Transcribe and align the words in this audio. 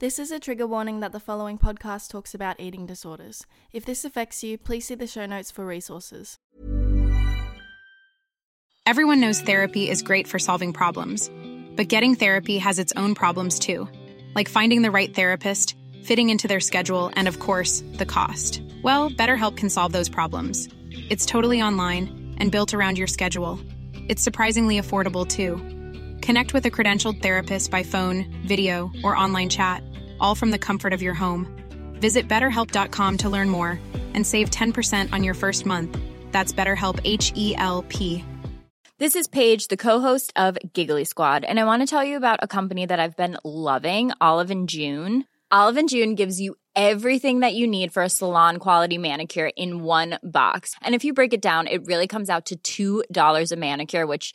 This 0.00 0.18
is 0.18 0.30
a 0.30 0.40
trigger 0.40 0.66
warning 0.66 1.00
that 1.00 1.12
the 1.12 1.20
following 1.20 1.58
podcast 1.58 2.08
talks 2.08 2.34
about 2.34 2.58
eating 2.58 2.86
disorders. 2.86 3.44
If 3.70 3.84
this 3.84 4.02
affects 4.02 4.42
you, 4.42 4.56
please 4.56 4.86
see 4.86 4.94
the 4.94 5.06
show 5.06 5.26
notes 5.26 5.50
for 5.50 5.66
resources. 5.66 6.38
Everyone 8.86 9.20
knows 9.20 9.42
therapy 9.42 9.90
is 9.90 10.02
great 10.02 10.26
for 10.26 10.38
solving 10.38 10.72
problems, 10.72 11.30
but 11.76 11.88
getting 11.88 12.14
therapy 12.14 12.56
has 12.56 12.78
its 12.78 12.94
own 12.96 13.14
problems 13.14 13.58
too, 13.58 13.90
like 14.34 14.48
finding 14.48 14.80
the 14.80 14.90
right 14.90 15.14
therapist, 15.14 15.76
fitting 16.02 16.30
into 16.30 16.48
their 16.48 16.60
schedule, 16.60 17.12
and 17.14 17.28
of 17.28 17.38
course, 17.38 17.84
the 17.98 18.06
cost. 18.06 18.62
Well, 18.82 19.10
BetterHelp 19.10 19.58
can 19.58 19.68
solve 19.68 19.92
those 19.92 20.08
problems. 20.08 20.66
It's 21.10 21.26
totally 21.26 21.60
online 21.60 22.36
and 22.38 22.50
built 22.50 22.72
around 22.72 22.96
your 22.96 23.06
schedule. 23.06 23.60
It's 24.08 24.22
surprisingly 24.22 24.80
affordable 24.80 25.28
too. 25.28 25.58
Connect 26.22 26.54
with 26.54 26.64
a 26.64 26.70
credentialed 26.70 27.20
therapist 27.20 27.70
by 27.70 27.82
phone, 27.82 28.24
video, 28.46 28.90
or 29.02 29.16
online 29.16 29.48
chat, 29.48 29.82
all 30.20 30.34
from 30.34 30.50
the 30.50 30.58
comfort 30.58 30.92
of 30.92 31.02
your 31.02 31.14
home. 31.14 31.46
Visit 31.94 32.28
betterhelp.com 32.28 33.18
to 33.18 33.28
learn 33.28 33.48
more 33.48 33.78
and 34.14 34.26
save 34.26 34.50
10% 34.50 35.12
on 35.12 35.22
your 35.22 35.34
first 35.34 35.64
month. 35.64 35.96
That's 36.32 36.52
BetterHelp 36.52 37.00
H 37.04 37.32
E 37.36 37.54
L 37.56 37.84
P. 37.88 38.24
This 38.98 39.16
is 39.16 39.28
Paige, 39.28 39.68
the 39.68 39.78
co-host 39.78 40.30
of 40.36 40.58
Giggly 40.74 41.04
Squad, 41.04 41.44
and 41.44 41.58
I 41.58 41.64
want 41.64 41.80
to 41.80 41.86
tell 41.86 42.04
you 42.04 42.18
about 42.18 42.40
a 42.42 42.46
company 42.46 42.84
that 42.84 43.00
I've 43.00 43.16
been 43.16 43.38
loving, 43.44 44.12
Olive 44.20 44.50
and 44.50 44.68
June. 44.68 45.24
Olive 45.50 45.78
and 45.78 45.88
June 45.88 46.14
gives 46.14 46.38
you 46.38 46.56
everything 46.76 47.40
that 47.40 47.54
you 47.54 47.66
need 47.66 47.92
for 47.92 48.02
a 48.02 48.10
salon 48.10 48.58
quality 48.58 48.98
manicure 48.98 49.50
in 49.56 49.82
one 49.82 50.18
box. 50.22 50.74
And 50.82 50.94
if 50.94 51.04
you 51.04 51.14
break 51.14 51.32
it 51.32 51.42
down, 51.42 51.66
it 51.66 51.86
really 51.86 52.06
comes 52.06 52.28
out 52.28 52.52
to 52.62 53.04
$2 53.08 53.52
a 53.52 53.56
manicure, 53.56 54.06
which 54.06 54.34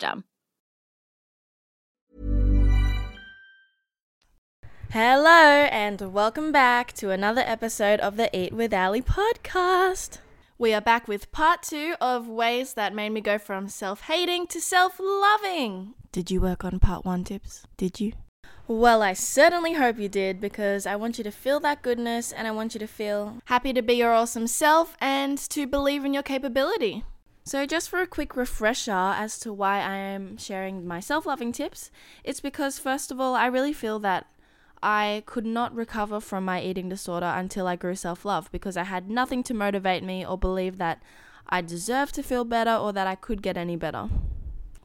Hello, 4.91 5.69
and 5.71 6.01
welcome 6.13 6.51
back 6.51 6.91
to 6.93 7.11
another 7.11 7.43
episode 7.45 8.01
of 8.01 8.17
the 8.17 8.29
Eat 8.37 8.51
with 8.51 8.73
Ally 8.73 8.99
podcast. 8.99 10.17
We 10.57 10.73
are 10.73 10.81
back 10.81 11.07
with 11.07 11.31
part 11.31 11.63
two 11.63 11.95
of 12.01 12.27
ways 12.27 12.73
that 12.73 12.93
made 12.93 13.11
me 13.11 13.21
go 13.21 13.37
from 13.37 13.69
self 13.69 14.01
hating 14.01 14.47
to 14.47 14.59
self 14.59 14.99
loving. 14.99 15.93
Did 16.11 16.29
you 16.29 16.41
work 16.41 16.65
on 16.65 16.79
part 16.79 17.05
one 17.05 17.23
tips? 17.23 17.63
Did 17.77 18.01
you? 18.01 18.11
Well, 18.67 19.01
I 19.01 19.13
certainly 19.13 19.73
hope 19.73 19.97
you 19.97 20.09
did 20.09 20.41
because 20.41 20.85
I 20.85 20.97
want 20.97 21.17
you 21.17 21.23
to 21.23 21.31
feel 21.31 21.59
that 21.61 21.81
goodness 21.81 22.31
and 22.31 22.47
I 22.47 22.51
want 22.51 22.73
you 22.73 22.79
to 22.79 22.87
feel 22.87 23.37
happy 23.45 23.73
to 23.73 23.81
be 23.81 23.93
your 23.93 24.13
awesome 24.13 24.47
self 24.47 24.97
and 24.99 25.37
to 25.49 25.65
believe 25.65 26.03
in 26.03 26.13
your 26.13 26.23
capability. 26.23 27.03
So, 27.43 27.65
just 27.65 27.89
for 27.89 28.01
a 28.01 28.07
quick 28.07 28.35
refresher 28.35 28.91
as 28.91 29.39
to 29.39 29.51
why 29.51 29.79
I 29.79 29.95
am 29.95 30.37
sharing 30.37 30.85
my 30.85 30.99
self 30.99 31.25
loving 31.25 31.51
tips, 31.51 31.89
it's 32.23 32.39
because, 32.39 32.77
first 32.77 33.11
of 33.11 33.19
all, 33.19 33.33
I 33.33 33.47
really 33.47 33.73
feel 33.73 33.97
that 33.99 34.27
I 34.83 35.23
could 35.25 35.45
not 35.45 35.75
recover 35.75 36.19
from 36.19 36.45
my 36.45 36.61
eating 36.61 36.89
disorder 36.89 37.31
until 37.35 37.67
I 37.67 37.75
grew 37.75 37.95
self 37.95 38.25
love 38.25 38.51
because 38.51 38.77
I 38.77 38.83
had 38.83 39.09
nothing 39.09 39.41
to 39.43 39.53
motivate 39.53 40.03
me 40.03 40.25
or 40.25 40.37
believe 40.37 40.77
that 40.77 41.01
I 41.49 41.61
deserved 41.61 42.15
to 42.15 42.23
feel 42.23 42.45
better 42.45 42.75
or 42.75 42.93
that 42.93 43.07
I 43.07 43.15
could 43.15 43.41
get 43.41 43.57
any 43.57 43.75
better. 43.75 44.09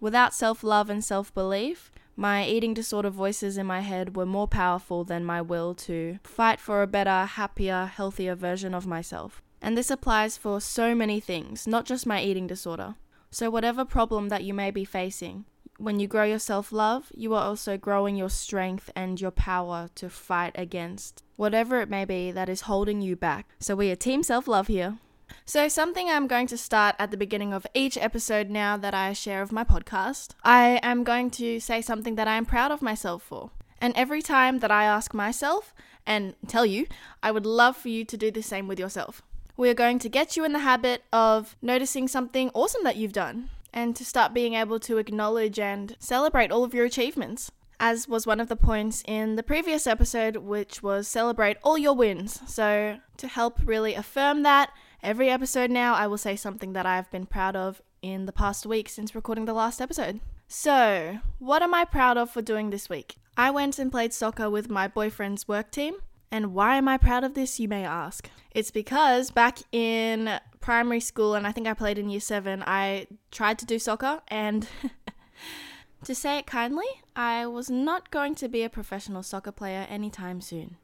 Without 0.01 0.35
self 0.35 0.65
love 0.65 0.89
and 0.89 1.05
self 1.05 1.33
belief, 1.35 1.91
my 2.17 2.47
eating 2.47 2.73
disorder 2.73 3.11
voices 3.11 3.59
in 3.59 3.67
my 3.67 3.81
head 3.81 4.17
were 4.17 4.27
more 4.27 4.49
powerful 4.49 5.05
than 5.05 5.25
my 5.25 5.43
will 5.43 5.75
to 5.75 6.19
fight 6.25 6.59
for 6.59 6.81
a 6.81 6.87
better, 6.87 7.27
happier, 7.27 7.85
healthier 7.85 8.35
version 8.35 8.75
of 8.75 8.87
myself. 8.87 9.43
And 9.61 9.77
this 9.77 9.91
applies 9.91 10.37
for 10.37 10.61
so 10.61 10.95
many 10.95 11.21
things, 11.21 11.67
not 11.67 11.85
just 11.85 12.07
my 12.07 12.23
eating 12.23 12.47
disorder. 12.47 12.97
So, 13.31 13.51
whatever 13.51 13.85
problem 13.85 14.29
that 14.29 14.45
you 14.45 14.55
may 14.55 14.71
be 14.71 14.85
facing, 14.85 15.45
when 15.79 16.01
you 16.01 16.07
grow 16.07 16.25
your 16.25 16.39
self 16.39 16.73
love, 16.73 17.13
you 17.15 17.35
are 17.35 17.45
also 17.45 17.77
growing 17.77 18.17
your 18.17 18.31
strength 18.31 18.91
and 18.97 19.21
your 19.21 19.31
power 19.31 19.89
to 19.97 20.09
fight 20.09 20.53
against 20.55 21.23
whatever 21.37 21.81
it 21.81 21.91
may 21.91 22.05
be 22.05 22.31
that 22.31 22.49
is 22.49 22.63
holding 22.63 23.01
you 23.01 23.17
back. 23.17 23.49
So, 23.59 23.77
we 23.77 23.91
are 23.91 23.97
Team 23.97 24.23
Self 24.23 24.49
Love 24.49 24.69
here. 24.69 24.99
So, 25.45 25.69
something 25.69 26.09
I'm 26.09 26.27
going 26.27 26.47
to 26.49 26.57
start 26.57 26.97
at 26.99 27.11
the 27.11 27.17
beginning 27.17 27.53
of 27.53 27.67
each 27.75 27.99
episode 27.99 28.49
now 28.49 28.77
that 28.77 28.95
I 28.95 29.13
share 29.13 29.43
of 29.43 29.53
my 29.53 29.65
podcast, 29.65 30.35
I 30.43 30.81
am 30.83 31.05
going 31.05 31.31
to 31.33 31.61
say 31.61 31.83
something 31.83 32.15
that 32.15 32.29
I 32.29 32.37
am 32.37 32.47
proud 32.47 32.71
of 32.71 32.83
myself 32.83 33.23
for. 33.23 33.51
And 33.81 33.95
every 33.97 34.23
time 34.23 34.61
that 34.61 34.71
I 34.71 34.85
ask 34.85 35.13
myself 35.13 35.75
and 36.07 36.35
tell 36.47 36.65
you, 36.65 36.87
I 37.23 37.31
would 37.31 37.45
love 37.45 37.77
for 37.77 37.89
you 37.89 38.05
to 38.05 38.17
do 38.17 38.31
the 38.31 38.43
same 38.43 38.69
with 38.69 38.79
yourself. 38.79 39.23
We 39.59 39.71
are 39.71 39.75
going 39.75 39.99
to 40.01 40.11
get 40.11 40.37
you 40.37 40.45
in 40.45 40.53
the 40.53 40.59
habit 40.59 41.03
of 41.13 41.57
noticing 41.63 42.09
something 42.09 42.51
awesome 42.53 42.85
that 42.85 42.97
you've 42.97 43.15
done 43.15 43.49
and 43.73 43.97
to 43.97 44.05
start 44.05 44.35
being 44.35 44.53
able 44.53 44.79
to 44.81 44.99
acknowledge 44.99 45.59
and 45.59 45.97
celebrate 45.99 46.51
all 46.51 46.63
of 46.63 46.75
your 46.75 46.85
achievements. 46.85 47.51
As 47.81 48.07
was 48.07 48.27
one 48.27 48.41
of 48.41 48.49
the 48.49 48.57
points 48.57 49.03
in 49.07 49.37
the 49.37 49.43
previous 49.43 49.87
episode, 49.87 50.37
which 50.37 50.83
was 50.83 51.09
celebrate 51.09 51.57
all 51.63 51.79
your 51.79 51.95
wins. 51.95 52.41
So, 52.47 52.99
to 53.17 53.29
help 53.29 53.59
really 53.65 53.95
affirm 53.95 54.43
that, 54.45 54.73
every 55.03 55.29
episode 55.31 55.71
now 55.71 55.95
I 55.95 56.07
will 56.07 56.19
say 56.19 56.37
something 56.37 56.73
that 56.73 56.87
I've 56.87 57.11
been 57.11 57.27
proud 57.27 57.55
of 57.55 57.83
in 58.01 58.25
the 58.25 58.33
past 58.33 58.65
week 58.65 58.89
since 58.89 59.15
recording 59.15 59.45
the 59.45 59.53
last 59.53 59.81
episode. 59.81 60.21
So, 60.49 61.19
what 61.39 61.63
am 61.63 61.75
I 61.75 61.85
proud 61.85 62.17
of 62.17 62.31
for 62.31 62.41
doing 62.41 62.71
this 62.71 62.89
week? 62.89 63.17
I 63.37 63.51
went 63.51 63.79
and 63.79 63.93
played 63.93 64.15
soccer 64.15 64.49
with 64.49 64.71
my 64.71 64.89
boyfriend's 64.89 65.47
work 65.47 65.71
team. 65.71 65.97
And 66.31 66.53
why 66.53 66.77
am 66.77 66.89
I 66.89 66.99
proud 66.99 67.25
of 67.25 67.35
this, 67.35 67.61
you 67.61 67.69
may 67.69 67.85
ask? 67.85 68.29
It's 68.51 68.71
because 68.71 69.31
back 69.31 69.59
in 69.73 70.41
primary 70.61 71.01
school, 71.01 71.35
and 71.35 71.47
I 71.47 71.53
think 71.53 71.67
I 71.67 71.75
played 71.75 71.99
in 71.99 72.11
year 72.11 72.21
seven, 72.21 72.65
I 72.67 73.07
tried 73.31 73.59
to 73.61 73.67
do 73.67 73.79
soccer, 73.79 74.21
and 74.29 74.67
to 76.05 76.15
say 76.15 76.39
it 76.39 76.47
kindly, 76.47 76.87
I 77.15 77.47
was 77.47 77.71
not 77.71 78.11
going 78.11 78.35
to 78.37 78.49
be 78.49 78.65
a 78.65 78.71
professional 78.71 79.23
soccer 79.23 79.53
player 79.53 79.87
anytime 79.89 80.41
soon. 80.41 80.77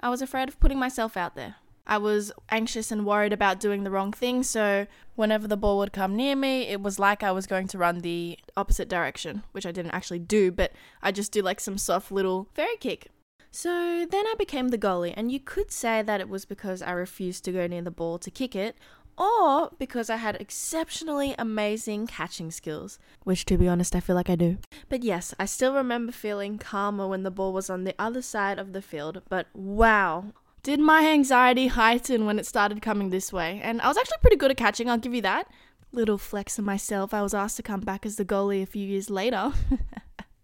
I 0.00 0.08
was 0.08 0.22
afraid 0.22 0.48
of 0.48 0.58
putting 0.58 0.78
myself 0.78 1.16
out 1.16 1.36
there. 1.36 1.56
I 1.86 1.98
was 1.98 2.32
anxious 2.50 2.92
and 2.92 3.04
worried 3.06 3.32
about 3.32 3.60
doing 3.60 3.84
the 3.84 3.90
wrong 3.90 4.12
thing, 4.12 4.42
so 4.42 4.86
whenever 5.14 5.48
the 5.48 5.56
ball 5.56 5.78
would 5.78 5.92
come 5.92 6.16
near 6.16 6.36
me, 6.36 6.62
it 6.62 6.80
was 6.80 6.98
like 6.98 7.22
I 7.22 7.32
was 7.32 7.46
going 7.46 7.68
to 7.68 7.78
run 7.78 8.00
the 8.00 8.38
opposite 8.56 8.88
direction, 8.88 9.42
which 9.52 9.66
I 9.66 9.72
didn't 9.72 9.92
actually 9.92 10.20
do, 10.20 10.50
but 10.52 10.72
I 11.02 11.12
just 11.12 11.32
do 11.32 11.42
like 11.42 11.60
some 11.60 11.78
soft 11.78 12.12
little 12.12 12.48
fairy 12.54 12.76
kick. 12.78 13.08
So 13.52 14.06
then 14.08 14.26
I 14.26 14.34
became 14.38 14.68
the 14.68 14.78
goalie, 14.78 15.14
and 15.16 15.32
you 15.32 15.40
could 15.40 15.72
say 15.72 16.02
that 16.02 16.20
it 16.20 16.28
was 16.28 16.44
because 16.44 16.82
I 16.82 16.92
refused 16.92 17.44
to 17.44 17.52
go 17.52 17.66
near 17.66 17.82
the 17.82 17.90
ball 17.90 18.18
to 18.18 18.30
kick 18.30 18.54
it, 18.54 18.76
or 19.18 19.70
because 19.78 20.08
I 20.08 20.16
had 20.16 20.36
exceptionally 20.40 21.34
amazing 21.38 22.06
catching 22.06 22.50
skills, 22.50 22.98
which 23.24 23.44
to 23.46 23.58
be 23.58 23.68
honest, 23.68 23.96
I 23.96 24.00
feel 24.00 24.16
like 24.16 24.30
I 24.30 24.36
do. 24.36 24.58
But 24.88 25.02
yes, 25.02 25.34
I 25.38 25.46
still 25.46 25.74
remember 25.74 26.12
feeling 26.12 26.58
calmer 26.58 27.08
when 27.08 27.24
the 27.24 27.30
ball 27.30 27.52
was 27.52 27.68
on 27.68 27.84
the 27.84 27.94
other 27.98 28.22
side 28.22 28.58
of 28.58 28.72
the 28.72 28.82
field, 28.82 29.22
but 29.28 29.48
wow. 29.52 30.26
Did 30.62 30.78
my 30.78 31.08
anxiety 31.08 31.68
heighten 31.68 32.26
when 32.26 32.38
it 32.38 32.46
started 32.46 32.82
coming 32.82 33.10
this 33.10 33.32
way? 33.32 33.60
And 33.62 33.80
I 33.80 33.88
was 33.88 33.96
actually 33.96 34.18
pretty 34.20 34.36
good 34.36 34.50
at 34.50 34.58
catching, 34.58 34.88
I'll 34.88 34.98
give 34.98 35.14
you 35.14 35.22
that. 35.22 35.48
Little 35.90 36.18
flex 36.18 36.58
of 36.58 36.64
myself, 36.64 37.12
I 37.12 37.22
was 37.22 37.34
asked 37.34 37.56
to 37.56 37.62
come 37.62 37.80
back 37.80 38.06
as 38.06 38.16
the 38.16 38.24
goalie 38.24 38.62
a 38.62 38.66
few 38.66 38.86
years 38.86 39.10
later. 39.10 39.52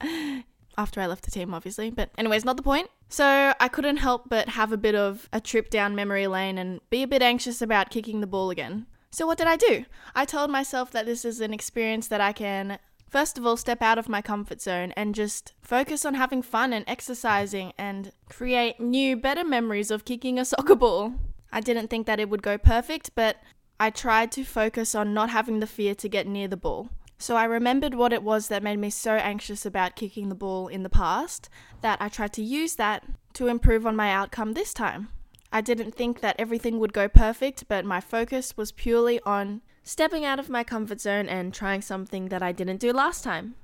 after 0.78 1.00
I 1.00 1.06
left 1.06 1.25
the 1.25 1.31
team, 1.31 1.55
obviously. 1.55 1.91
But, 1.91 2.11
anyways, 2.19 2.45
not 2.45 2.56
the 2.56 2.62
point. 2.62 2.89
So, 3.09 3.55
I 3.61 3.69
couldn't 3.69 3.99
help 3.99 4.28
but 4.28 4.50
have 4.50 4.72
a 4.72 4.77
bit 4.77 4.95
of 4.95 5.28
a 5.33 5.41
trip 5.41 5.71
down 5.71 5.95
memory 5.95 6.27
lane 6.27 6.59
and 6.59 6.80
be 6.91 7.03
a 7.03 7.07
bit 7.07 7.22
anxious 7.22 7.63
about 7.63 7.91
kicking 7.91 8.21
the 8.21 8.27
ball 8.27 8.51
again. 8.51 8.86
So, 9.10 9.27
what 9.27 9.39
did 9.39 9.47
I 9.47 9.57
do? 9.57 9.84
I 10.15 10.25
told 10.25 10.51
myself 10.51 10.91
that 10.91 11.07
this 11.07 11.25
is 11.25 11.41
an 11.41 11.54
experience 11.54 12.09
that 12.09 12.21
I 12.21 12.33
can, 12.33 12.78
first 13.09 13.39
of 13.39 13.47
all, 13.47 13.57
step 13.57 13.80
out 13.80 13.97
of 13.97 14.09
my 14.09 14.21
comfort 14.21 14.60
zone 14.60 14.92
and 14.97 15.15
just 15.15 15.54
focus 15.63 16.04
on 16.04 16.15
having 16.15 16.42
fun 16.42 16.72
and 16.72 16.84
exercising 16.89 17.72
and 17.78 18.13
create 18.28 18.80
new, 18.80 19.16
better 19.16 19.45
memories 19.45 19.91
of 19.91 20.04
kicking 20.04 20.39
a 20.39 20.45
soccer 20.45 20.75
ball. 20.75 21.15
I 21.53 21.60
didn't 21.60 21.89
think 21.89 22.07
that 22.07 22.21
it 22.21 22.28
would 22.28 22.42
go 22.42 22.59
perfect, 22.59 23.13
but 23.15 23.36
I 23.78 23.91
tried 23.91 24.33
to 24.33 24.45
focus 24.45 24.95
on 24.95 25.15
not 25.15 25.30
having 25.30 25.60
the 25.60 25.66
fear 25.66 25.95
to 25.95 26.09
get 26.09 26.27
near 26.27 26.48
the 26.48 26.57
ball. 26.57 26.91
So 27.18 27.36
I 27.36 27.45
remembered 27.45 27.95
what 27.95 28.13
it 28.13 28.22
was 28.22 28.48
that 28.48 28.63
made 28.63 28.78
me 28.78 28.91
so 28.91 29.13
anxious 29.13 29.65
about 29.65 29.97
kicking 29.97 30.28
the 30.28 30.34
ball 30.34 30.68
in 30.68 30.83
the 30.83 30.91
past 30.91 31.48
that 31.80 32.01
I 32.01 32.09
tried 32.09 32.33
to 32.34 32.42
use 32.42 32.74
that 32.77 33.04
to 33.34 33.48
improve 33.48 33.86
on 33.86 33.97
my 33.97 34.10
outcome 34.10 34.53
this 34.53 34.74
time. 34.74 35.09
I 35.53 35.60
didn't 35.60 35.95
think 35.95 36.21
that 36.21 36.36
everything 36.39 36.78
would 36.78 36.92
go 36.92 37.09
perfect, 37.09 37.65
but 37.68 37.84
my 37.84 38.01
focus 38.01 38.57
was 38.57 38.72
purely 38.72 39.21
on 39.21 39.63
stepping 39.83 40.24
out 40.24 40.39
of 40.39 40.51
my 40.51 40.65
comfort 40.65 41.01
zone 41.01 41.28
and 41.28 41.54
trying 41.54 41.80
something 41.80 42.28
that 42.28 42.42
I 42.42 42.53
didn't 42.53 42.80
do 42.80 42.92
last 42.92 43.24
time. 43.24 43.54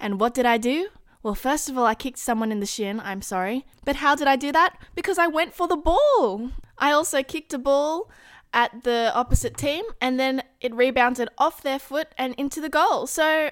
And 0.00 0.18
what 0.18 0.32
did 0.32 0.46
I 0.46 0.56
do? 0.56 0.88
Well, 1.22 1.34
first 1.34 1.68
of 1.68 1.76
all, 1.76 1.84
I 1.84 1.94
kicked 1.94 2.18
someone 2.18 2.50
in 2.50 2.60
the 2.60 2.66
shin, 2.66 2.98
I'm 3.00 3.22
sorry. 3.22 3.66
But 3.84 3.96
how 3.96 4.14
did 4.14 4.26
I 4.26 4.36
do 4.36 4.50
that? 4.52 4.76
Because 4.94 5.18
I 5.18 5.26
went 5.26 5.54
for 5.54 5.68
the 5.68 5.76
ball. 5.76 6.50
I 6.78 6.90
also 6.92 7.22
kicked 7.22 7.54
a 7.54 7.58
ball 7.58 8.10
at 8.52 8.84
the 8.84 9.12
opposite 9.14 9.56
team 9.56 9.84
and 10.00 10.18
then 10.18 10.42
it 10.60 10.74
rebounded 10.74 11.28
off 11.38 11.62
their 11.62 11.78
foot 11.78 12.08
and 12.18 12.34
into 12.36 12.60
the 12.60 12.68
goal. 12.68 13.06
So 13.06 13.50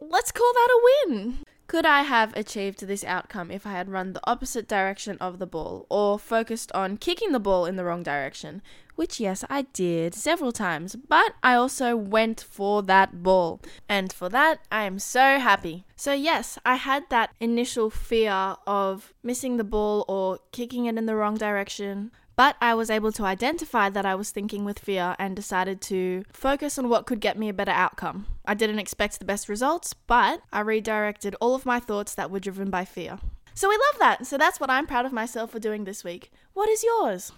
let's 0.00 0.32
call 0.32 0.52
that 0.52 0.68
a 0.70 1.08
win. 1.08 1.38
Could 1.66 1.84
I 1.84 2.02
have 2.02 2.36
achieved 2.36 2.86
this 2.86 3.02
outcome 3.02 3.50
if 3.50 3.66
I 3.66 3.72
had 3.72 3.90
run 3.90 4.12
the 4.12 4.20
opposite 4.24 4.68
direction 4.68 5.18
of 5.20 5.40
the 5.40 5.48
ball 5.48 5.84
or 5.90 6.16
focused 6.16 6.70
on 6.72 6.96
kicking 6.96 7.32
the 7.32 7.40
ball 7.40 7.66
in 7.66 7.74
the 7.74 7.84
wrong 7.84 8.04
direction? 8.04 8.62
Which, 8.94 9.18
yes, 9.18 9.44
I 9.50 9.62
did 9.62 10.14
several 10.14 10.52
times, 10.52 10.94
but 10.94 11.34
I 11.42 11.54
also 11.54 11.96
went 11.96 12.40
for 12.40 12.82
that 12.84 13.22
ball. 13.22 13.60
And 13.88 14.12
for 14.12 14.28
that, 14.28 14.60
I 14.70 14.84
am 14.84 15.00
so 15.00 15.38
happy. 15.40 15.84
So, 15.96 16.12
yes, 16.12 16.56
I 16.64 16.76
had 16.76 17.10
that 17.10 17.30
initial 17.40 17.90
fear 17.90 18.56
of 18.66 19.12
missing 19.24 19.56
the 19.56 19.64
ball 19.64 20.04
or 20.08 20.38
kicking 20.52 20.86
it 20.86 20.96
in 20.96 21.06
the 21.06 21.16
wrong 21.16 21.36
direction. 21.36 22.12
But 22.36 22.56
I 22.60 22.74
was 22.74 22.90
able 22.90 23.12
to 23.12 23.24
identify 23.24 23.88
that 23.88 24.04
I 24.04 24.14
was 24.14 24.30
thinking 24.30 24.66
with 24.66 24.78
fear 24.78 25.16
and 25.18 25.34
decided 25.34 25.80
to 25.82 26.22
focus 26.32 26.78
on 26.78 26.90
what 26.90 27.06
could 27.06 27.20
get 27.20 27.38
me 27.38 27.48
a 27.48 27.54
better 27.54 27.72
outcome. 27.72 28.26
I 28.44 28.52
didn't 28.52 28.78
expect 28.78 29.18
the 29.18 29.24
best 29.24 29.48
results, 29.48 29.94
but 29.94 30.42
I 30.52 30.60
redirected 30.60 31.34
all 31.40 31.54
of 31.54 31.64
my 31.64 31.80
thoughts 31.80 32.14
that 32.14 32.30
were 32.30 32.38
driven 32.38 32.68
by 32.68 32.84
fear. 32.84 33.18
So 33.54 33.70
we 33.70 33.76
love 33.76 33.98
that. 34.00 34.26
So 34.26 34.36
that's 34.36 34.60
what 34.60 34.68
I'm 34.68 34.86
proud 34.86 35.06
of 35.06 35.12
myself 35.14 35.52
for 35.52 35.58
doing 35.58 35.84
this 35.84 36.04
week. 36.04 36.30
What 36.52 36.68
is 36.68 36.84
yours? 36.84 37.32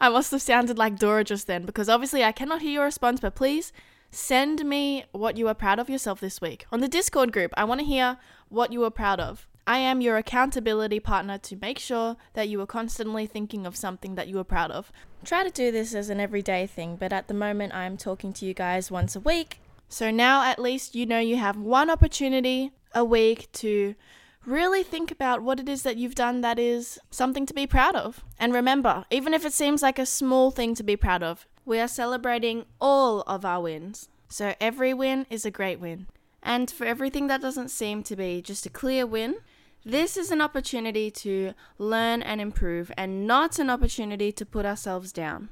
I 0.00 0.08
must 0.08 0.30
have 0.30 0.40
sounded 0.40 0.78
like 0.78 0.98
Dora 0.98 1.24
just 1.24 1.46
then 1.46 1.66
because 1.66 1.90
obviously 1.90 2.24
I 2.24 2.32
cannot 2.32 2.62
hear 2.62 2.72
your 2.72 2.84
response, 2.84 3.20
but 3.20 3.34
please 3.34 3.70
send 4.10 4.64
me 4.64 5.04
what 5.12 5.36
you 5.36 5.46
are 5.48 5.54
proud 5.54 5.78
of 5.78 5.90
yourself 5.90 6.20
this 6.20 6.40
week. 6.40 6.64
On 6.72 6.80
the 6.80 6.88
Discord 6.88 7.32
group, 7.32 7.52
I 7.54 7.64
want 7.64 7.80
to 7.80 7.86
hear 7.86 8.16
what 8.48 8.72
you 8.72 8.82
are 8.84 8.90
proud 8.90 9.20
of. 9.20 9.46
I 9.66 9.78
am 9.78 10.00
your 10.00 10.16
accountability 10.16 10.98
partner 10.98 11.38
to 11.38 11.56
make 11.56 11.78
sure 11.78 12.16
that 12.34 12.48
you 12.48 12.60
are 12.60 12.66
constantly 12.66 13.26
thinking 13.26 13.64
of 13.64 13.76
something 13.76 14.16
that 14.16 14.26
you 14.26 14.38
are 14.40 14.44
proud 14.44 14.72
of. 14.72 14.90
Try 15.24 15.44
to 15.44 15.50
do 15.50 15.70
this 15.70 15.94
as 15.94 16.10
an 16.10 16.18
everyday 16.18 16.66
thing, 16.66 16.96
but 16.96 17.12
at 17.12 17.28
the 17.28 17.34
moment 17.34 17.74
I'm 17.74 17.96
talking 17.96 18.32
to 18.34 18.46
you 18.46 18.54
guys 18.54 18.90
once 18.90 19.14
a 19.14 19.20
week. 19.20 19.60
So 19.88 20.10
now 20.10 20.42
at 20.42 20.58
least 20.58 20.96
you 20.96 21.06
know 21.06 21.20
you 21.20 21.36
have 21.36 21.56
one 21.56 21.90
opportunity 21.90 22.72
a 22.92 23.04
week 23.04 23.50
to 23.52 23.94
really 24.44 24.82
think 24.82 25.12
about 25.12 25.42
what 25.42 25.60
it 25.60 25.68
is 25.68 25.82
that 25.82 25.96
you've 25.96 26.16
done 26.16 26.40
that 26.40 26.58
is 26.58 26.98
something 27.10 27.46
to 27.46 27.54
be 27.54 27.66
proud 27.66 27.94
of. 27.94 28.24
And 28.38 28.52
remember, 28.52 29.04
even 29.10 29.32
if 29.32 29.44
it 29.44 29.52
seems 29.52 29.82
like 29.82 29.98
a 29.98 30.06
small 30.06 30.50
thing 30.50 30.74
to 30.74 30.82
be 30.82 30.96
proud 30.96 31.22
of, 31.22 31.46
we 31.64 31.78
are 31.78 31.88
celebrating 31.88 32.64
all 32.80 33.20
of 33.22 33.44
our 33.44 33.62
wins. 33.62 34.08
So 34.28 34.54
every 34.60 34.92
win 34.92 35.26
is 35.30 35.44
a 35.44 35.50
great 35.50 35.78
win. 35.78 36.06
And 36.42 36.70
for 36.70 36.84
everything 36.84 37.28
that 37.28 37.40
doesn't 37.40 37.68
seem 37.68 38.02
to 38.04 38.16
be 38.16 38.42
just 38.42 38.66
a 38.66 38.70
clear 38.70 39.06
win, 39.06 39.36
this 39.84 40.16
is 40.16 40.30
an 40.30 40.40
opportunity 40.40 41.10
to 41.10 41.54
learn 41.78 42.22
and 42.22 42.40
improve 42.40 42.92
and 42.96 43.26
not 43.26 43.58
an 43.58 43.70
opportunity 43.70 44.30
to 44.32 44.46
put 44.46 44.64
ourselves 44.64 45.12
down. 45.12 45.48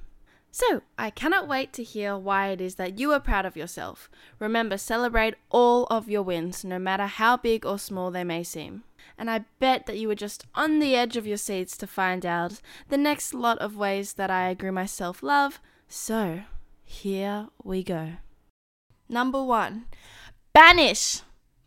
So, 0.52 0.82
I 0.98 1.10
cannot 1.10 1.46
wait 1.46 1.72
to 1.74 1.84
hear 1.84 2.18
why 2.18 2.48
it 2.48 2.60
is 2.60 2.74
that 2.74 2.98
you 2.98 3.12
are 3.12 3.20
proud 3.20 3.46
of 3.46 3.56
yourself. 3.56 4.10
Remember, 4.40 4.76
celebrate 4.76 5.34
all 5.48 5.84
of 5.84 6.10
your 6.10 6.22
wins, 6.22 6.64
no 6.64 6.78
matter 6.78 7.06
how 7.06 7.36
big 7.36 7.64
or 7.64 7.78
small 7.78 8.10
they 8.10 8.24
may 8.24 8.42
seem. 8.42 8.82
And 9.16 9.30
I 9.30 9.44
bet 9.60 9.86
that 9.86 9.98
you 9.98 10.08
were 10.08 10.16
just 10.16 10.46
on 10.54 10.80
the 10.80 10.96
edge 10.96 11.16
of 11.16 11.26
your 11.26 11.36
seats 11.36 11.76
to 11.76 11.86
find 11.86 12.26
out 12.26 12.60
the 12.88 12.96
next 12.96 13.32
lot 13.32 13.58
of 13.58 13.76
ways 13.76 14.14
that 14.14 14.30
I 14.30 14.54
grew 14.54 14.72
my 14.72 14.86
self 14.86 15.22
love. 15.22 15.60
So, 15.86 16.42
here 16.82 17.48
we 17.62 17.84
go. 17.84 18.14
Number 19.08 19.42
one, 19.42 19.86
banish 20.52 21.20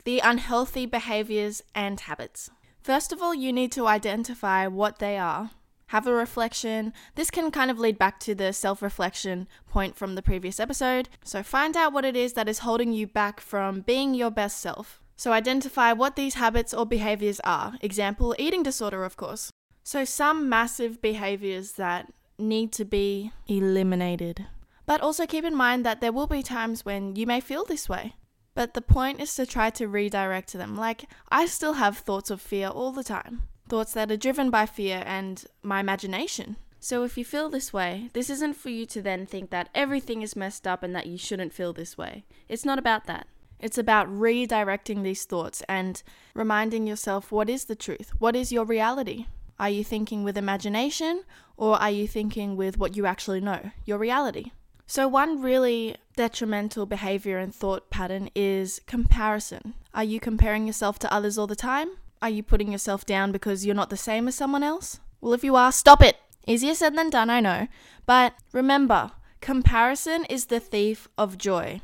the 0.04 0.20
unhealthy 0.20 0.86
behaviors 0.86 1.62
and 1.74 2.00
habits. 2.00 2.50
First 2.82 3.12
of 3.12 3.22
all, 3.22 3.34
you 3.34 3.54
need 3.54 3.72
to 3.74 3.88
identify 3.88 4.68
what 4.68 5.00
they 5.00 5.18
are. 5.18 5.52
Have 5.88 6.08
a 6.08 6.14
reflection. 6.14 6.92
This 7.16 7.30
can 7.30 7.52
kind 7.52 7.70
of 7.70 7.80
lead 7.80 7.98
back 7.98 8.20
to 8.22 8.36
the 8.36 8.52
self 8.52 8.82
reflection 8.82 9.48
point 9.70 9.96
from 9.96 10.16
the 10.16 10.22
previous 10.22 10.60
episode. 10.60 11.08
So, 11.24 11.44
find 11.44 11.78
out 11.78 11.94
what 11.94 12.04
it 12.04 12.16
is 12.16 12.34
that 12.34 12.50
is 12.50 12.60
holding 12.60 12.92
you 12.92 13.08
back 13.08 13.40
from 13.40 13.82
being 13.82 14.14
your 14.14 14.32
best 14.32 14.60
self. 14.60 15.00
So, 15.16 15.32
identify 15.32 15.94
what 15.94 16.16
these 16.16 16.34
habits 16.34 16.74
or 16.74 16.86
behaviors 16.86 17.40
are. 17.44 17.76
Example, 17.82 18.36
eating 18.40 18.64
disorder, 18.64 19.04
of 19.04 19.18
course. 19.18 19.52
So, 19.84 20.04
some 20.04 20.50
massive 20.50 21.02
behaviors 21.02 21.74
that 21.74 22.12
need 22.40 22.72
to 22.74 22.86
be 22.86 23.32
eliminated. 23.48 24.48
But 24.86 25.02
also 25.02 25.26
keep 25.26 25.46
in 25.46 25.56
mind 25.56 25.86
that 25.86 26.02
there 26.02 26.12
will 26.12 26.28
be 26.28 26.44
times 26.44 26.84
when 26.84 27.16
you 27.16 27.28
may 27.28 27.40
feel 27.40 27.64
this 27.64 27.88
way. 27.88 28.16
But 28.56 28.74
the 28.74 28.82
point 28.82 29.20
is 29.20 29.34
to 29.36 29.46
try 29.46 29.70
to 29.72 29.88
redirect 29.88 30.54
them. 30.54 30.76
Like, 30.76 31.06
I 31.32 31.46
still 31.46 31.74
have 31.74 31.98
thoughts 31.98 32.30
of 32.30 32.42
fear 32.42 32.68
all 32.68 32.92
the 32.92 33.04
time, 33.04 33.44
thoughts 33.68 33.94
that 33.94 34.12
are 34.12 34.18
driven 34.18 34.50
by 34.50 34.66
fear 34.66 35.04
and 35.06 35.44
my 35.64 35.80
imagination. 35.80 36.58
So, 36.80 37.04
if 37.04 37.18
you 37.18 37.26
feel 37.26 37.50
this 37.50 37.72
way, 37.72 38.10
this 38.14 38.30
isn't 38.30 38.56
for 38.56 38.70
you 38.70 38.86
to 38.88 39.02
then 39.02 39.26
think 39.26 39.50
that 39.50 39.70
everything 39.74 40.22
is 40.22 40.36
messed 40.36 40.68
up 40.68 40.84
and 40.84 40.94
that 40.96 41.08
you 41.08 41.18
shouldn't 41.18 41.54
feel 41.54 41.74
this 41.74 41.98
way. 41.98 42.26
It's 42.50 42.66
not 42.66 42.78
about 42.78 43.06
that. 43.06 43.28
It's 43.60 43.78
about 43.78 44.10
redirecting 44.10 45.04
these 45.04 45.24
thoughts 45.24 45.64
and 45.70 46.04
reminding 46.34 46.86
yourself 46.86 47.32
what 47.32 47.50
is 47.50 47.66
the 47.66 47.76
truth? 47.76 48.12
What 48.20 48.36
is 48.36 48.52
your 48.52 48.66
reality? 48.66 49.28
Are 49.58 49.70
you 49.70 49.86
thinking 49.86 50.24
with 50.24 50.38
imagination 50.38 51.24
or 51.56 51.78
are 51.78 51.90
you 51.90 52.06
thinking 52.06 52.58
with 52.58 52.78
what 52.78 52.98
you 52.98 53.06
actually 53.06 53.40
know, 53.40 53.72
your 53.86 53.98
reality? 53.98 54.52
So, 54.86 55.08
one 55.08 55.42
really 55.42 55.96
detrimental 56.16 56.86
behavior 56.86 57.38
and 57.38 57.54
thought 57.54 57.90
pattern 57.90 58.30
is 58.36 58.82
comparison. 58.86 59.74
Are 59.94 60.04
you 60.04 60.20
comparing 60.20 60.68
yourself 60.68 61.00
to 61.00 61.14
others 61.14 61.38
all 61.38 61.48
the 61.48 61.56
time? 61.56 61.90
Are 62.22 62.30
you 62.30 62.44
putting 62.44 62.72
yourself 62.72 63.06
down 63.06 63.32
because 63.32 63.66
you're 63.66 63.76
not 63.76 63.90
the 63.90 63.98
same 63.98 64.28
as 64.28 64.36
someone 64.36 64.64
else? 64.64 65.00
Well, 65.22 65.34
if 65.34 65.44
you 65.44 65.56
are, 65.56 65.72
stop 65.72 66.02
it! 66.02 66.18
Easier 66.46 66.76
said 66.76 66.96
than 66.96 67.10
done, 67.10 67.30
I 67.30 67.40
know. 67.40 67.68
But 68.06 68.34
remember, 68.52 69.12
comparison 69.42 70.26
is 70.26 70.48
the 70.48 70.60
thief 70.60 71.08
of 71.18 71.38
joy. 71.38 71.82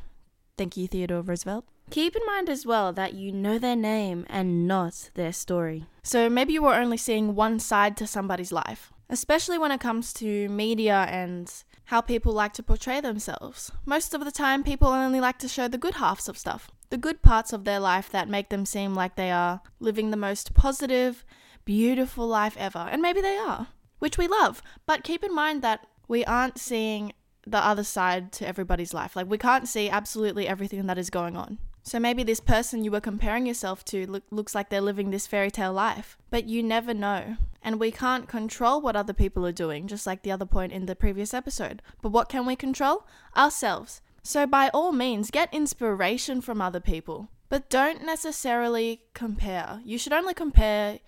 Thank 0.58 0.76
you, 0.76 0.86
Theodore 0.86 1.22
Roosevelt. 1.22 1.64
Keep 1.90 2.14
in 2.14 2.22
mind 2.26 2.48
as 2.48 2.64
well 2.64 2.92
that 2.92 3.14
you 3.14 3.32
know 3.32 3.58
their 3.58 3.74
name 3.74 4.24
and 4.28 4.68
not 4.68 5.10
their 5.14 5.32
story. 5.32 5.86
So 6.02 6.30
maybe 6.30 6.52
you 6.52 6.64
are 6.66 6.80
only 6.80 6.96
seeing 6.96 7.34
one 7.34 7.58
side 7.58 7.96
to 7.96 8.06
somebody's 8.06 8.52
life, 8.52 8.92
especially 9.08 9.58
when 9.58 9.72
it 9.72 9.80
comes 9.80 10.12
to 10.14 10.48
media 10.50 11.06
and 11.08 11.52
how 11.90 12.00
people 12.00 12.32
like 12.32 12.52
to 12.52 12.62
portray 12.62 13.00
themselves. 13.00 13.72
Most 13.84 14.14
of 14.14 14.24
the 14.24 14.30
time, 14.30 14.62
people 14.62 14.86
only 14.86 15.18
like 15.18 15.40
to 15.40 15.48
show 15.48 15.66
the 15.66 15.76
good 15.76 15.94
halves 15.94 16.28
of 16.28 16.38
stuff, 16.38 16.70
the 16.88 16.96
good 16.96 17.20
parts 17.20 17.52
of 17.52 17.64
their 17.64 17.80
life 17.80 18.08
that 18.10 18.28
make 18.28 18.48
them 18.48 18.64
seem 18.64 18.94
like 18.94 19.16
they 19.16 19.32
are 19.32 19.60
living 19.80 20.12
the 20.12 20.16
most 20.16 20.54
positive, 20.54 21.24
beautiful 21.64 22.28
life 22.28 22.54
ever. 22.56 22.78
And 22.78 23.02
maybe 23.02 23.20
they 23.20 23.36
are, 23.36 23.66
which 23.98 24.16
we 24.16 24.28
love. 24.28 24.62
But 24.86 25.02
keep 25.02 25.24
in 25.24 25.34
mind 25.34 25.62
that 25.62 25.84
we 26.06 26.24
aren't 26.26 26.60
seeing 26.60 27.12
the 27.44 27.58
other 27.58 27.82
side 27.82 28.30
to 28.34 28.46
everybody's 28.46 28.94
life. 28.94 29.16
Like, 29.16 29.28
we 29.28 29.36
can't 29.36 29.66
see 29.66 29.90
absolutely 29.90 30.46
everything 30.46 30.86
that 30.86 30.98
is 30.98 31.10
going 31.10 31.36
on. 31.36 31.58
So 31.82 31.98
maybe 31.98 32.22
this 32.22 32.40
person 32.40 32.84
you 32.84 32.90
were 32.90 33.00
comparing 33.00 33.46
yourself 33.46 33.84
to 33.86 34.06
look, 34.06 34.24
looks 34.30 34.54
like 34.54 34.68
they're 34.68 34.80
living 34.80 35.10
this 35.10 35.26
fairy 35.26 35.50
tale 35.50 35.72
life, 35.72 36.18
but 36.30 36.48
you 36.48 36.62
never 36.62 36.94
know. 36.94 37.36
And 37.62 37.80
we 37.80 37.90
can't 37.90 38.28
control 38.28 38.80
what 38.80 38.96
other 38.96 39.12
people 39.12 39.46
are 39.46 39.52
doing, 39.52 39.86
just 39.86 40.06
like 40.06 40.22
the 40.22 40.32
other 40.32 40.46
point 40.46 40.72
in 40.72 40.86
the 40.86 40.96
previous 40.96 41.34
episode. 41.34 41.82
But 42.02 42.10
what 42.10 42.28
can 42.28 42.46
we 42.46 42.56
control? 42.56 43.06
Ourselves. 43.36 44.00
So 44.22 44.46
by 44.46 44.68
all 44.74 44.92
means, 44.92 45.30
get 45.30 45.52
inspiration 45.52 46.40
from 46.40 46.60
other 46.60 46.80
people, 46.80 47.28
but 47.48 47.70
don't 47.70 48.04
necessarily 48.04 49.02
compare. 49.14 49.80
You 49.84 49.98
should 49.98 50.12
only 50.12 50.34
compare 50.34 51.00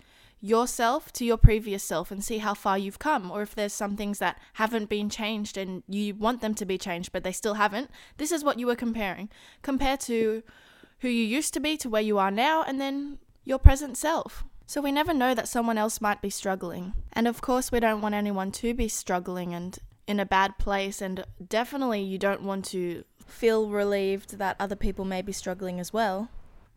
yourself 0.43 1.13
to 1.13 1.23
your 1.23 1.37
previous 1.37 1.81
self 1.81 2.11
and 2.11 2.21
see 2.21 2.39
how 2.39 2.53
far 2.53 2.77
you've 2.77 2.99
come, 2.99 3.31
or 3.31 3.41
if 3.41 3.55
there's 3.55 3.71
some 3.71 3.95
things 3.95 4.19
that 4.19 4.37
haven't 4.55 4.89
been 4.89 5.09
changed 5.09 5.57
and 5.57 5.83
you 5.87 6.13
want 6.13 6.41
them 6.41 6.53
to 6.53 6.65
be 6.65 6.77
changed, 6.77 7.13
but 7.13 7.23
they 7.23 7.31
still 7.31 7.53
haven't. 7.53 7.89
This 8.17 8.29
is 8.29 8.43
what 8.43 8.59
you 8.59 8.67
were 8.67 8.75
comparing. 8.75 9.29
Compare 9.61 9.95
to 9.97 10.43
who 10.99 11.07
you 11.07 11.23
used 11.23 11.53
to 11.53 11.61
be 11.61 11.77
to 11.77 11.89
where 11.89 12.01
you 12.01 12.17
are 12.17 12.29
now, 12.29 12.61
and 12.61 12.79
then 12.81 13.19
your 13.45 13.57
present 13.57 13.97
self. 13.97 14.43
So 14.65 14.81
we 14.81 14.91
never 14.91 15.13
know 15.13 15.33
that 15.33 15.47
someone 15.47 15.77
else 15.77 16.01
might 16.01 16.21
be 16.21 16.29
struggling. 16.29 16.93
And 17.13 17.25
of 17.25 17.41
course, 17.41 17.71
we 17.71 17.79
don't 17.79 18.01
want 18.01 18.15
anyone 18.15 18.51
to 18.53 18.73
be 18.73 18.89
struggling 18.89 19.53
and 19.53 19.79
in 20.07 20.19
a 20.19 20.25
bad 20.25 20.57
place, 20.57 21.01
and 21.01 21.23
definitely 21.47 22.01
you 22.01 22.17
don't 22.17 22.43
want 22.43 22.65
to 22.65 23.05
feel 23.25 23.69
relieved 23.69 24.37
that 24.39 24.57
other 24.59 24.75
people 24.75 25.05
may 25.05 25.21
be 25.21 25.31
struggling 25.31 25.79
as 25.79 25.93
well. 25.93 26.29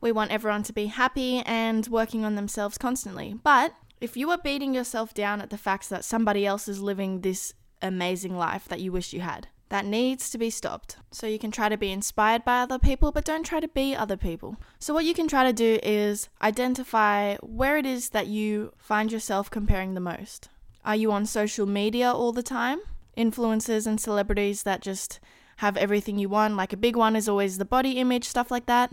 We 0.07 0.13
want 0.13 0.31
everyone 0.31 0.63
to 0.63 0.73
be 0.73 0.87
happy 0.87 1.43
and 1.45 1.85
working 1.89 2.25
on 2.25 2.37
themselves 2.37 2.79
constantly. 2.79 3.35
But 3.43 3.75
if 4.01 4.17
you 4.17 4.31
are 4.31 4.39
beating 4.39 4.73
yourself 4.73 5.13
down 5.13 5.41
at 5.41 5.51
the 5.51 5.59
fact 5.59 5.91
that 5.91 6.05
somebody 6.05 6.47
else 6.47 6.69
is 6.69 6.81
living 6.81 7.23
this 7.23 7.55
amazing 7.83 8.39
life 8.39 8.69
that 8.69 8.79
you 8.79 8.93
wish 8.93 9.13
you 9.13 9.23
had, 9.23 9.49
that 9.69 9.85
needs 9.85 10.31
to 10.31 10.39
be 10.39 10.49
stopped. 10.49 10.97
So 11.11 11.27
you 11.27 11.41
can 11.41 11.51
try 11.51 11.69
to 11.69 11.77
be 11.77 11.91
inspired 11.91 12.45
by 12.45 12.61
other 12.61 12.79
people, 12.79 13.11
but 13.11 13.25
don't 13.25 13.45
try 13.45 13.59
to 13.59 13.67
be 13.67 13.97
other 13.97 14.17
people. 14.17 14.59
So, 14.79 14.95
what 14.95 15.05
you 15.05 15.13
can 15.13 15.27
try 15.27 15.43
to 15.43 15.53
do 15.53 15.81
is 15.83 16.29
identify 16.41 17.35
where 17.39 17.77
it 17.77 17.85
is 17.85 18.11
that 18.11 18.29
you 18.29 18.75
find 18.79 19.11
yourself 19.11 19.51
comparing 19.51 19.95
the 19.95 20.01
most. 20.01 20.49
Are 20.85 20.95
you 20.95 21.11
on 21.11 21.27
social 21.27 21.67
media 21.67 22.13
all 22.13 22.31
the 22.31 22.45
time? 22.45 22.79
Influencers 23.19 23.89
and 23.89 24.01
celebrities 24.01 24.63
that 24.63 24.83
just 24.83 25.19
have 25.57 25.77
everything 25.77 26.17
you 26.17 26.29
want, 26.29 26.55
like 26.55 26.73
a 26.73 26.77
big 26.77 26.95
one 26.95 27.17
is 27.17 27.29
always 27.29 27.59
the 27.59 27.65
body 27.65 27.99
image, 27.99 28.23
stuff 28.23 28.53
like 28.53 28.67
that. 28.67 28.93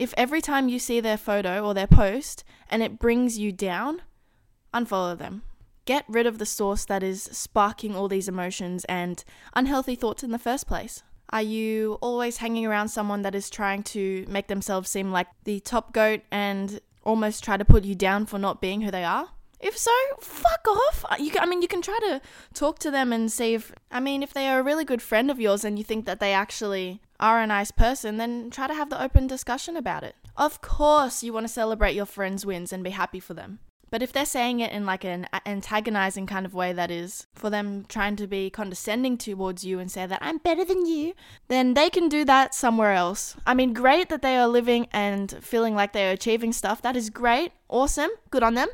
If 0.00 0.14
every 0.16 0.40
time 0.40 0.70
you 0.70 0.78
see 0.78 0.98
their 1.00 1.18
photo 1.18 1.62
or 1.62 1.74
their 1.74 1.86
post 1.86 2.42
and 2.70 2.82
it 2.82 2.98
brings 2.98 3.36
you 3.36 3.52
down, 3.52 4.00
unfollow 4.72 5.18
them. 5.18 5.42
Get 5.84 6.06
rid 6.08 6.24
of 6.24 6.38
the 6.38 6.46
source 6.46 6.86
that 6.86 7.02
is 7.02 7.22
sparking 7.24 7.94
all 7.94 8.08
these 8.08 8.26
emotions 8.26 8.86
and 8.86 9.22
unhealthy 9.54 9.94
thoughts 9.94 10.22
in 10.22 10.30
the 10.30 10.38
first 10.38 10.66
place. 10.66 11.02
Are 11.28 11.42
you 11.42 11.98
always 12.00 12.38
hanging 12.38 12.64
around 12.64 12.88
someone 12.88 13.20
that 13.22 13.34
is 13.34 13.50
trying 13.50 13.82
to 13.92 14.24
make 14.26 14.48
themselves 14.48 14.88
seem 14.88 15.12
like 15.12 15.26
the 15.44 15.60
top 15.60 15.92
goat 15.92 16.22
and 16.30 16.80
almost 17.04 17.44
try 17.44 17.58
to 17.58 17.64
put 17.66 17.84
you 17.84 17.94
down 17.94 18.24
for 18.24 18.38
not 18.38 18.62
being 18.62 18.80
who 18.80 18.90
they 18.90 19.04
are? 19.04 19.28
If 19.60 19.76
so, 19.76 19.92
fuck 20.18 20.66
off. 20.66 21.04
Uh, 21.10 21.16
you, 21.18 21.30
can, 21.30 21.42
I 21.42 21.46
mean, 21.46 21.60
you 21.60 21.68
can 21.68 21.82
try 21.82 21.98
to 22.04 22.22
talk 22.54 22.78
to 22.78 22.90
them 22.90 23.12
and 23.12 23.30
see 23.30 23.52
if, 23.52 23.70
I 23.90 24.00
mean, 24.00 24.22
if 24.22 24.32
they 24.32 24.48
are 24.48 24.60
a 24.60 24.62
really 24.62 24.86
good 24.86 25.02
friend 25.02 25.30
of 25.30 25.38
yours 25.38 25.62
and 25.62 25.76
you 25.76 25.84
think 25.84 26.06
that 26.06 26.20
they 26.20 26.32
actually 26.32 27.02
are 27.20 27.40
a 27.40 27.46
nice 27.46 27.70
person, 27.70 28.16
then 28.16 28.50
try 28.50 28.66
to 28.66 28.74
have 28.74 28.90
the 28.90 29.00
open 29.00 29.26
discussion 29.26 29.76
about 29.76 30.02
it. 30.02 30.16
Of 30.36 30.60
course, 30.60 31.22
you 31.22 31.32
want 31.32 31.46
to 31.46 31.52
celebrate 31.52 31.94
your 31.94 32.06
friends' 32.06 32.46
wins 32.46 32.72
and 32.72 32.82
be 32.82 32.90
happy 32.90 33.20
for 33.20 33.34
them. 33.34 33.60
But 33.90 34.02
if 34.02 34.12
they're 34.12 34.24
saying 34.24 34.60
it 34.60 34.72
in 34.72 34.86
like 34.86 35.04
an 35.04 35.26
antagonizing 35.44 36.26
kind 36.26 36.46
of 36.46 36.54
way 36.54 36.72
that 36.72 36.92
is 36.92 37.26
for 37.34 37.50
them 37.50 37.84
trying 37.88 38.14
to 38.16 38.28
be 38.28 38.48
condescending 38.48 39.18
towards 39.18 39.64
you 39.64 39.80
and 39.80 39.90
say 39.90 40.06
that 40.06 40.20
I'm 40.22 40.38
better 40.38 40.64
than 40.64 40.86
you, 40.86 41.12
then 41.48 41.74
they 41.74 41.90
can 41.90 42.08
do 42.08 42.24
that 42.24 42.54
somewhere 42.54 42.92
else. 42.92 43.36
I 43.44 43.54
mean, 43.54 43.72
great 43.72 44.08
that 44.08 44.22
they 44.22 44.36
are 44.36 44.46
living 44.46 44.86
and 44.92 45.36
feeling 45.42 45.74
like 45.74 45.92
they 45.92 46.08
are 46.08 46.12
achieving 46.12 46.52
stuff. 46.52 46.80
That 46.82 46.96
is 46.96 47.10
great. 47.10 47.52
Awesome. 47.68 48.10
Good 48.30 48.44
on 48.44 48.54
them. 48.54 48.68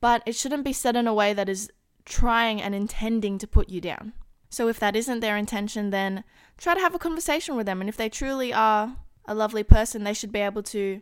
But 0.00 0.22
it 0.24 0.34
shouldn't 0.34 0.64
be 0.64 0.72
said 0.72 0.96
in 0.96 1.06
a 1.06 1.14
way 1.14 1.34
that 1.34 1.48
is 1.48 1.70
trying 2.06 2.62
and 2.62 2.74
intending 2.74 3.36
to 3.38 3.46
put 3.46 3.68
you 3.68 3.82
down. 3.82 4.14
So 4.50 4.68
if 4.68 4.78
that 4.80 4.96
isn't 4.96 5.20
their 5.20 5.36
intention, 5.36 5.90
then 5.90 6.24
try 6.56 6.74
to 6.74 6.80
have 6.80 6.94
a 6.94 6.98
conversation 6.98 7.56
with 7.56 7.66
them. 7.66 7.80
And 7.80 7.88
if 7.88 7.96
they 7.96 8.08
truly 8.08 8.52
are 8.52 8.96
a 9.26 9.34
lovely 9.34 9.62
person, 9.62 10.04
they 10.04 10.14
should 10.14 10.32
be 10.32 10.40
able 10.40 10.62
to 10.64 11.00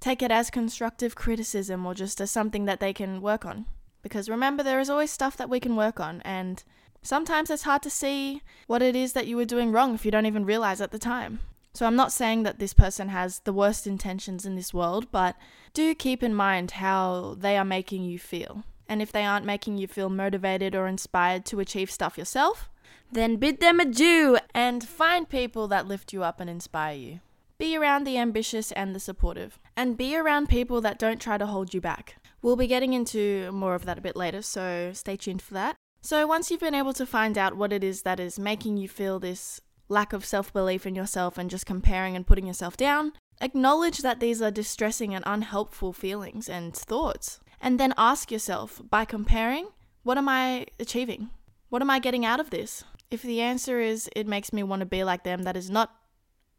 take 0.00 0.22
it 0.22 0.30
as 0.30 0.50
constructive 0.50 1.14
criticism 1.14 1.86
or 1.86 1.94
just 1.94 2.20
as 2.20 2.30
something 2.30 2.64
that 2.64 2.80
they 2.80 2.92
can 2.92 3.20
work 3.20 3.44
on. 3.44 3.66
Because 4.02 4.28
remember, 4.28 4.62
there 4.62 4.80
is 4.80 4.90
always 4.90 5.10
stuff 5.10 5.36
that 5.36 5.50
we 5.50 5.58
can 5.58 5.74
work 5.74 5.98
on, 5.98 6.20
and 6.22 6.62
sometimes 7.02 7.50
it's 7.50 7.64
hard 7.64 7.82
to 7.82 7.90
see 7.90 8.40
what 8.68 8.82
it 8.82 8.94
is 8.94 9.14
that 9.14 9.26
you 9.26 9.36
were 9.36 9.44
doing 9.44 9.72
wrong 9.72 9.94
if 9.94 10.04
you 10.04 10.10
don't 10.10 10.26
even 10.26 10.44
realize 10.44 10.80
at 10.80 10.92
the 10.92 10.98
time. 10.98 11.40
So 11.74 11.86
I'm 11.86 11.96
not 11.96 12.12
saying 12.12 12.44
that 12.44 12.58
this 12.58 12.72
person 12.72 13.08
has 13.08 13.40
the 13.40 13.52
worst 13.52 13.86
intentions 13.86 14.46
in 14.46 14.54
this 14.54 14.72
world, 14.72 15.08
but 15.10 15.36
do 15.74 15.94
keep 15.94 16.22
in 16.22 16.34
mind 16.34 16.70
how 16.72 17.36
they 17.38 17.58
are 17.58 17.64
making 17.64 18.04
you 18.04 18.18
feel. 18.18 18.64
And 18.88 19.02
if 19.02 19.10
they 19.10 19.24
aren't 19.24 19.44
making 19.44 19.76
you 19.76 19.88
feel 19.88 20.08
motivated 20.08 20.74
or 20.74 20.86
inspired 20.86 21.44
to 21.46 21.60
achieve 21.60 21.90
stuff 21.90 22.16
yourself, 22.16 22.70
then 23.10 23.36
bid 23.36 23.60
them 23.60 23.80
adieu 23.80 24.38
and 24.54 24.86
find 24.86 25.28
people 25.28 25.68
that 25.68 25.86
lift 25.86 26.12
you 26.12 26.22
up 26.22 26.40
and 26.40 26.50
inspire 26.50 26.94
you. 26.94 27.20
Be 27.58 27.76
around 27.76 28.04
the 28.04 28.18
ambitious 28.18 28.70
and 28.72 28.94
the 28.94 29.00
supportive, 29.00 29.58
and 29.76 29.96
be 29.96 30.14
around 30.14 30.48
people 30.48 30.80
that 30.82 30.98
don't 30.98 31.20
try 31.20 31.38
to 31.38 31.46
hold 31.46 31.72
you 31.72 31.80
back. 31.80 32.16
We'll 32.42 32.56
be 32.56 32.66
getting 32.66 32.92
into 32.92 33.50
more 33.52 33.74
of 33.74 33.86
that 33.86 33.98
a 33.98 34.02
bit 34.02 34.14
later, 34.16 34.42
so 34.42 34.90
stay 34.92 35.16
tuned 35.16 35.40
for 35.40 35.54
that. 35.54 35.76
So, 36.02 36.26
once 36.26 36.50
you've 36.50 36.60
been 36.60 36.74
able 36.74 36.92
to 36.92 37.06
find 37.06 37.38
out 37.38 37.56
what 37.56 37.72
it 37.72 37.82
is 37.82 38.02
that 38.02 38.20
is 38.20 38.38
making 38.38 38.76
you 38.76 38.88
feel 38.88 39.18
this 39.18 39.60
lack 39.88 40.12
of 40.12 40.24
self 40.24 40.52
belief 40.52 40.86
in 40.86 40.94
yourself 40.94 41.38
and 41.38 41.50
just 41.50 41.66
comparing 41.66 42.14
and 42.14 42.26
putting 42.26 42.46
yourself 42.46 42.76
down, 42.76 43.12
acknowledge 43.40 43.98
that 43.98 44.20
these 44.20 44.42
are 44.42 44.50
distressing 44.50 45.14
and 45.14 45.24
unhelpful 45.26 45.92
feelings 45.92 46.48
and 46.48 46.74
thoughts. 46.74 47.40
And 47.60 47.80
then 47.80 47.94
ask 47.96 48.30
yourself 48.30 48.82
by 48.90 49.04
comparing, 49.04 49.68
what 50.02 50.18
am 50.18 50.28
I 50.28 50.66
achieving? 50.78 51.30
What 51.68 51.82
am 51.82 51.90
I 51.90 51.98
getting 51.98 52.24
out 52.24 52.38
of 52.38 52.50
this? 52.50 52.84
If 53.10 53.22
the 53.22 53.40
answer 53.40 53.80
is 53.80 54.10
it 54.16 54.26
makes 54.26 54.52
me 54.52 54.62
want 54.62 54.80
to 54.80 54.86
be 54.86 55.04
like 55.04 55.24
them, 55.24 55.42
that 55.44 55.56
is 55.56 55.70
not 55.70 55.94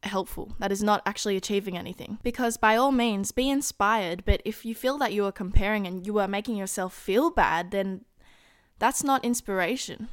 helpful. 0.02 0.54
That 0.58 0.72
is 0.72 0.82
not 0.82 1.02
actually 1.04 1.36
achieving 1.36 1.76
anything. 1.76 2.18
Because 2.22 2.56
by 2.56 2.76
all 2.76 2.92
means, 2.92 3.32
be 3.32 3.50
inspired, 3.50 4.24
but 4.24 4.40
if 4.44 4.64
you 4.64 4.74
feel 4.74 4.98
that 4.98 5.12
you 5.12 5.24
are 5.26 5.32
comparing 5.32 5.86
and 5.86 6.06
you 6.06 6.18
are 6.18 6.28
making 6.28 6.56
yourself 6.56 6.94
feel 6.94 7.30
bad, 7.30 7.70
then 7.70 8.04
that's 8.78 9.02
not 9.02 9.24
inspiration. 9.24 10.08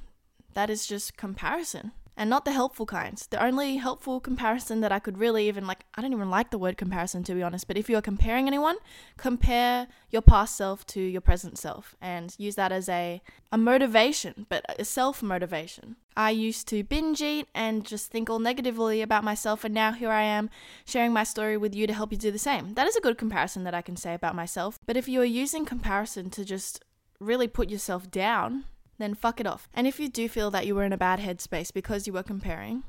That 0.53 0.69
is 0.69 0.87
just 0.87 1.17
comparison 1.17 1.91
and 2.17 2.29
not 2.29 2.45
the 2.45 2.51
helpful 2.51 2.85
kinds. 2.85 3.27
The 3.27 3.43
only 3.43 3.77
helpful 3.77 4.19
comparison 4.19 4.81
that 4.81 4.91
I 4.91 4.99
could 4.99 5.17
really 5.17 5.47
even 5.47 5.67
like, 5.67 5.85
I 5.95 6.01
don't 6.01 6.13
even 6.13 6.29
like 6.29 6.49
the 6.49 6.57
word 6.57 6.77
comparison 6.77 7.23
to 7.25 7.35
be 7.35 7.43
honest, 7.43 7.67
but 7.67 7.77
if 7.77 7.89
you're 7.89 8.01
comparing 8.01 8.47
anyone, 8.47 8.77
compare 9.17 9.87
your 10.09 10.21
past 10.21 10.55
self 10.55 10.85
to 10.87 11.01
your 11.01 11.21
present 11.21 11.57
self 11.57 11.95
and 12.01 12.33
use 12.37 12.55
that 12.55 12.71
as 12.71 12.87
a, 12.87 13.21
a 13.51 13.57
motivation, 13.57 14.45
but 14.49 14.65
a 14.79 14.85
self 14.85 15.21
motivation. 15.21 15.97
I 16.17 16.29
used 16.29 16.67
to 16.69 16.83
binge 16.83 17.21
eat 17.21 17.47
and 17.53 17.85
just 17.85 18.09
think 18.09 18.29
all 18.29 18.39
negatively 18.39 19.01
about 19.01 19.23
myself, 19.23 19.63
and 19.63 19.73
now 19.73 19.91
here 19.91 20.11
I 20.11 20.23
am 20.23 20.49
sharing 20.85 21.11
my 21.11 21.23
story 21.23 21.57
with 21.57 21.75
you 21.75 21.87
to 21.87 21.93
help 21.93 22.11
you 22.11 22.17
do 22.17 22.31
the 22.31 22.39
same. 22.39 22.73
That 22.75 22.87
is 22.87 22.95
a 22.95 23.01
good 23.01 23.17
comparison 23.17 23.63
that 23.65 23.73
I 23.73 23.81
can 23.81 23.97
say 23.97 24.13
about 24.13 24.35
myself. 24.35 24.79
But 24.85 24.97
if 24.97 25.07
you 25.07 25.21
are 25.21 25.25
using 25.25 25.65
comparison 25.65 26.29
to 26.31 26.45
just 26.45 26.83
really 27.19 27.47
put 27.47 27.69
yourself 27.69 28.09
down, 28.09 28.65
then 28.97 29.13
fuck 29.13 29.39
it 29.39 29.47
off. 29.47 29.67
And 29.73 29.87
if 29.87 29.99
you 29.99 30.07
do 30.07 30.29
feel 30.29 30.49
that 30.51 30.65
you 30.65 30.75
were 30.75 30.85
in 30.85 30.93
a 30.93 30.97
bad 30.97 31.19
headspace 31.19 31.73
because 31.73 32.07
you 32.07 32.13
were 32.13 32.23
comparing, 32.23 32.83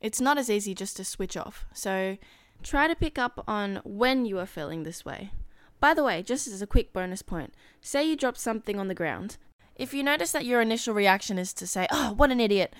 it's 0.00 0.20
not 0.20 0.38
as 0.38 0.48
easy 0.48 0.74
just 0.74 0.96
to 0.98 1.04
switch 1.04 1.36
off. 1.36 1.64
So 1.72 2.16
try 2.62 2.86
to 2.86 2.94
pick 2.94 3.18
up 3.18 3.42
on 3.48 3.80
when 3.84 4.24
you 4.24 4.38
are 4.38 4.46
feeling 4.46 4.84
this 4.84 5.04
way. 5.04 5.30
By 5.80 5.94
the 5.94 6.04
way, 6.04 6.22
just 6.22 6.46
as 6.46 6.62
a 6.62 6.66
quick 6.66 6.92
bonus 6.92 7.22
point, 7.22 7.54
say 7.80 8.08
you 8.08 8.16
drop 8.16 8.36
something 8.36 8.78
on 8.78 8.88
the 8.88 8.94
ground. 8.94 9.36
If 9.78 9.94
you 9.94 10.02
notice 10.02 10.32
that 10.32 10.44
your 10.44 10.60
initial 10.60 10.92
reaction 10.92 11.38
is 11.38 11.52
to 11.54 11.66
say, 11.66 11.86
oh, 11.90 12.12
what 12.12 12.32
an 12.32 12.40
idiot, 12.40 12.74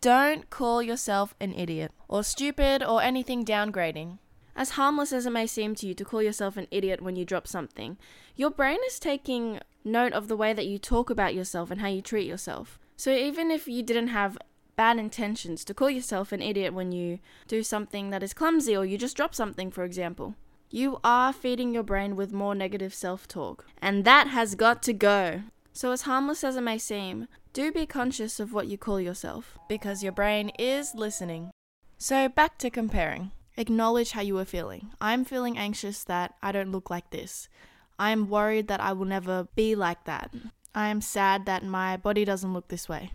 don't 0.00 0.48
call 0.48 0.82
yourself 0.82 1.34
an 1.38 1.52
idiot 1.52 1.92
or 2.08 2.24
stupid 2.24 2.82
or 2.82 3.02
anything 3.02 3.44
downgrading. 3.44 4.18
As 4.56 4.70
harmless 4.70 5.12
as 5.12 5.26
it 5.26 5.30
may 5.30 5.46
seem 5.46 5.74
to 5.76 5.86
you 5.86 5.94
to 5.94 6.04
call 6.04 6.22
yourself 6.22 6.56
an 6.56 6.66
idiot 6.70 7.02
when 7.02 7.16
you 7.16 7.26
drop 7.26 7.46
something, 7.46 7.98
your 8.36 8.50
brain 8.50 8.78
is 8.86 8.98
taking 8.98 9.60
note 9.84 10.14
of 10.14 10.28
the 10.28 10.36
way 10.36 10.54
that 10.54 10.66
you 10.66 10.78
talk 10.78 11.10
about 11.10 11.34
yourself 11.34 11.70
and 11.70 11.82
how 11.82 11.88
you 11.88 12.00
treat 12.00 12.26
yourself. 12.26 12.78
So 12.96 13.10
even 13.10 13.50
if 13.50 13.68
you 13.68 13.82
didn't 13.82 14.08
have 14.08 14.38
bad 14.76 14.98
intentions 14.98 15.64
to 15.64 15.74
call 15.74 15.90
yourself 15.90 16.32
an 16.32 16.40
idiot 16.40 16.72
when 16.72 16.90
you 16.90 17.18
do 17.48 17.62
something 17.62 18.10
that 18.10 18.22
is 18.22 18.32
clumsy 18.32 18.74
or 18.74 18.84
you 18.86 18.96
just 18.96 19.16
drop 19.16 19.34
something, 19.34 19.70
for 19.70 19.84
example, 19.84 20.36
you 20.70 20.98
are 21.04 21.32
feeding 21.32 21.74
your 21.74 21.82
brain 21.82 22.16
with 22.16 22.32
more 22.32 22.54
negative 22.54 22.94
self 22.94 23.28
talk. 23.28 23.66
And 23.82 24.04
that 24.04 24.28
has 24.28 24.54
got 24.54 24.82
to 24.84 24.92
go. 24.92 25.42
So, 25.76 25.90
as 25.90 26.02
harmless 26.02 26.44
as 26.44 26.54
it 26.54 26.60
may 26.60 26.78
seem, 26.78 27.26
do 27.52 27.72
be 27.72 27.84
conscious 27.84 28.38
of 28.38 28.52
what 28.52 28.68
you 28.68 28.78
call 28.78 29.00
yourself 29.00 29.58
because 29.68 30.04
your 30.04 30.12
brain 30.12 30.50
is 30.56 30.94
listening. 30.94 31.50
So, 31.98 32.28
back 32.28 32.58
to 32.58 32.70
comparing. 32.70 33.32
Acknowledge 33.56 34.12
how 34.12 34.20
you 34.20 34.38
are 34.38 34.44
feeling. 34.44 34.92
I'm 35.00 35.24
feeling 35.24 35.58
anxious 35.58 36.04
that 36.04 36.34
I 36.40 36.52
don't 36.52 36.70
look 36.70 36.90
like 36.90 37.10
this. 37.10 37.48
I 37.98 38.10
am 38.10 38.28
worried 38.28 38.68
that 38.68 38.80
I 38.80 38.92
will 38.92 39.04
never 39.04 39.48
be 39.56 39.74
like 39.74 40.04
that. 40.04 40.32
I 40.76 40.88
am 40.88 41.00
sad 41.00 41.44
that 41.46 41.64
my 41.64 41.96
body 41.96 42.24
doesn't 42.24 42.52
look 42.52 42.68
this 42.68 42.88
way. 42.88 43.10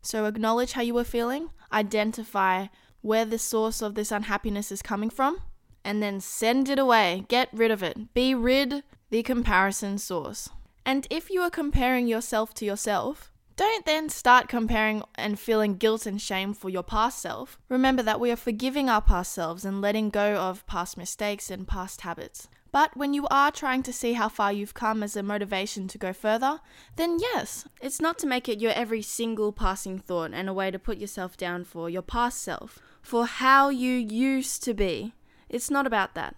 So 0.00 0.26
acknowledge 0.26 0.72
how 0.72 0.82
you 0.82 0.96
are 0.98 1.04
feeling, 1.04 1.50
identify 1.72 2.66
where 3.00 3.24
the 3.24 3.38
source 3.38 3.82
of 3.82 3.96
this 3.96 4.12
unhappiness 4.12 4.70
is 4.70 4.82
coming 4.82 5.10
from, 5.10 5.38
and 5.84 6.00
then 6.00 6.20
send 6.20 6.68
it 6.68 6.78
away. 6.78 7.24
Get 7.28 7.48
rid 7.52 7.72
of 7.72 7.82
it. 7.82 8.14
Be 8.14 8.34
rid 8.36 8.84
the 9.10 9.22
comparison 9.24 9.98
source. 9.98 10.48
And 10.86 11.06
if 11.10 11.30
you 11.30 11.40
are 11.40 11.50
comparing 11.50 12.06
yourself 12.06 12.52
to 12.54 12.64
yourself, 12.64 13.32
don't 13.56 13.86
then 13.86 14.08
start 14.08 14.48
comparing 14.48 15.02
and 15.14 15.38
feeling 15.38 15.76
guilt 15.76 16.06
and 16.06 16.20
shame 16.20 16.54
for 16.54 16.68
your 16.68 16.82
past 16.82 17.20
self. 17.20 17.58
Remember 17.68 18.02
that 18.02 18.18
we 18.18 18.30
are 18.30 18.36
forgiving 18.36 18.90
our 18.90 19.00
past 19.00 19.32
selves 19.32 19.64
and 19.64 19.80
letting 19.80 20.10
go 20.10 20.34
of 20.34 20.66
past 20.66 20.96
mistakes 20.96 21.50
and 21.50 21.68
past 21.68 22.00
habits. 22.00 22.48
But 22.72 22.96
when 22.96 23.14
you 23.14 23.28
are 23.30 23.52
trying 23.52 23.84
to 23.84 23.92
see 23.92 24.14
how 24.14 24.28
far 24.28 24.52
you've 24.52 24.74
come 24.74 25.04
as 25.04 25.14
a 25.14 25.22
motivation 25.22 25.86
to 25.86 25.98
go 25.98 26.12
further, 26.12 26.58
then 26.96 27.20
yes, 27.20 27.64
it's 27.80 28.00
not 28.00 28.18
to 28.18 28.26
make 28.26 28.48
it 28.48 28.60
your 28.60 28.72
every 28.72 29.00
single 29.00 29.52
passing 29.52 30.00
thought 30.00 30.32
and 30.34 30.48
a 30.48 30.52
way 30.52 30.72
to 30.72 30.78
put 30.80 30.98
yourself 30.98 31.36
down 31.36 31.62
for 31.62 31.88
your 31.88 32.02
past 32.02 32.42
self, 32.42 32.80
for 33.00 33.26
how 33.26 33.68
you 33.68 33.92
used 33.92 34.64
to 34.64 34.74
be. 34.74 35.14
It's 35.48 35.70
not 35.70 35.86
about 35.86 36.16
that. 36.16 36.34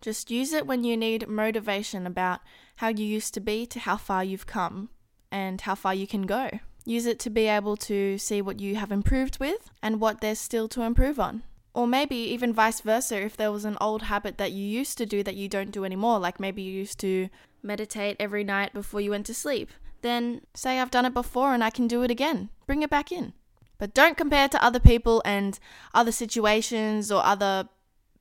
Just 0.00 0.30
use 0.30 0.52
it 0.52 0.66
when 0.66 0.84
you 0.84 0.96
need 0.96 1.26
motivation 1.26 2.06
about 2.06 2.38
how 2.80 2.88
you 2.88 3.04
used 3.04 3.34
to 3.34 3.40
be 3.40 3.66
to 3.66 3.78
how 3.78 3.94
far 3.94 4.24
you've 4.24 4.46
come 4.46 4.88
and 5.30 5.60
how 5.60 5.74
far 5.74 5.94
you 5.94 6.06
can 6.06 6.22
go. 6.22 6.48
Use 6.86 7.04
it 7.04 7.18
to 7.18 7.28
be 7.28 7.46
able 7.46 7.76
to 7.76 8.16
see 8.16 8.40
what 8.40 8.58
you 8.58 8.76
have 8.76 8.90
improved 8.90 9.38
with 9.38 9.70
and 9.82 10.00
what 10.00 10.22
there's 10.22 10.38
still 10.38 10.66
to 10.66 10.80
improve 10.80 11.20
on. 11.20 11.42
Or 11.74 11.86
maybe 11.86 12.16
even 12.16 12.54
vice 12.54 12.80
versa, 12.80 13.20
if 13.20 13.36
there 13.36 13.52
was 13.52 13.66
an 13.66 13.76
old 13.82 14.04
habit 14.04 14.38
that 14.38 14.52
you 14.52 14.64
used 14.64 14.96
to 14.96 15.04
do 15.04 15.22
that 15.22 15.36
you 15.36 15.46
don't 15.46 15.72
do 15.72 15.84
anymore, 15.84 16.18
like 16.18 16.40
maybe 16.40 16.62
you 16.62 16.72
used 16.72 16.98
to 17.00 17.28
meditate 17.62 18.16
every 18.18 18.44
night 18.44 18.72
before 18.72 19.02
you 19.02 19.10
went 19.10 19.26
to 19.26 19.34
sleep, 19.34 19.68
then 20.00 20.40
say 20.54 20.80
I've 20.80 20.90
done 20.90 21.04
it 21.04 21.12
before 21.12 21.52
and 21.52 21.62
I 21.62 21.68
can 21.68 21.86
do 21.86 22.02
it 22.02 22.10
again. 22.10 22.48
Bring 22.66 22.82
it 22.82 22.88
back 22.88 23.12
in. 23.12 23.34
But 23.76 23.92
don't 23.92 24.16
compare 24.16 24.48
to 24.48 24.64
other 24.64 24.80
people 24.80 25.20
and 25.26 25.60
other 25.92 26.12
situations 26.12 27.12
or 27.12 27.22
other 27.22 27.68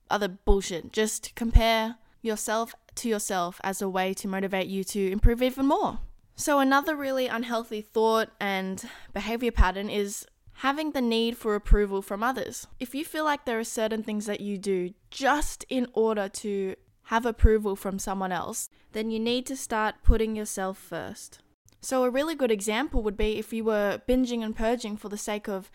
other 0.10 0.28
bullshit. 0.28 0.92
Just 0.92 1.34
compare 1.36 1.96
yourself 2.22 2.76
to 3.00 3.10
yourself 3.10 3.60
as 3.64 3.82
a 3.82 3.90
way 3.90 4.14
to 4.16 4.28
motivate 4.28 4.68
you 4.68 4.84
to 4.86 5.12
improve 5.12 5.42
even 5.42 5.66
more. 5.66 6.00
So, 6.36 6.60
another 6.60 6.96
really 6.96 7.28
unhealthy 7.28 7.82
thought 7.82 8.30
and 8.40 8.82
behavior 9.14 9.52
pattern 9.52 9.90
is 9.90 10.26
having 10.54 10.92
the 10.92 11.02
need 11.02 11.38
for 11.38 11.56
approval 11.56 12.02
from 12.02 12.24
others. 12.24 12.68
If 12.80 12.96
you 12.96 13.04
feel 13.04 13.26
like 13.26 13.46
there 13.46 13.60
are 13.60 13.66
certain 13.66 14.04
things 14.04 14.26
that 14.26 14.40
you 14.40 14.58
do 14.58 14.94
just 15.10 15.66
in 15.70 15.88
order 15.94 16.30
to 16.30 16.76
have 17.04 17.26
approval 17.26 17.76
from 17.76 18.00
someone 18.00 18.32
else, 18.32 18.70
then 18.92 19.10
you 19.10 19.20
need 19.20 19.46
to 19.48 19.58
start 19.58 19.96
putting 20.04 20.36
yourself 20.36 20.78
first. 20.78 21.40
So, 21.82 22.04
a 22.04 22.10
really 22.10 22.36
good 22.36 22.52
example 22.52 23.02
would 23.04 23.18
be 23.18 23.38
if 23.38 23.52
you 23.54 23.64
were 23.64 24.02
binging 24.08 24.44
and 24.44 24.56
purging 24.56 24.98
for 24.98 25.10
the 25.10 25.18
sake 25.18 25.48
of 25.48 25.72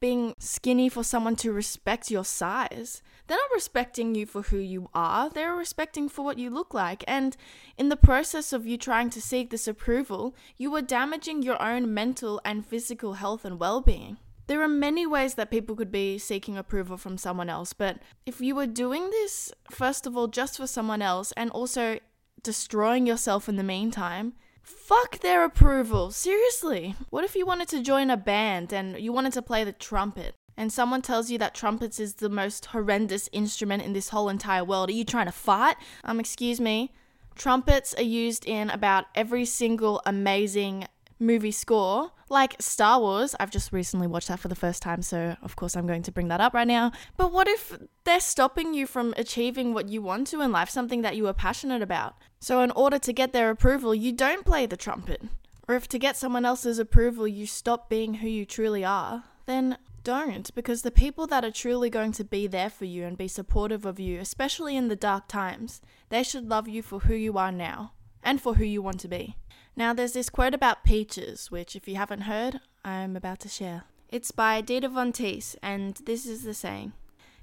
being 0.00 0.34
skinny 0.38 0.88
for 0.88 1.02
someone 1.02 1.36
to 1.36 1.52
respect 1.52 2.10
your 2.10 2.24
size. 2.24 3.02
They're 3.26 3.36
not 3.36 3.54
respecting 3.54 4.14
you 4.14 4.26
for 4.26 4.42
who 4.42 4.58
you 4.58 4.88
are, 4.94 5.30
they're 5.30 5.54
respecting 5.54 6.08
for 6.08 6.24
what 6.24 6.38
you 6.38 6.50
look 6.50 6.74
like. 6.74 7.02
And 7.06 7.36
in 7.76 7.88
the 7.88 7.96
process 7.96 8.52
of 8.52 8.66
you 8.66 8.76
trying 8.76 9.10
to 9.10 9.20
seek 9.20 9.50
this 9.50 9.66
approval, 9.66 10.34
you 10.56 10.74
are 10.76 10.82
damaging 10.82 11.42
your 11.42 11.60
own 11.60 11.92
mental 11.92 12.40
and 12.44 12.66
physical 12.66 13.14
health 13.14 13.44
and 13.44 13.58
well 13.58 13.80
being. 13.80 14.18
There 14.46 14.62
are 14.62 14.68
many 14.68 15.06
ways 15.06 15.34
that 15.34 15.50
people 15.50 15.74
could 15.74 15.90
be 15.90 16.18
seeking 16.18 16.56
approval 16.56 16.96
from 16.96 17.18
someone 17.18 17.50
else, 17.50 17.72
but 17.72 17.98
if 18.24 18.40
you 18.40 18.54
were 18.54 18.66
doing 18.66 19.10
this, 19.10 19.52
first 19.70 20.06
of 20.06 20.16
all, 20.16 20.28
just 20.28 20.56
for 20.56 20.68
someone 20.68 21.02
else 21.02 21.32
and 21.36 21.50
also 21.50 21.98
destroying 22.44 23.08
yourself 23.08 23.48
in 23.48 23.56
the 23.56 23.64
meantime, 23.64 24.34
Fuck 24.66 25.20
their 25.20 25.44
approval. 25.44 26.10
Seriously. 26.10 26.96
What 27.10 27.24
if 27.24 27.36
you 27.36 27.46
wanted 27.46 27.68
to 27.68 27.82
join 27.82 28.10
a 28.10 28.16
band 28.16 28.72
and 28.72 28.98
you 28.98 29.12
wanted 29.12 29.32
to 29.34 29.42
play 29.42 29.62
the 29.62 29.72
trumpet? 29.72 30.34
And 30.56 30.72
someone 30.72 31.02
tells 31.02 31.30
you 31.30 31.38
that 31.38 31.54
trumpets 31.54 32.00
is 32.00 32.14
the 32.14 32.28
most 32.28 32.66
horrendous 32.66 33.28
instrument 33.30 33.84
in 33.84 33.92
this 33.92 34.08
whole 34.08 34.28
entire 34.28 34.64
world. 34.64 34.88
Are 34.88 34.92
you 34.92 35.04
trying 35.04 35.26
to 35.26 35.32
fight? 35.32 35.76
Um, 36.02 36.18
excuse 36.18 36.60
me. 36.60 36.92
Trumpets 37.36 37.94
are 37.94 38.02
used 38.02 38.44
in 38.44 38.68
about 38.70 39.04
every 39.14 39.44
single 39.44 40.02
amazing 40.04 40.88
movie 41.18 41.50
score, 41.50 42.12
like 42.28 42.56
Star 42.60 43.00
Wars. 43.00 43.34
I've 43.40 43.50
just 43.50 43.72
recently 43.72 44.06
watched 44.06 44.28
that 44.28 44.40
for 44.40 44.48
the 44.48 44.54
first 44.54 44.82
time, 44.82 45.02
so 45.02 45.36
of 45.42 45.56
course 45.56 45.76
I'm 45.76 45.86
going 45.86 46.02
to 46.02 46.12
bring 46.12 46.28
that 46.28 46.40
up 46.40 46.54
right 46.54 46.66
now. 46.66 46.92
But 47.16 47.32
what 47.32 47.48
if 47.48 47.78
they're 48.04 48.20
stopping 48.20 48.74
you 48.74 48.86
from 48.86 49.14
achieving 49.16 49.74
what 49.74 49.88
you 49.88 50.02
want 50.02 50.26
to 50.28 50.40
in 50.40 50.52
life, 50.52 50.70
something 50.70 51.02
that 51.02 51.16
you 51.16 51.26
are 51.28 51.34
passionate 51.34 51.82
about? 51.82 52.16
So, 52.40 52.60
in 52.60 52.70
order 52.72 52.98
to 52.98 53.12
get 53.12 53.32
their 53.32 53.50
approval, 53.50 53.94
you 53.94 54.12
don't 54.12 54.44
play 54.44 54.66
the 54.66 54.76
trumpet. 54.76 55.22
Or 55.68 55.74
if 55.74 55.88
to 55.88 55.98
get 55.98 56.16
someone 56.16 56.44
else's 56.44 56.78
approval, 56.78 57.26
you 57.26 57.46
stop 57.46 57.88
being 57.88 58.14
who 58.14 58.28
you 58.28 58.44
truly 58.46 58.84
are, 58.84 59.24
then 59.46 59.78
don't, 60.04 60.54
because 60.54 60.82
the 60.82 60.92
people 60.92 61.26
that 61.26 61.44
are 61.44 61.50
truly 61.50 61.90
going 61.90 62.12
to 62.12 62.22
be 62.22 62.46
there 62.46 62.70
for 62.70 62.84
you 62.84 63.04
and 63.04 63.18
be 63.18 63.26
supportive 63.26 63.84
of 63.84 63.98
you, 63.98 64.20
especially 64.20 64.76
in 64.76 64.86
the 64.86 64.94
dark 64.94 65.26
times, 65.26 65.80
they 66.10 66.22
should 66.22 66.48
love 66.48 66.68
you 66.68 66.80
for 66.80 67.00
who 67.00 67.14
you 67.14 67.36
are 67.36 67.50
now 67.50 67.92
and 68.22 68.40
for 68.40 68.54
who 68.54 68.64
you 68.64 68.80
want 68.80 69.00
to 69.00 69.08
be. 69.08 69.36
Now, 69.78 69.92
there's 69.92 70.14
this 70.14 70.30
quote 70.30 70.54
about 70.54 70.84
peaches, 70.84 71.50
which, 71.50 71.76
if 71.76 71.86
you 71.86 71.96
haven't 71.96 72.22
heard, 72.22 72.60
I'm 72.82 73.14
about 73.14 73.40
to 73.40 73.48
share. 73.48 73.84
It's 74.08 74.30
by 74.30 74.62
Dita 74.62 74.88
Von 74.88 75.12
Teese, 75.12 75.54
and 75.62 75.96
this 76.06 76.24
is 76.24 76.44
the 76.44 76.54
saying 76.54 76.94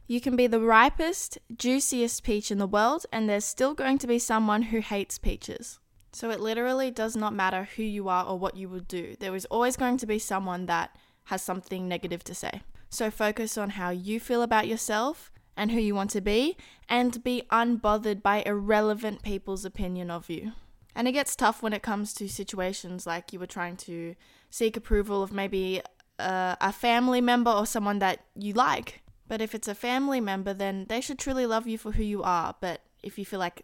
You 0.08 0.20
can 0.20 0.36
be 0.36 0.48
the 0.48 0.60
ripest, 0.60 1.38
juiciest 1.56 2.24
peach 2.24 2.50
in 2.50 2.58
the 2.58 2.66
world, 2.66 3.06
and 3.12 3.30
there's 3.30 3.46
still 3.46 3.75
going 3.75 4.00
to 4.00 4.08
be 4.08 4.18
someone 4.18 4.63
who 4.63 4.80
hates 4.80 5.20
peaches. 5.20 5.80
So 6.12 6.32
it 6.32 6.40
literally 6.40 6.90
does 6.90 7.16
not 7.16 7.36
matter 7.36 7.68
who 7.75 7.84
you 7.84 8.10
are 8.10 8.25
or 8.25 8.40
what 8.40 8.58
you 8.58 8.68
will 8.68 8.80
do. 8.80 9.16
There 9.20 9.36
is 9.36 9.46
always 9.46 9.78
going 9.78 9.98
to 9.98 10.08
be 10.08 10.18
someone 10.18 10.66
that 10.66 10.96
has 11.25 11.44
something 11.44 11.88
negative 11.88 12.24
to 12.24 12.34
say. 12.34 12.63
So 12.90 13.12
focus 13.12 13.60
on 13.60 13.72
how 13.72 13.92
you 13.92 14.20
feel 14.20 14.42
about 14.42 14.68
yourself 14.68 15.32
and 15.56 15.72
who 15.72 15.80
you 15.80 15.94
want 15.94 16.10
to 16.10 16.22
be, 16.22 16.58
and 16.90 17.24
be 17.24 17.44
unbothered 17.52 18.24
by 18.24 18.42
irrelevant 18.44 19.22
people's 19.22 19.66
opinion 19.66 20.10
of 20.10 20.28
you. 20.28 20.54
And 20.96 21.08
it 21.08 21.14
gets 21.14 21.36
tough 21.36 21.64
when 21.64 21.74
it 21.74 21.82
comes 21.82 22.14
to 22.16 22.28
situations 22.30 23.08
like 23.08 23.34
you 23.34 23.40
were 23.40 23.48
trying 23.48 23.78
to 23.78 24.16
seek 24.50 24.78
approval 24.78 25.24
of 25.24 25.32
maybe 25.32 25.82
uh, 26.20 26.56
a 26.62 26.72
family 26.72 27.22
member 27.22 27.52
or 27.52 27.66
someone 27.66 28.00
that 28.00 28.20
you 28.36 28.54
like. 28.54 29.02
But 29.28 29.42
if 29.42 29.56
it's 29.56 29.68
a 29.68 29.76
family 29.76 30.22
member, 30.22 30.54
then 30.54 30.86
they 30.90 31.02
should 31.02 31.18
truly 31.18 31.46
love 31.46 31.68
you 31.68 31.78
for 31.78 31.94
who 31.94 32.04
you 32.04 32.22
are. 32.24 32.56
But 32.60 32.82
if 33.02 33.18
you 33.18 33.26
feel 33.26 33.40
like 33.40 33.64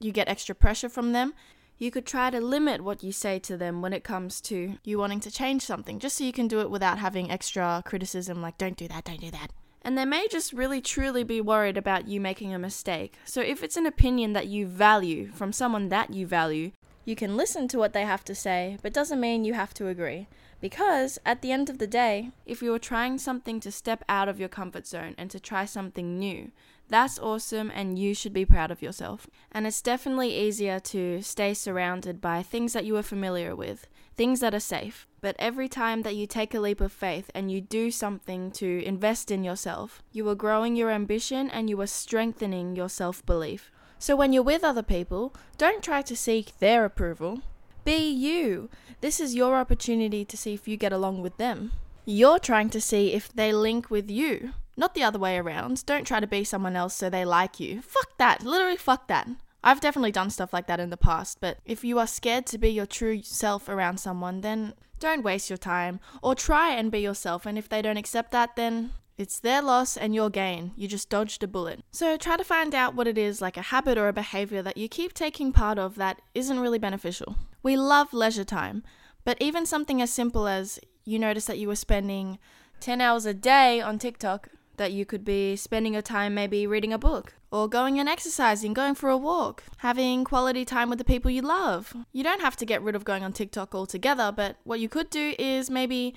you 0.00 0.10
get 0.10 0.28
extra 0.28 0.54
pressure 0.54 0.88
from 0.88 1.12
them, 1.12 1.34
you 1.78 1.90
could 1.90 2.06
try 2.06 2.30
to 2.30 2.40
limit 2.40 2.80
what 2.80 3.02
you 3.02 3.12
say 3.12 3.38
to 3.40 3.56
them 3.56 3.82
when 3.82 3.92
it 3.92 4.02
comes 4.02 4.40
to 4.40 4.78
you 4.82 4.98
wanting 4.98 5.20
to 5.20 5.30
change 5.30 5.62
something, 5.62 5.98
just 5.98 6.16
so 6.16 6.24
you 6.24 6.32
can 6.32 6.48
do 6.48 6.60
it 6.60 6.70
without 6.70 6.98
having 6.98 7.30
extra 7.30 7.82
criticism 7.84 8.40
like, 8.40 8.56
don't 8.56 8.78
do 8.78 8.88
that, 8.88 9.04
don't 9.04 9.20
do 9.20 9.30
that 9.30 9.50
and 9.86 9.96
they 9.96 10.04
may 10.04 10.26
just 10.26 10.52
really 10.52 10.80
truly 10.80 11.22
be 11.22 11.40
worried 11.40 11.76
about 11.76 12.08
you 12.08 12.20
making 12.20 12.52
a 12.52 12.58
mistake. 12.58 13.14
So 13.24 13.40
if 13.40 13.62
it's 13.62 13.76
an 13.76 13.86
opinion 13.86 14.32
that 14.32 14.48
you 14.48 14.66
value 14.66 15.30
from 15.30 15.52
someone 15.52 15.90
that 15.90 16.12
you 16.12 16.26
value, 16.26 16.72
you 17.04 17.14
can 17.14 17.36
listen 17.36 17.68
to 17.68 17.78
what 17.78 17.92
they 17.92 18.02
have 18.02 18.24
to 18.24 18.34
say, 18.34 18.78
but 18.82 18.92
doesn't 18.92 19.20
mean 19.20 19.44
you 19.44 19.54
have 19.54 19.72
to 19.74 19.86
agree. 19.86 20.26
Because 20.60 21.20
at 21.24 21.40
the 21.40 21.52
end 21.52 21.70
of 21.70 21.78
the 21.78 21.86
day, 21.86 22.32
if 22.46 22.62
you're 22.62 22.80
trying 22.80 23.18
something 23.18 23.60
to 23.60 23.70
step 23.70 24.02
out 24.08 24.28
of 24.28 24.40
your 24.40 24.48
comfort 24.48 24.88
zone 24.88 25.14
and 25.16 25.30
to 25.30 25.38
try 25.38 25.64
something 25.64 26.18
new, 26.18 26.50
that's 26.88 27.20
awesome 27.20 27.70
and 27.72 27.96
you 27.96 28.12
should 28.12 28.32
be 28.32 28.44
proud 28.44 28.72
of 28.72 28.82
yourself. 28.82 29.28
And 29.52 29.68
it's 29.68 29.82
definitely 29.82 30.36
easier 30.36 30.80
to 30.80 31.22
stay 31.22 31.54
surrounded 31.54 32.20
by 32.20 32.42
things 32.42 32.72
that 32.72 32.86
you 32.86 32.96
are 32.96 33.04
familiar 33.04 33.54
with, 33.54 33.86
things 34.16 34.40
that 34.40 34.54
are 34.54 34.60
safe. 34.60 35.06
But 35.20 35.36
every 35.38 35.68
time 35.68 36.02
that 36.02 36.16
you 36.16 36.26
take 36.26 36.54
a 36.54 36.60
leap 36.60 36.80
of 36.80 36.92
faith 36.92 37.30
and 37.34 37.50
you 37.50 37.60
do 37.60 37.90
something 37.90 38.50
to 38.52 38.82
invest 38.84 39.30
in 39.30 39.44
yourself, 39.44 40.02
you 40.12 40.28
are 40.28 40.34
growing 40.34 40.76
your 40.76 40.90
ambition 40.90 41.50
and 41.50 41.68
you 41.68 41.80
are 41.80 41.86
strengthening 41.86 42.76
your 42.76 42.88
self 42.88 43.24
belief. 43.26 43.70
So 43.98 44.14
when 44.14 44.32
you're 44.32 44.42
with 44.42 44.62
other 44.62 44.82
people, 44.82 45.34
don't 45.56 45.82
try 45.82 46.02
to 46.02 46.16
seek 46.16 46.58
their 46.58 46.84
approval. 46.84 47.40
Be 47.84 48.10
you. 48.10 48.68
This 49.00 49.20
is 49.20 49.34
your 49.34 49.56
opportunity 49.56 50.24
to 50.24 50.36
see 50.36 50.54
if 50.54 50.68
you 50.68 50.76
get 50.76 50.92
along 50.92 51.22
with 51.22 51.36
them. 51.36 51.72
You're 52.04 52.38
trying 52.38 52.70
to 52.70 52.80
see 52.80 53.12
if 53.12 53.32
they 53.32 53.52
link 53.52 53.90
with 53.90 54.10
you, 54.10 54.52
not 54.76 54.94
the 54.94 55.02
other 55.02 55.18
way 55.18 55.38
around. 55.38 55.84
Don't 55.86 56.06
try 56.06 56.20
to 56.20 56.26
be 56.26 56.44
someone 56.44 56.76
else 56.76 56.94
so 56.94 57.10
they 57.10 57.24
like 57.24 57.58
you. 57.58 57.82
Fuck 57.82 58.18
that. 58.18 58.44
Literally, 58.44 58.76
fuck 58.76 59.08
that. 59.08 59.28
I've 59.66 59.80
definitely 59.80 60.12
done 60.12 60.30
stuff 60.30 60.52
like 60.52 60.68
that 60.68 60.78
in 60.78 60.90
the 60.90 60.96
past, 60.96 61.38
but 61.40 61.58
if 61.64 61.82
you 61.82 61.98
are 61.98 62.06
scared 62.06 62.46
to 62.46 62.56
be 62.56 62.70
your 62.70 62.86
true 62.86 63.20
self 63.24 63.68
around 63.68 63.98
someone, 63.98 64.42
then 64.42 64.74
don't 65.00 65.24
waste 65.24 65.50
your 65.50 65.56
time 65.56 65.98
or 66.22 66.36
try 66.36 66.72
and 66.72 66.88
be 66.88 67.00
yourself. 67.00 67.46
And 67.46 67.58
if 67.58 67.68
they 67.68 67.82
don't 67.82 67.96
accept 67.96 68.30
that, 68.30 68.54
then 68.54 68.92
it's 69.18 69.40
their 69.40 69.60
loss 69.60 69.96
and 69.96 70.14
your 70.14 70.30
gain. 70.30 70.70
You 70.76 70.86
just 70.86 71.10
dodged 71.10 71.42
a 71.42 71.48
bullet. 71.48 71.80
So 71.90 72.16
try 72.16 72.36
to 72.36 72.44
find 72.44 72.76
out 72.76 72.94
what 72.94 73.08
it 73.08 73.18
is, 73.18 73.42
like 73.42 73.56
a 73.56 73.62
habit 73.62 73.98
or 73.98 74.06
a 74.06 74.12
behavior 74.12 74.62
that 74.62 74.76
you 74.76 74.88
keep 74.88 75.12
taking 75.12 75.50
part 75.50 75.80
of 75.80 75.96
that 75.96 76.22
isn't 76.32 76.60
really 76.60 76.78
beneficial. 76.78 77.34
We 77.64 77.76
love 77.76 78.12
leisure 78.12 78.44
time, 78.44 78.84
but 79.24 79.36
even 79.40 79.66
something 79.66 80.00
as 80.00 80.12
simple 80.12 80.46
as 80.46 80.78
you 81.04 81.18
notice 81.18 81.46
that 81.46 81.58
you 81.58 81.66
were 81.66 81.74
spending 81.74 82.38
10 82.78 83.00
hours 83.00 83.26
a 83.26 83.34
day 83.34 83.80
on 83.80 83.98
TikTok 83.98 84.48
that 84.76 84.92
you 84.92 85.04
could 85.04 85.24
be 85.24 85.56
spending 85.56 85.92
your 85.92 86.02
time 86.02 86.34
maybe 86.34 86.66
reading 86.66 86.92
a 86.92 86.98
book 86.98 87.34
or 87.50 87.68
going 87.68 87.98
and 87.98 88.08
exercising, 88.08 88.72
going 88.72 88.94
for 88.94 89.08
a 89.08 89.16
walk, 89.16 89.62
having 89.78 90.24
quality 90.24 90.64
time 90.64 90.90
with 90.90 90.98
the 90.98 91.04
people 91.04 91.30
you 91.30 91.42
love. 91.42 91.94
You 92.12 92.22
don't 92.22 92.40
have 92.40 92.56
to 92.56 92.66
get 92.66 92.82
rid 92.82 92.94
of 92.94 93.04
going 93.04 93.22
on 93.22 93.32
TikTok 93.32 93.74
altogether, 93.74 94.32
but 94.34 94.56
what 94.64 94.80
you 94.80 94.88
could 94.88 95.10
do 95.10 95.34
is 95.38 95.70
maybe, 95.70 96.14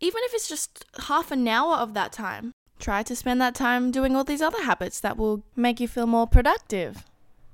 even 0.00 0.22
if 0.24 0.34
it's 0.34 0.48
just 0.48 0.84
half 1.06 1.30
an 1.30 1.46
hour 1.46 1.74
of 1.74 1.94
that 1.94 2.12
time, 2.12 2.52
try 2.78 3.02
to 3.02 3.16
spend 3.16 3.40
that 3.40 3.54
time 3.54 3.90
doing 3.90 4.14
all 4.14 4.24
these 4.24 4.42
other 4.42 4.62
habits 4.62 5.00
that 5.00 5.16
will 5.16 5.42
make 5.56 5.80
you 5.80 5.88
feel 5.88 6.06
more 6.06 6.26
productive. 6.26 7.04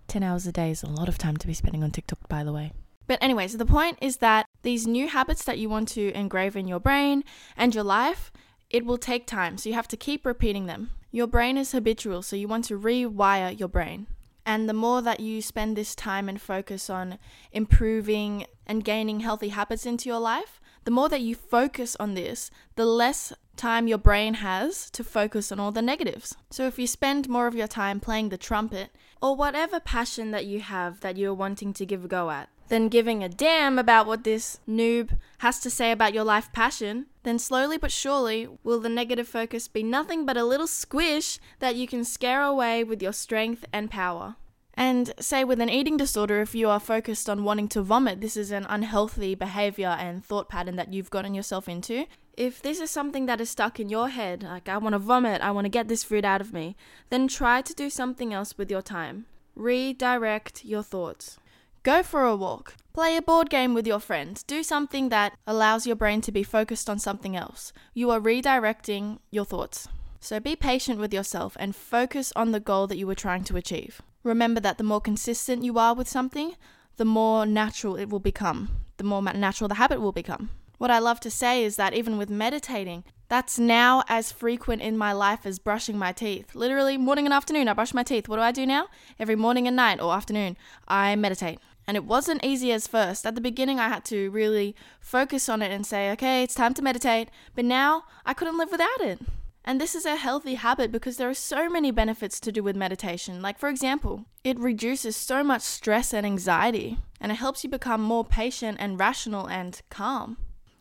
10 0.09 0.23
hours 0.23 0.47
a 0.47 0.53
day 0.53 0.71
is 0.71 0.83
a 0.83 0.89
lot 0.89 1.09
of 1.09 1.19
time 1.19 1.37
to 1.37 1.47
be 1.47 1.55
spending 1.55 1.83
on 1.83 1.91
TikTok, 1.91 2.29
by 2.29 2.45
the 2.45 2.53
way. 2.53 2.73
But, 3.07 3.23
anyways, 3.23 3.57
the 3.57 3.67
point 3.67 3.99
is 4.01 4.19
that 4.19 4.47
these 4.63 4.87
new 4.87 5.09
habits 5.09 5.45
that 5.45 5.59
you 5.59 5.69
want 5.69 5.89
to 5.89 6.11
engrave 6.13 6.57
in 6.57 6.69
your 6.69 6.81
brain 6.81 7.25
and 7.57 7.75
your 7.75 7.85
life 7.85 8.33
it 8.75 8.85
will 8.85 8.99
take 8.99 9.25
time, 9.25 9.57
so 9.57 9.69
you 9.69 9.75
have 9.77 9.87
to 9.87 9.97
keep 9.97 10.27
repeating 10.27 10.67
them. 10.67 10.91
Your 11.13 11.29
brain 11.29 11.57
is 11.57 11.71
habitual, 11.71 12.23
so 12.23 12.35
you 12.35 12.49
want 12.49 12.65
to 12.65 12.77
rewire 12.77 13.57
your 13.57 13.69
brain. 13.69 14.09
And 14.45 14.69
the 14.69 14.75
more 14.75 15.01
that 15.01 15.21
you 15.21 15.43
spend 15.43 15.77
this 15.77 15.95
time 15.95 16.29
and 16.29 16.41
focus 16.43 16.91
on 16.91 17.21
improving 17.53 18.47
and 18.67 18.83
gaining 18.83 19.21
healthy 19.21 19.51
habits 19.51 19.87
into 19.87 20.09
your 20.09 20.19
life, 20.19 20.61
the 20.83 20.91
more 20.91 21.09
that 21.09 21.21
you 21.21 21.37
focus 21.37 21.97
on 22.01 22.15
this, 22.15 22.51
the 22.75 22.85
less 22.85 23.33
time 23.55 23.87
your 23.87 23.97
brain 23.97 24.35
has 24.35 24.91
to 24.91 25.05
focus 25.05 25.53
on 25.53 25.61
all 25.61 25.71
the 25.71 25.81
negatives. 25.81 26.35
So 26.51 26.67
if 26.67 26.77
you 26.77 26.89
spend 26.89 27.29
more 27.29 27.47
of 27.47 27.55
your 27.55 27.69
time 27.69 28.01
playing 28.01 28.31
the 28.31 28.37
trumpet 28.37 28.91
or 29.23 29.37
whatever 29.37 29.79
passion 29.79 30.33
that 30.33 30.47
you 30.47 30.59
have 30.59 30.99
that 30.99 31.17
you're 31.17 31.33
wanting 31.33 31.75
to 31.75 31.87
give 31.87 32.05
a 32.05 32.09
go 32.09 32.29
at, 32.33 32.49
than 32.69 32.89
giving 32.89 33.23
a 33.23 33.29
damn 33.29 33.79
about 33.79 34.07
what 34.07 34.25
this 34.25 34.61
noob 34.69 35.17
has 35.39 35.61
to 35.61 35.71
say 35.71 35.93
about 35.93 36.15
your 36.15 36.25
life 36.25 36.53
passion, 36.53 37.07
then 37.23 37.39
slowly 37.39 37.79
but 37.79 37.93
surely 37.93 38.49
will 38.63 38.81
the 38.81 38.89
negative 38.89 39.29
focus 39.29 39.69
be 39.69 39.83
nothing 39.83 40.25
but 40.25 40.37
a 40.37 40.45
little 40.45 40.67
squish 40.67 41.39
that 41.59 41.77
you 41.77 41.87
can 41.87 42.05
scare 42.05 42.43
away 42.43 42.85
with 42.85 43.03
your 43.03 43.13
strength 43.13 43.65
and 43.73 43.91
power. 43.91 44.37
And 44.77 45.13
say 45.21 45.45
with 45.45 45.61
an 45.61 45.71
eating 45.71 45.97
disorder, 45.97 46.41
if 46.41 46.55
you 46.55 46.69
are 46.69 46.81
focused 46.81 47.31
on 47.31 47.45
wanting 47.45 47.69
to 47.69 47.83
vomit, 47.83 48.21
this 48.21 48.37
is 48.37 48.51
an 48.51 48.67
unhealthy 48.69 49.37
behavior 49.37 49.97
and 50.01 50.25
thought 50.25 50.49
pattern 50.49 50.75
that 50.77 50.93
you've 50.93 51.11
gotten 51.11 51.35
yourself 51.35 51.69
into. 51.69 52.07
If 52.37 52.61
this 52.61 52.81
is 52.81 52.91
something 52.91 53.27
that 53.27 53.41
is 53.41 53.51
stuck 53.51 53.79
in 53.79 53.89
your 53.89 54.09
head, 54.09 54.43
like 54.43 54.69
I 54.69 54.79
want 54.79 54.95
to 54.95 54.99
vomit, 54.99 55.41
I 55.43 55.53
want 55.53 55.67
to 55.67 55.69
get 55.69 55.87
this 55.87 56.03
food 56.03 56.25
out 56.25 56.41
of 56.41 56.53
me, 56.53 56.77
then 57.09 57.29
try 57.29 57.63
to 57.63 57.73
do 57.73 57.89
something 57.89 58.35
else 58.35 58.59
with 58.59 58.69
your 58.69 58.83
time. 58.83 59.27
Redirect 59.55 60.65
your 60.65 60.83
thoughts. 60.83 61.39
Go 61.85 62.03
for 62.03 62.25
a 62.25 62.35
walk. 62.35 62.77
Play 62.95 63.15
a 63.15 63.21
board 63.21 63.51
game 63.51 63.75
with 63.75 63.87
your 63.87 64.01
friends. 64.01 64.43
Do 64.43 64.63
something 64.63 65.11
that 65.11 65.37
allows 65.47 65.87
your 65.87 65.97
brain 65.97 66.23
to 66.23 66.33
be 66.33 66.43
focused 66.43 66.89
on 66.89 66.99
something 66.99 67.37
else. 67.37 67.75
You 67.93 68.11
are 68.11 68.19
redirecting 68.19 69.19
your 69.31 69.45
thoughts. 69.45 69.87
So 70.19 70.41
be 70.41 70.57
patient 70.57 70.99
with 70.99 71.13
yourself 71.13 71.59
and 71.61 71.77
focus 71.77 72.33
on 72.35 72.53
the 72.53 72.59
goal 72.59 72.87
that 72.87 72.97
you 72.97 73.07
were 73.07 73.15
trying 73.15 73.45
to 73.45 73.59
achieve. 73.59 74.01
Remember 74.23 74.61
that 74.61 74.79
the 74.79 74.83
more 74.83 75.03
consistent 75.03 75.63
you 75.63 75.79
are 75.79 75.95
with 75.95 76.09
something, 76.09 76.55
the 76.97 77.05
more 77.05 77.45
natural 77.45 77.97
it 77.97 78.09
will 78.09 78.19
become, 78.19 78.71
the 78.97 79.05
more 79.05 79.21
natural 79.21 79.69
the 79.69 79.75
habit 79.75 80.01
will 80.01 80.13
become. 80.13 80.49
What 80.79 80.91
I 80.91 80.99
love 81.01 81.21
to 81.21 81.31
say 81.31 81.65
is 81.65 81.77
that 81.77 81.93
even 81.93 82.17
with 82.17 82.31
meditating, 82.31 83.05
that's 83.29 83.59
now 83.59 84.03
as 84.09 84.33
frequent 84.33 84.81
in 84.81 84.97
my 84.97 85.13
life 85.13 85.45
as 85.45 85.59
brushing 85.59 85.99
my 85.99 86.13
teeth. 86.13 86.55
Literally, 86.55 86.97
morning 86.97 87.27
and 87.27 87.35
afternoon, 87.35 87.69
I 87.69 87.75
brush 87.75 87.93
my 87.93 88.03
teeth. 88.03 88.29
What 88.29 88.37
do 88.37 88.43
I 88.43 88.53
do 88.53 88.65
now? 88.65 88.87
Every 89.19 89.37
morning 89.37 89.67
and 89.67 89.77
night 89.77 90.01
or 90.01 90.15
afternoon, 90.15 90.57
I 90.89 91.15
meditate. 91.17 91.59
And 91.87 91.97
it 91.97 92.05
wasn't 92.05 92.45
easy 92.45 92.73
as 92.73 92.87
first. 92.87 93.27
At 93.27 93.35
the 93.35 93.41
beginning, 93.41 93.79
I 93.79 93.89
had 93.89 94.05
to 94.07 94.31
really 94.31 94.75
focus 95.01 95.49
on 95.49 95.61
it 95.61 95.71
and 95.71 95.87
say, 95.87 96.11
okay, 96.13 96.43
it's 96.43 96.55
time 96.55 96.75
to 96.75 96.83
meditate. 96.83 97.29
But 97.55 97.67
now 97.67 98.05
I 98.25 98.33
couldn't 98.33 98.59
live 98.59 98.71
without 98.71 99.01
it. 99.01 99.21
And 99.67 99.81
this 99.81 99.95
is 99.95 100.05
a 100.05 100.17
healthy 100.17 100.55
habit 100.55 100.93
because 100.93 101.17
there 101.17 101.29
are 101.29 101.35
so 101.35 101.71
many 101.71 101.91
benefits 101.91 102.39
to 102.41 102.53
do 102.53 102.63
with 102.63 102.77
meditation. 102.77 103.41
Like, 103.41 103.59
for 103.59 103.71
example, 103.71 104.27
it 104.45 104.59
reduces 104.59 105.17
so 105.17 105.43
much 105.43 105.63
stress 105.63 106.13
and 106.13 106.27
anxiety, 106.27 106.99
and 107.19 107.33
it 107.33 107.37
helps 107.37 107.65
you 107.65 107.71
become 107.71 108.03
more 108.03 108.27
patient 108.27 108.77
and 108.79 109.01
rational 109.01 109.47
and 109.47 109.81
calm. 109.89 110.37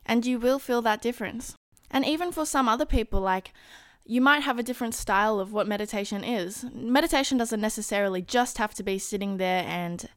And 0.05 0.25
you 0.25 0.37
will 0.37 0.59
feel 0.59 0.81
that 0.81 1.01
difference. 1.01 1.55
And 1.89 2.05
even 2.05 2.33
for 2.33 2.45
some 2.45 2.67
other 2.67 2.85
people, 2.85 3.21
like, 3.21 3.53
you 4.05 4.19
might 4.19 4.43
have 4.43 4.59
a 4.59 4.63
different 4.63 4.95
style 4.95 5.39
of 5.39 5.53
what 5.53 5.65
meditation 5.65 6.25
is. 6.25 6.65
Meditation 6.73 7.37
doesn't 7.37 7.61
necessarily 7.61 8.21
just 8.21 8.57
have 8.57 8.73
to 8.73 8.83
be 8.83 8.99
sitting 8.99 9.37
there 9.37 9.63
and 9.65 10.09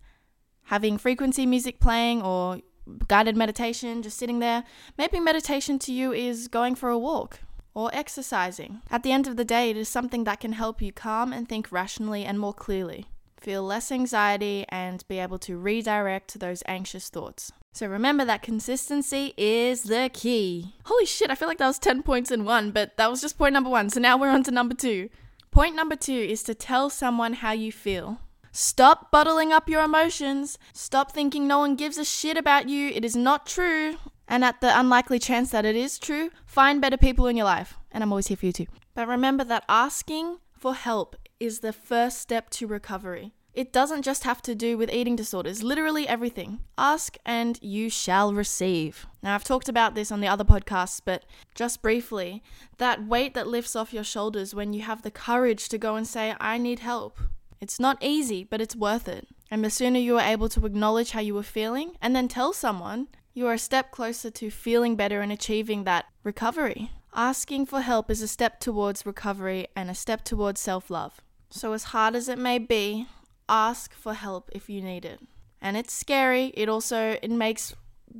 having 0.66 0.98
frequency 0.98 1.46
music 1.46 1.80
playing 1.80 2.22
or 2.22 2.60
guided 3.08 3.36
meditation, 3.36 4.02
just 4.02 4.18
sitting 4.18 4.38
there. 4.38 4.64
Maybe 4.96 5.18
meditation 5.20 5.78
to 5.80 5.92
you 5.92 6.12
is 6.12 6.48
going 6.48 6.74
for 6.74 6.88
a 6.88 6.98
walk 6.98 7.40
or 7.74 7.90
exercising. 7.92 8.80
At 8.90 9.02
the 9.02 9.12
end 9.12 9.26
of 9.26 9.36
the 9.36 9.44
day, 9.44 9.70
it 9.70 9.76
is 9.76 9.88
something 9.88 10.24
that 10.24 10.40
can 10.40 10.52
help 10.52 10.80
you 10.80 10.92
calm 10.92 11.32
and 11.32 11.48
think 11.48 11.70
rationally 11.70 12.24
and 12.24 12.38
more 12.38 12.54
clearly, 12.54 13.06
feel 13.38 13.62
less 13.62 13.92
anxiety, 13.92 14.64
and 14.68 15.06
be 15.08 15.18
able 15.18 15.38
to 15.40 15.58
redirect 15.58 16.40
those 16.40 16.62
anxious 16.66 17.10
thoughts. 17.10 17.52
So 17.72 17.86
remember 17.86 18.24
that 18.24 18.40
consistency 18.40 19.34
is 19.36 19.82
the 19.82 20.10
key. 20.10 20.74
Holy 20.86 21.04
shit, 21.04 21.30
I 21.30 21.34
feel 21.34 21.48
like 21.48 21.58
that 21.58 21.66
was 21.66 21.78
10 21.78 22.02
points 22.02 22.30
in 22.30 22.46
one, 22.46 22.70
but 22.70 22.96
that 22.96 23.10
was 23.10 23.20
just 23.20 23.36
point 23.36 23.52
number 23.52 23.68
one. 23.68 23.90
So 23.90 24.00
now 24.00 24.16
we're 24.16 24.30
on 24.30 24.42
to 24.44 24.50
number 24.50 24.74
two. 24.74 25.10
Point 25.50 25.76
number 25.76 25.96
two 25.96 26.14
is 26.14 26.42
to 26.44 26.54
tell 26.54 26.88
someone 26.88 27.34
how 27.34 27.52
you 27.52 27.70
feel. 27.70 28.20
Stop 28.58 29.10
bottling 29.10 29.52
up 29.52 29.68
your 29.68 29.82
emotions. 29.82 30.58
Stop 30.72 31.12
thinking 31.12 31.46
no 31.46 31.58
one 31.58 31.76
gives 31.76 31.98
a 31.98 32.06
shit 32.06 32.38
about 32.38 32.70
you. 32.70 32.88
It 32.88 33.04
is 33.04 33.14
not 33.14 33.44
true. 33.44 33.96
And 34.26 34.42
at 34.42 34.62
the 34.62 34.80
unlikely 34.80 35.18
chance 35.18 35.50
that 35.50 35.66
it 35.66 35.76
is 35.76 35.98
true, 35.98 36.30
find 36.46 36.80
better 36.80 36.96
people 36.96 37.26
in 37.26 37.36
your 37.36 37.44
life. 37.44 37.76
And 37.92 38.02
I'm 38.02 38.10
always 38.10 38.28
here 38.28 38.36
for 38.38 38.46
you 38.46 38.52
too. 38.54 38.66
But 38.94 39.08
remember 39.08 39.44
that 39.44 39.66
asking 39.68 40.38
for 40.56 40.74
help 40.74 41.16
is 41.38 41.58
the 41.58 41.74
first 41.74 42.18
step 42.18 42.48
to 42.52 42.66
recovery. 42.66 43.34
It 43.52 43.74
doesn't 43.74 44.00
just 44.00 44.24
have 44.24 44.40
to 44.42 44.54
do 44.54 44.78
with 44.78 44.90
eating 44.90 45.16
disorders, 45.16 45.62
literally 45.62 46.08
everything. 46.08 46.60
Ask 46.78 47.18
and 47.26 47.58
you 47.62 47.90
shall 47.90 48.32
receive. 48.32 49.06
Now, 49.22 49.34
I've 49.34 49.44
talked 49.44 49.68
about 49.68 49.94
this 49.94 50.10
on 50.10 50.20
the 50.20 50.28
other 50.28 50.44
podcasts, 50.44 51.02
but 51.04 51.26
just 51.54 51.82
briefly, 51.82 52.42
that 52.78 53.06
weight 53.06 53.34
that 53.34 53.48
lifts 53.48 53.76
off 53.76 53.92
your 53.92 54.02
shoulders 54.02 54.54
when 54.54 54.72
you 54.72 54.80
have 54.80 55.02
the 55.02 55.10
courage 55.10 55.68
to 55.68 55.76
go 55.76 55.94
and 55.96 56.06
say, 56.06 56.34
I 56.40 56.56
need 56.56 56.78
help. 56.78 57.18
It's 57.60 57.80
not 57.80 57.98
easy, 58.02 58.44
but 58.44 58.60
it's 58.60 58.76
worth 58.76 59.08
it. 59.08 59.28
And 59.50 59.64
the 59.64 59.70
sooner 59.70 59.98
you 59.98 60.18
are 60.18 60.26
able 60.26 60.48
to 60.50 60.66
acknowledge 60.66 61.12
how 61.12 61.20
you 61.20 61.34
were 61.34 61.42
feeling 61.42 61.92
and 62.02 62.14
then 62.14 62.28
tell 62.28 62.52
someone, 62.52 63.08
you 63.32 63.46
are 63.46 63.54
a 63.54 63.58
step 63.58 63.90
closer 63.90 64.30
to 64.30 64.50
feeling 64.50 64.96
better 64.96 65.20
and 65.20 65.30
achieving 65.30 65.84
that 65.84 66.06
recovery. 66.24 66.90
Asking 67.14 67.66
for 67.66 67.80
help 67.80 68.10
is 68.10 68.22
a 68.22 68.28
step 68.28 68.60
towards 68.60 69.06
recovery 69.06 69.68
and 69.76 69.90
a 69.90 69.94
step 69.94 70.24
towards 70.24 70.60
self 70.60 70.90
love. 70.90 71.20
So, 71.50 71.72
as 71.72 71.84
hard 71.84 72.14
as 72.14 72.28
it 72.28 72.38
may 72.38 72.58
be, 72.58 73.06
ask 73.48 73.94
for 73.94 74.14
help 74.14 74.50
if 74.52 74.68
you 74.68 74.82
need 74.82 75.04
it. 75.04 75.20
And 75.60 75.76
it's 75.76 75.92
scary. 75.92 76.46
It 76.54 76.68
also 76.68 77.18
it 77.22 77.30
makes 77.30 77.74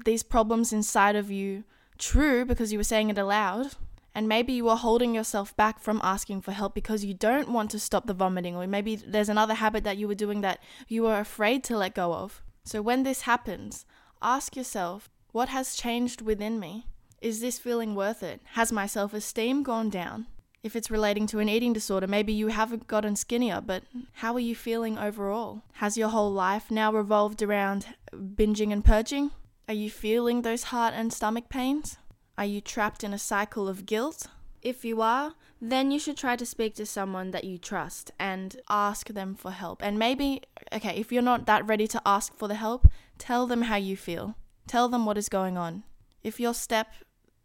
these 0.05 0.23
problems 0.23 0.73
inside 0.73 1.17
of 1.17 1.31
you 1.31 1.65
true 1.99 2.45
because 2.45 2.73
you 2.73 2.79
were 2.79 2.85
saying 2.85 3.11
it 3.11 3.19
aloud. 3.19 3.75
And 4.17 4.31
maybe 4.31 4.55
you 4.55 4.71
are 4.71 4.79
holding 4.79 5.15
yourself 5.15 5.55
back 5.59 5.79
from 5.79 6.01
asking 6.03 6.41
for 6.41 6.53
help 6.53 6.75
because 6.75 7.05
you 7.05 7.13
don't 7.13 7.51
want 7.51 7.71
to 7.73 7.79
stop 7.79 8.07
the 8.07 8.15
vomiting, 8.15 8.57
or 8.57 8.67
maybe 8.67 8.97
there's 8.97 9.29
another 9.29 9.53
habit 9.53 9.85
that 9.85 9.99
you 9.99 10.09
were 10.09 10.15
doing 10.15 10.41
that 10.41 10.59
you 10.89 11.07
are 11.07 11.21
afraid 11.21 11.63
to 11.65 11.77
let 11.77 11.95
go 11.95 12.15
of. 12.15 12.43
So 12.65 12.81
when 12.81 13.03
this 13.03 13.21
happens, 13.21 13.85
ask 14.23 14.57
yourself, 14.57 15.11
what 15.33 15.51
has 15.51 15.77
changed 15.77 16.23
within 16.23 16.59
me? 16.59 16.87
Is 17.21 17.43
this 17.43 17.59
feeling 17.59 17.95
worth 17.95 18.23
it? 18.23 18.41
Has 18.55 18.73
my 18.73 18.87
self 18.87 19.13
esteem 19.13 19.63
gone 19.63 19.91
down? 19.91 20.29
If 20.63 20.75
it's 20.75 20.91
relating 20.91 21.27
to 21.27 21.39
an 21.41 21.51
eating 21.51 21.75
disorder, 21.75 22.07
maybe 22.07 22.33
you 22.33 22.49
haven't 22.49 22.87
gotten 22.87 23.17
skinnier, 23.17 23.61
but 23.61 23.83
how 24.15 24.33
are 24.33 24.41
you 24.41 24.57
feeling 24.57 24.97
overall? 24.97 25.61
Has 25.75 25.99
your 25.99 26.09
whole 26.09 26.33
life 26.33 26.71
now 26.71 26.91
revolved 26.91 27.43
around 27.43 27.89
binging 28.15 28.73
and 28.73 28.83
purging? 28.83 29.33
Are 29.69 29.75
you 29.75 29.91
feeling 29.91 30.41
those 30.41 30.73
heart 30.73 30.95
and 30.97 31.13
stomach 31.13 31.51
pains? 31.51 31.99
Are 32.39 32.45
you 32.45 32.61
trapped 32.61 33.03
in 33.03 33.15
a 33.15 33.19
cycle 33.19 33.69
of 33.69 33.87
guilt? 33.87 34.27
If 34.63 34.85
you 34.85 35.01
are, 35.01 35.35
then 35.61 35.91
you 35.91 35.99
should 35.99 36.17
try 36.17 36.37
to 36.37 36.45
speak 36.45 36.75
to 36.75 36.85
someone 36.85 37.31
that 37.31 37.45
you 37.45 37.57
trust 37.57 38.11
and 38.19 38.61
ask 38.69 39.09
them 39.09 39.35
for 39.35 39.53
help. 39.53 39.83
And 39.83 39.99
maybe, 39.99 40.43
okay, 40.73 40.97
if 40.97 41.11
you're 41.11 41.23
not 41.23 41.47
that 41.47 41.67
ready 41.67 41.87
to 41.89 42.03
ask 42.05 42.37
for 42.37 42.47
the 42.47 42.57
help, 42.57 42.89
tell 43.17 43.47
them 43.47 43.63
how 43.63 43.77
you 43.77 43.97
feel. 43.97 44.37
Tell 44.67 44.89
them 44.89 45.07
what 45.07 45.17
is 45.17 45.29
going 45.29 45.57
on. 45.57 45.85
If 46.23 46.39
your 46.39 46.53
step 46.53 46.89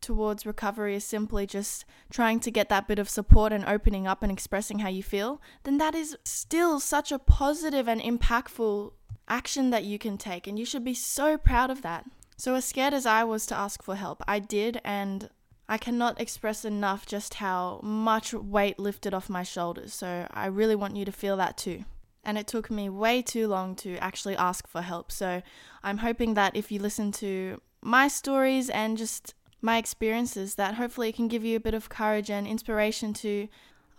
towards 0.02 0.46
recovery 0.46 0.96
is 0.96 1.06
simply 1.06 1.46
just 1.46 1.86
trying 2.10 2.40
to 2.42 2.52
get 2.52 2.68
that 2.70 2.88
bit 2.88 3.00
of 3.00 3.08
support 3.08 3.54
and 3.54 3.64
opening 3.64 4.08
up 4.08 4.24
and 4.24 4.32
expressing 4.32 4.80
how 4.80 4.90
you 4.90 5.04
feel, 5.04 5.40
then 5.64 5.78
that 5.78 5.96
is 5.96 6.18
still 6.24 6.80
such 6.80 7.12
a 7.12 7.20
positive 7.20 7.88
and 7.88 8.02
impactful 8.02 8.92
action 9.30 9.70
that 9.70 9.84
you 9.84 10.00
can 10.00 10.18
take. 10.18 10.48
And 10.48 10.58
you 10.60 10.66
should 10.66 10.84
be 10.84 10.96
so 10.96 11.38
proud 11.38 11.70
of 11.70 11.82
that. 11.84 12.06
So, 12.42 12.56
as 12.56 12.66
scared 12.66 12.96
as 12.96 13.06
I 13.06 13.24
was 13.24 13.46
to 13.46 13.56
ask 13.56 13.84
for 13.84 13.96
help, 13.96 14.24
I 14.28 14.40
did, 14.40 14.82
and 14.84 15.30
I 15.70 15.78
cannot 15.78 16.20
express 16.20 16.66
enough 16.66 17.06
just 17.06 17.36
how 17.36 17.80
much 17.84 18.34
weight 18.34 18.80
lifted 18.80 19.14
off 19.14 19.30
my 19.30 19.44
shoulders. 19.44 19.94
So, 19.94 20.26
I 20.32 20.48
really 20.48 20.76
want 20.76 20.96
you 20.96 21.06
to 21.06 21.12
feel 21.12 21.38
that 21.38 21.56
too. 21.56 21.86
And 22.24 22.40
it 22.40 22.48
took 22.48 22.72
me 22.72 22.90
way 22.90 23.22
too 23.22 23.48
long 23.48 23.76
to 23.76 23.96
actually 23.98 24.36
ask 24.36 24.68
for 24.68 24.82
help. 24.82 25.12
So, 25.12 25.44
I'm 25.84 26.00
hoping 26.00 26.34
that 26.34 26.56
if 26.56 26.72
you 26.72 26.80
listen 26.80 27.12
to 27.12 27.62
my 27.80 28.08
stories 28.08 28.72
and 28.72 28.98
just 28.98 29.36
my 29.62 29.78
experiences 29.78 30.56
that 30.56 30.74
hopefully 30.74 31.10
it 31.10 31.16
can 31.16 31.28
give 31.28 31.46
you 31.46 31.58
a 31.58 31.68
bit 31.68 31.76
of 31.76 31.90
courage 31.90 32.32
and 32.32 32.48
inspiration 32.48 33.14
to 33.22 33.50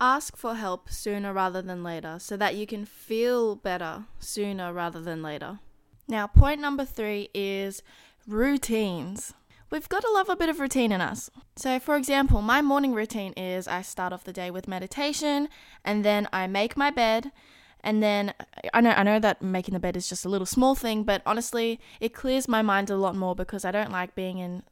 ask 0.01 0.35
for 0.35 0.55
help 0.55 0.89
sooner 0.89 1.31
rather 1.31 1.61
than 1.61 1.81
later 1.81 2.17
so 2.19 2.35
that 2.35 2.55
you 2.55 2.67
can 2.67 2.83
feel 2.83 3.55
better 3.55 4.03
sooner 4.19 4.73
rather 4.73 4.99
than 4.99 5.23
later. 5.23 5.59
Now, 6.07 6.27
point 6.27 6.59
number 6.59 6.83
three 6.83 7.29
is 7.33 7.81
routines. 8.27 9.33
We've 9.69 9.89
got 9.89 10.01
to 10.03 10.11
love 10.11 10.29
a 10.29 10.35
bit 10.35 10.49
of 10.49 10.59
routine 10.59 10.91
in 10.91 11.01
us. 11.01 11.31
So, 11.55 11.79
for 11.79 11.95
example, 11.95 12.41
my 12.41 12.61
morning 12.61 12.93
routine 12.93 13.33
is 13.33 13.67
I 13.67 13.81
start 13.81 14.13
off 14.13 14.23
the 14.23 14.33
day 14.33 14.51
with 14.51 14.67
meditation 14.67 15.49
and 15.83 16.05
then 16.05 16.27
I 16.31 16.47
make 16.47 16.77
my 16.77 16.91
bed. 16.91 17.31
And 17.83 18.01
then 18.01 18.33
I 18.73 18.81
know 18.81 18.91
I 18.91 19.03
know 19.03 19.19
that 19.19 19.41
making 19.41 19.73
the 19.73 19.79
bed 19.79 19.97
is 19.97 20.07
just 20.07 20.25
a 20.25 20.29
little 20.29 20.45
small 20.45 20.73
thing, 20.73 21.03
but 21.03 21.21
honestly, 21.25 21.79
it 21.99 22.13
clears 22.13 22.47
my 22.47 22.61
mind 22.61 22.89
a 22.89 22.95
lot 22.95 23.15
more 23.15 23.35
because 23.35 23.65
I 23.65 23.71
don't 23.71 23.91
like 23.91 24.15
being 24.15 24.37
in 24.37 24.63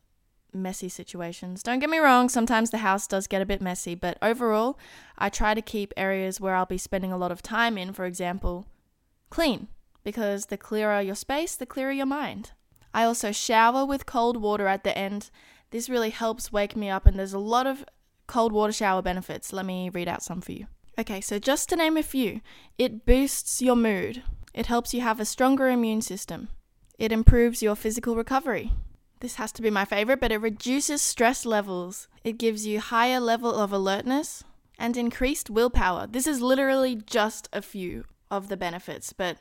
messy 0.53 0.87
situations. 0.87 1.63
Don't 1.63 1.79
get 1.79 1.89
me 1.89 1.97
wrong, 1.97 2.29
sometimes 2.29 2.69
the 2.69 2.77
house 2.79 3.07
does 3.07 3.27
get 3.27 3.41
a 3.41 3.45
bit 3.45 3.61
messy, 3.61 3.95
but 3.95 4.17
overall, 4.21 4.77
I 5.17 5.29
try 5.29 5.53
to 5.53 5.61
keep 5.61 5.93
areas 5.97 6.39
where 6.39 6.55
I'll 6.55 6.65
be 6.65 6.77
spending 6.77 7.11
a 7.11 7.17
lot 7.17 7.31
of 7.31 7.41
time 7.41 7.77
in, 7.77 7.93
for 7.93 8.05
example, 8.05 8.65
clean, 9.29 9.67
because 10.03 10.45
the 10.45 10.57
clearer 10.57 11.01
your 11.01 11.15
space, 11.15 11.55
the 11.55 11.65
clearer 11.65 11.91
your 11.91 12.05
mind. 12.05 12.51
I 12.93 13.04
also 13.04 13.32
shower 13.32 13.86
with 13.86 14.06
cold 14.06 14.38
water 14.38 14.67
at 14.67 14.84
the 14.84 14.97
end. 14.97 15.30
This 15.71 15.89
really 15.89 16.10
helps 16.10 16.51
wake 16.51 16.75
me 16.75 16.89
up, 16.89 17.06
and 17.06 17.17
there's 17.17 17.34
a 17.34 17.39
lot 17.39 17.67
of 17.67 17.86
cold 18.27 18.51
water 18.51 18.73
shower 18.73 19.01
benefits. 19.01 19.54
Let 19.54 19.65
me 19.65 19.89
read 19.89 20.08
out 20.08 20.23
some 20.23 20.41
for 20.41 20.51
you. 20.51 20.67
Okay, 20.99 21.21
so 21.21 21.39
just 21.39 21.69
to 21.69 21.75
name 21.75 21.97
a 21.97 22.04
few, 22.04 22.41
it 22.77 23.06
boosts 23.06 23.62
your 23.62 23.75
mood, 23.75 24.23
it 24.54 24.65
helps 24.65 24.93
you 24.93 25.01
have 25.01 25.19
a 25.19 25.25
stronger 25.25 25.69
immune 25.69 26.01
system, 26.01 26.49
it 26.99 27.13
improves 27.13 27.63
your 27.63 27.75
physical 27.75 28.15
recovery, 28.15 28.71
this 29.21 29.36
has 29.36 29.51
to 29.54 29.62
be 29.62 29.69
my 29.69 29.86
favorite, 29.86 30.19
but 30.19 30.32
it 30.32 30.41
reduces 30.41 31.01
stress 31.01 31.45
levels. 31.45 32.08
It 32.23 32.39
gives 32.39 32.65
you 32.65 32.80
higher 32.80 33.19
level 33.19 33.54
of 33.54 33.71
alertness 33.71 34.43
and 34.80 34.97
increased 34.97 35.49
willpower. 35.49 36.08
This 36.08 36.25
is 36.25 36.41
literally 36.41 36.95
just 36.95 37.47
a 37.54 37.62
few 37.62 38.06
of 38.32 38.47
the 38.47 38.58
benefits, 38.58 39.13
but 39.13 39.38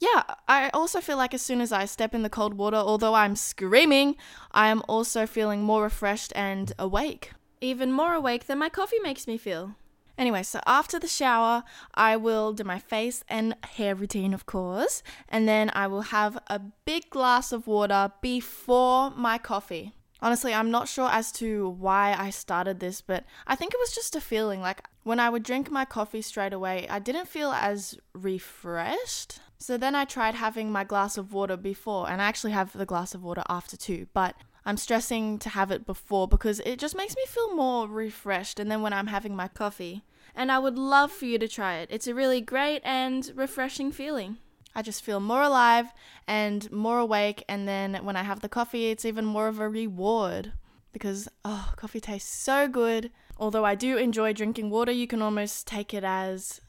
yeah, 0.00 0.22
I 0.46 0.70
also 0.70 1.00
feel 1.00 1.16
like 1.16 1.34
as 1.34 1.42
soon 1.42 1.60
as 1.60 1.72
I 1.72 1.84
step 1.84 2.14
in 2.14 2.22
the 2.22 2.30
cold 2.30 2.54
water, 2.54 2.76
although 2.76 3.14
I'm 3.14 3.36
screaming, 3.36 4.16
I 4.52 4.68
am 4.68 4.82
also 4.88 5.26
feeling 5.26 5.62
more 5.62 5.82
refreshed 5.82 6.32
and 6.36 6.72
awake. 6.78 7.32
Even 7.60 7.90
more 7.92 8.14
awake 8.14 8.46
than 8.46 8.58
my 8.58 8.68
coffee 8.68 9.00
makes 9.02 9.26
me 9.26 9.36
feel. 9.36 9.74
Anyway, 10.16 10.42
so 10.42 10.60
after 10.66 10.98
the 10.98 11.06
shower, 11.08 11.62
I 11.94 12.16
will 12.16 12.52
do 12.52 12.64
my 12.64 12.78
face 12.78 13.22
and 13.28 13.54
hair 13.64 13.94
routine, 13.94 14.34
of 14.34 14.46
course, 14.46 15.02
and 15.28 15.48
then 15.48 15.70
I 15.74 15.86
will 15.86 16.02
have 16.02 16.38
a 16.48 16.60
big 16.84 17.08
glass 17.10 17.52
of 17.52 17.68
water 17.68 18.12
before 18.20 19.10
my 19.10 19.38
coffee. 19.38 19.94
Honestly, 20.20 20.52
I'm 20.52 20.72
not 20.72 20.88
sure 20.88 21.08
as 21.08 21.30
to 21.32 21.68
why 21.68 22.16
I 22.18 22.30
started 22.30 22.80
this, 22.80 23.00
but 23.00 23.24
I 23.46 23.54
think 23.54 23.72
it 23.72 23.80
was 23.80 23.94
just 23.94 24.16
a 24.16 24.20
feeling. 24.20 24.60
Like 24.60 24.82
when 25.04 25.20
I 25.20 25.30
would 25.30 25.44
drink 25.44 25.70
my 25.70 25.84
coffee 25.84 26.22
straight 26.22 26.52
away, 26.52 26.88
I 26.90 26.98
didn't 26.98 27.28
feel 27.28 27.52
as 27.52 27.96
refreshed. 28.12 29.38
So 29.58 29.76
then 29.76 29.94
I 29.94 30.04
tried 30.04 30.34
having 30.34 30.70
my 30.70 30.84
glass 30.84 31.18
of 31.18 31.32
water 31.32 31.56
before, 31.56 32.08
and 32.08 32.22
I 32.22 32.26
actually 32.26 32.52
have 32.52 32.72
the 32.72 32.86
glass 32.86 33.14
of 33.14 33.24
water 33.24 33.42
after 33.48 33.76
too, 33.76 34.06
but 34.14 34.36
I'm 34.64 34.76
stressing 34.76 35.38
to 35.40 35.48
have 35.48 35.70
it 35.70 35.86
before 35.86 36.28
because 36.28 36.60
it 36.60 36.78
just 36.78 36.96
makes 36.96 37.16
me 37.16 37.24
feel 37.26 37.54
more 37.56 37.88
refreshed 37.88 38.60
and 38.60 38.70
then 38.70 38.82
when 38.82 38.92
I'm 38.92 39.06
having 39.06 39.34
my 39.34 39.48
coffee. 39.48 40.02
And 40.34 40.52
I 40.52 40.58
would 40.58 40.78
love 40.78 41.10
for 41.10 41.24
you 41.24 41.38
to 41.38 41.48
try 41.48 41.78
it. 41.78 41.88
It's 41.90 42.06
a 42.06 42.14
really 42.14 42.40
great 42.40 42.82
and 42.84 43.32
refreshing 43.34 43.90
feeling. 43.90 44.36
I 44.74 44.82
just 44.82 45.02
feel 45.02 45.20
more 45.20 45.42
alive 45.42 45.86
and 46.26 46.70
more 46.70 46.98
awake 46.98 47.42
and 47.48 47.66
then 47.66 47.94
when 48.04 48.14
I 48.14 48.22
have 48.22 48.40
the 48.40 48.48
coffee 48.48 48.90
it's 48.90 49.04
even 49.04 49.24
more 49.24 49.48
of 49.48 49.58
a 49.58 49.68
reward 49.68 50.52
because 50.92 51.28
oh, 51.44 51.72
coffee 51.76 52.00
tastes 52.00 52.32
so 52.32 52.68
good. 52.68 53.10
Although 53.38 53.64
I 53.64 53.74
do 53.74 53.96
enjoy 53.96 54.32
drinking 54.32 54.70
water, 54.70 54.92
you 54.92 55.06
can 55.06 55.22
almost 55.22 55.66
take 55.66 55.94
it 55.94 56.04
as 56.04 56.60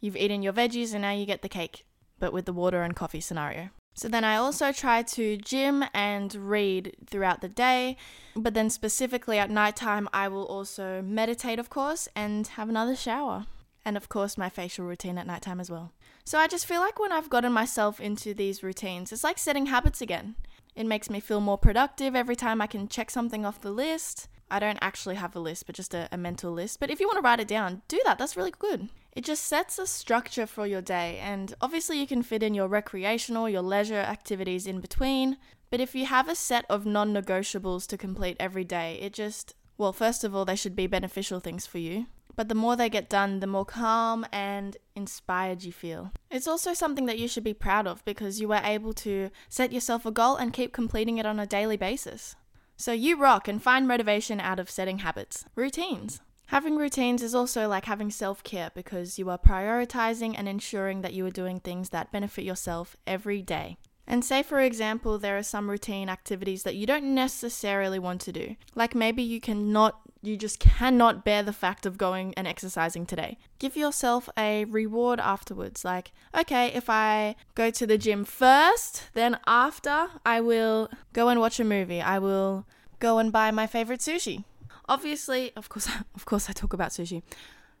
you've 0.00 0.16
eaten 0.16 0.42
your 0.42 0.52
veggies 0.52 0.92
and 0.92 1.02
now 1.02 1.12
you 1.12 1.24
get 1.24 1.42
the 1.42 1.48
cake, 1.48 1.86
but 2.18 2.32
with 2.32 2.44
the 2.44 2.52
water 2.52 2.82
and 2.82 2.96
coffee 2.96 3.20
scenario. 3.20 3.70
So 3.94 4.08
then 4.08 4.24
I 4.24 4.36
also 4.36 4.72
try 4.72 5.02
to 5.02 5.36
gym 5.36 5.84
and 5.94 6.34
read 6.34 6.96
throughout 7.06 7.40
the 7.40 7.48
day, 7.48 7.96
but 8.34 8.52
then 8.52 8.68
specifically 8.68 9.38
at 9.38 9.50
nighttime, 9.50 10.08
I 10.12 10.26
will 10.26 10.46
also 10.46 11.00
meditate, 11.00 11.60
of 11.60 11.70
course, 11.70 12.08
and 12.16 12.46
have 12.48 12.68
another 12.68 12.96
shower. 12.96 13.46
And 13.84 13.96
of 13.96 14.08
course, 14.08 14.36
my 14.36 14.48
facial 14.48 14.84
routine 14.84 15.18
at 15.18 15.26
nighttime 15.26 15.60
as 15.60 15.70
well. 15.70 15.92
So 16.24 16.38
I 16.38 16.48
just 16.48 16.66
feel 16.66 16.80
like 16.80 16.98
when 16.98 17.12
I've 17.12 17.30
gotten 17.30 17.52
myself 17.52 18.00
into 18.00 18.34
these 18.34 18.62
routines, 18.62 19.12
it's 19.12 19.22
like 19.22 19.38
setting 19.38 19.66
habits 19.66 20.00
again. 20.00 20.34
It 20.74 20.86
makes 20.86 21.08
me 21.08 21.20
feel 21.20 21.40
more 21.40 21.58
productive 21.58 22.16
every 22.16 22.34
time 22.34 22.60
I 22.60 22.66
can 22.66 22.88
check 22.88 23.10
something 23.10 23.46
off 23.46 23.60
the 23.60 23.70
list. 23.70 24.28
I 24.50 24.58
don't 24.58 24.78
actually 24.80 25.16
have 25.16 25.34
a 25.34 25.40
list, 25.40 25.66
but 25.66 25.74
just 25.74 25.94
a, 25.94 26.08
a 26.12 26.16
mental 26.16 26.52
list. 26.52 26.80
But 26.80 26.90
if 26.90 27.00
you 27.00 27.06
want 27.06 27.18
to 27.18 27.22
write 27.22 27.40
it 27.40 27.48
down, 27.48 27.82
do 27.88 28.00
that. 28.04 28.18
That's 28.18 28.36
really 28.36 28.52
good. 28.58 28.88
It 29.12 29.24
just 29.24 29.44
sets 29.44 29.78
a 29.78 29.86
structure 29.86 30.46
for 30.46 30.66
your 30.66 30.82
day, 30.82 31.18
and 31.22 31.54
obviously, 31.60 32.00
you 32.00 32.06
can 32.06 32.22
fit 32.22 32.42
in 32.42 32.54
your 32.54 32.68
recreational, 32.68 33.48
your 33.48 33.62
leisure 33.62 33.94
activities 33.94 34.66
in 34.66 34.80
between. 34.80 35.36
But 35.70 35.80
if 35.80 35.94
you 35.94 36.06
have 36.06 36.28
a 36.28 36.34
set 36.34 36.64
of 36.68 36.86
non 36.86 37.12
negotiables 37.14 37.86
to 37.88 37.96
complete 37.96 38.36
every 38.38 38.64
day, 38.64 38.98
it 39.00 39.12
just, 39.12 39.54
well, 39.78 39.92
first 39.92 40.24
of 40.24 40.34
all, 40.34 40.44
they 40.44 40.56
should 40.56 40.76
be 40.76 40.86
beneficial 40.86 41.40
things 41.40 41.66
for 41.66 41.78
you. 41.78 42.06
But 42.36 42.48
the 42.48 42.54
more 42.54 42.76
they 42.76 42.88
get 42.88 43.08
done, 43.08 43.40
the 43.40 43.46
more 43.46 43.64
calm 43.64 44.26
and 44.32 44.76
inspired 44.96 45.62
you 45.62 45.72
feel. 45.72 46.12
It's 46.30 46.48
also 46.48 46.74
something 46.74 47.06
that 47.06 47.18
you 47.18 47.28
should 47.28 47.44
be 47.44 47.54
proud 47.54 47.86
of 47.86 48.04
because 48.04 48.40
you 48.40 48.48
were 48.48 48.60
able 48.64 48.92
to 48.94 49.30
set 49.48 49.72
yourself 49.72 50.04
a 50.04 50.10
goal 50.10 50.36
and 50.36 50.52
keep 50.52 50.72
completing 50.72 51.18
it 51.18 51.26
on 51.26 51.38
a 51.38 51.46
daily 51.46 51.76
basis. 51.76 52.34
So 52.76 52.92
you 52.92 53.16
rock 53.16 53.46
and 53.46 53.62
find 53.62 53.86
motivation 53.86 54.40
out 54.40 54.58
of 54.58 54.68
setting 54.68 54.98
habits, 54.98 55.44
routines. 55.54 56.20
Having 56.46 56.76
routines 56.76 57.22
is 57.22 57.34
also 57.34 57.68
like 57.68 57.86
having 57.86 58.10
self 58.10 58.42
care 58.42 58.70
because 58.74 59.18
you 59.18 59.30
are 59.30 59.38
prioritizing 59.38 60.34
and 60.36 60.48
ensuring 60.48 61.02
that 61.02 61.14
you 61.14 61.24
are 61.26 61.30
doing 61.30 61.60
things 61.60 61.90
that 61.90 62.12
benefit 62.12 62.44
yourself 62.44 62.96
every 63.06 63.42
day. 63.42 63.78
And 64.06 64.24
say, 64.24 64.42
for 64.42 64.60
example, 64.60 65.18
there 65.18 65.38
are 65.38 65.42
some 65.42 65.70
routine 65.70 66.08
activities 66.08 66.62
that 66.64 66.74
you 66.74 66.86
don't 66.86 67.14
necessarily 67.14 67.98
want 67.98 68.20
to 68.22 68.32
do. 68.32 68.56
Like 68.74 68.94
maybe 68.94 69.22
you 69.22 69.40
cannot, 69.40 70.00
you 70.22 70.36
just 70.36 70.60
cannot 70.60 71.24
bear 71.24 71.42
the 71.42 71.52
fact 71.52 71.86
of 71.86 71.96
going 71.96 72.34
and 72.36 72.46
exercising 72.46 73.06
today. 73.06 73.38
Give 73.58 73.76
yourself 73.76 74.28
a 74.36 74.66
reward 74.66 75.20
afterwards. 75.20 75.84
Like, 75.84 76.12
okay, 76.36 76.68
if 76.68 76.90
I 76.90 77.36
go 77.54 77.70
to 77.70 77.86
the 77.86 77.96
gym 77.96 78.24
first, 78.24 79.04
then 79.14 79.38
after 79.46 80.08
I 80.26 80.40
will 80.40 80.90
go 81.12 81.28
and 81.28 81.40
watch 81.40 81.58
a 81.58 81.64
movie. 81.64 82.02
I 82.02 82.18
will 82.18 82.66
go 83.00 83.18
and 83.18 83.32
buy 83.32 83.50
my 83.50 83.66
favorite 83.66 84.00
sushi. 84.00 84.44
Obviously, 84.86 85.52
of 85.56 85.68
course, 85.68 85.88
of 86.14 86.24
course, 86.26 86.50
I 86.50 86.52
talk 86.52 86.72
about 86.72 86.90
sushi. 86.90 87.22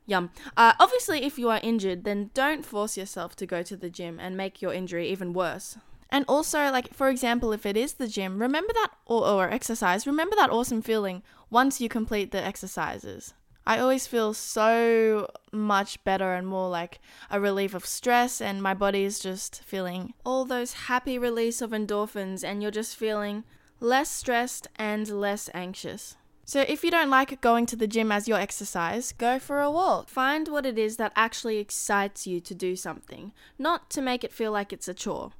Yum. 0.06 0.30
Uh, 0.56 0.74
obviously, 0.78 1.24
if 1.24 1.38
you 1.38 1.48
are 1.48 1.60
injured, 1.62 2.04
then 2.04 2.30
don't 2.34 2.64
force 2.64 2.96
yourself 2.96 3.34
to 3.36 3.46
go 3.46 3.62
to 3.62 3.76
the 3.76 3.88
gym 3.88 4.20
and 4.20 4.36
make 4.36 4.60
your 4.60 4.72
injury 4.72 5.08
even 5.08 5.32
worse. 5.32 5.78
And 6.14 6.24
also, 6.28 6.70
like 6.70 6.94
for 6.94 7.08
example, 7.08 7.52
if 7.52 7.66
it 7.66 7.76
is 7.76 7.94
the 7.94 8.06
gym, 8.06 8.38
remember 8.38 8.72
that 8.72 8.92
or, 9.04 9.26
or 9.26 9.50
exercise. 9.50 10.06
Remember 10.06 10.36
that 10.36 10.48
awesome 10.48 10.80
feeling 10.80 11.24
once 11.50 11.80
you 11.80 11.88
complete 11.88 12.30
the 12.30 12.40
exercises. 12.40 13.34
I 13.66 13.80
always 13.80 14.06
feel 14.06 14.32
so 14.32 15.28
much 15.50 16.04
better 16.04 16.34
and 16.34 16.46
more 16.46 16.68
like 16.68 17.00
a 17.32 17.40
relief 17.40 17.74
of 17.74 17.84
stress, 17.84 18.40
and 18.40 18.62
my 18.62 18.74
body 18.74 19.02
is 19.02 19.18
just 19.18 19.64
feeling 19.64 20.14
all 20.24 20.44
those 20.44 20.84
happy 20.86 21.18
release 21.18 21.60
of 21.60 21.72
endorphins, 21.72 22.44
and 22.44 22.62
you're 22.62 22.70
just 22.70 22.94
feeling 22.94 23.42
less 23.80 24.08
stressed 24.08 24.68
and 24.76 25.08
less 25.08 25.50
anxious. 25.52 26.16
So, 26.44 26.60
if 26.68 26.84
you 26.84 26.92
don't 26.92 27.10
like 27.10 27.40
going 27.40 27.66
to 27.66 27.76
the 27.76 27.88
gym 27.88 28.12
as 28.12 28.28
your 28.28 28.38
exercise, 28.38 29.10
go 29.10 29.40
for 29.40 29.60
a 29.60 29.68
walk. 29.68 30.08
Find 30.08 30.46
what 30.46 30.64
it 30.64 30.78
is 30.78 30.96
that 30.98 31.12
actually 31.16 31.58
excites 31.58 32.24
you 32.24 32.38
to 32.38 32.54
do 32.54 32.76
something, 32.76 33.32
not 33.58 33.90
to 33.90 34.00
make 34.00 34.22
it 34.22 34.32
feel 34.32 34.52
like 34.52 34.72
it's 34.72 34.86
a 34.86 34.94
chore. 34.94 35.32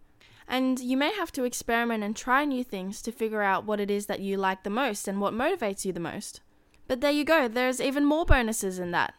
And 0.46 0.78
you 0.78 0.96
may 0.96 1.12
have 1.14 1.32
to 1.32 1.44
experiment 1.44 2.04
and 2.04 2.14
try 2.14 2.44
new 2.44 2.62
things 2.62 3.00
to 3.02 3.12
figure 3.12 3.42
out 3.42 3.64
what 3.64 3.80
it 3.80 3.90
is 3.90 4.06
that 4.06 4.20
you 4.20 4.36
like 4.36 4.62
the 4.62 4.70
most 4.70 5.08
and 5.08 5.20
what 5.20 5.32
motivates 5.32 5.84
you 5.84 5.92
the 5.92 6.00
most. 6.00 6.40
But 6.86 7.00
there 7.00 7.10
you 7.10 7.24
go, 7.24 7.48
there's 7.48 7.80
even 7.80 8.04
more 8.04 8.26
bonuses 8.26 8.78
in 8.78 8.90
that. 8.90 9.14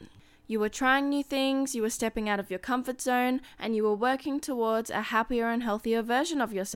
You 0.48 0.60
were 0.60 0.70
trying 0.70 1.10
new 1.10 1.24
things, 1.24 1.74
you 1.74 1.82
were 1.82 1.90
stepping 1.90 2.30
out 2.30 2.40
of 2.40 2.52
your 2.52 2.60
comfort 2.60 3.02
zone, 3.02 3.42
and 3.58 3.76
you 3.76 3.84
were 3.84 3.96
working 3.96 4.40
towards 4.40 4.92
a 4.92 5.02
happier 5.02 5.50
and 5.50 5.64
healthier 5.64 6.04
version 6.04 6.40
of 6.40 6.54
yourself. 6.54 6.76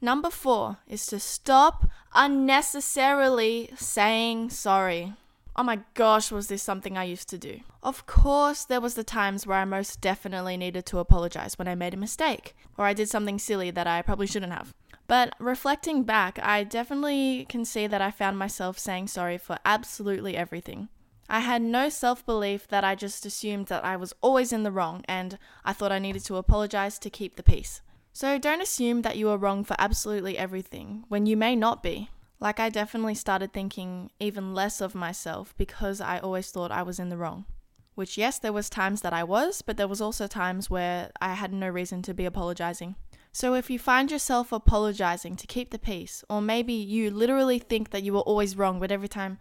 Number 0.00 0.30
four 0.30 0.78
is 0.88 1.06
to 1.06 1.20
stop 1.20 1.86
unnecessarily 2.14 3.70
saying 3.76 4.50
sorry. 4.50 5.14
Oh 5.54 5.62
my 5.62 5.80
gosh, 5.94 6.32
was 6.32 6.48
this 6.48 6.62
something 6.62 6.96
I 6.96 7.04
used 7.04 7.28
to 7.28 7.38
do? 7.38 7.60
Of 7.82 8.06
course, 8.06 8.64
there 8.64 8.80
was 8.80 8.94
the 8.94 9.04
times 9.04 9.46
where 9.46 9.58
I 9.58 9.66
most 9.66 10.00
definitely 10.00 10.56
needed 10.56 10.86
to 10.86 10.98
apologize 10.98 11.58
when 11.58 11.68
I 11.68 11.74
made 11.74 11.92
a 11.92 11.98
mistake 11.98 12.56
or 12.78 12.86
I 12.86 12.94
did 12.94 13.10
something 13.10 13.38
silly 13.38 13.70
that 13.70 13.86
I 13.86 14.00
probably 14.02 14.26
shouldn't 14.26 14.52
have. 14.52 14.72
But 15.06 15.34
reflecting 15.38 16.04
back, 16.04 16.38
I 16.42 16.64
definitely 16.64 17.44
can 17.48 17.66
see 17.66 17.86
that 17.86 18.00
I 18.00 18.10
found 18.10 18.38
myself 18.38 18.78
saying 18.78 19.08
sorry 19.08 19.36
for 19.36 19.58
absolutely 19.64 20.36
everything. 20.36 20.88
I 21.28 21.40
had 21.40 21.60
no 21.60 21.90
self 21.90 22.24
belief 22.24 22.66
that 22.68 22.82
I 22.82 22.94
just 22.94 23.26
assumed 23.26 23.66
that 23.66 23.84
I 23.84 23.96
was 23.96 24.14
always 24.22 24.52
in 24.52 24.62
the 24.62 24.72
wrong 24.72 25.04
and 25.06 25.38
I 25.64 25.74
thought 25.74 25.92
I 25.92 25.98
needed 25.98 26.24
to 26.24 26.36
apologize 26.36 26.98
to 26.98 27.10
keep 27.10 27.36
the 27.36 27.42
peace. 27.42 27.82
So 28.12 28.38
don't 28.38 28.60
assume 28.60 29.02
that 29.02 29.16
you 29.16 29.30
are 29.30 29.38
wrong 29.38 29.64
for 29.64 29.74
absolutely 29.78 30.36
everything 30.36 31.04
when 31.08 31.26
you 31.26 31.36
may 31.36 31.56
not 31.56 31.82
be. 31.82 32.10
Like, 32.40 32.58
I 32.58 32.68
definitely 32.68 33.14
started 33.14 33.52
thinking 33.52 34.10
even 34.18 34.52
less 34.52 34.80
of 34.80 34.94
myself 34.94 35.54
because 35.56 36.00
I 36.00 36.18
always 36.18 36.50
thought 36.50 36.72
I 36.72 36.82
was 36.82 36.98
in 36.98 37.08
the 37.08 37.16
wrong. 37.16 37.46
Which, 37.94 38.18
yes, 38.18 38.38
there 38.38 38.52
was 38.52 38.68
times 38.68 39.02
that 39.02 39.12
I 39.12 39.22
was, 39.22 39.62
but 39.62 39.76
there 39.76 39.88
was 39.88 40.00
also 40.00 40.26
times 40.26 40.68
where 40.68 41.10
I 41.20 41.34
had 41.34 41.52
no 41.52 41.68
reason 41.68 42.02
to 42.02 42.14
be 42.14 42.24
apologizing. 42.24 42.96
So 43.32 43.54
if 43.54 43.70
you 43.70 43.78
find 43.78 44.10
yourself 44.10 44.52
apologizing 44.52 45.36
to 45.36 45.46
keep 45.46 45.70
the 45.70 45.78
peace, 45.78 46.24
or 46.28 46.42
maybe 46.42 46.72
you 46.72 47.10
literally 47.10 47.58
think 47.58 47.90
that 47.90 48.02
you 48.02 48.12
were 48.12 48.20
always 48.20 48.56
wrong, 48.56 48.80
but 48.80 48.92
every 48.92 49.08
time 49.08 49.38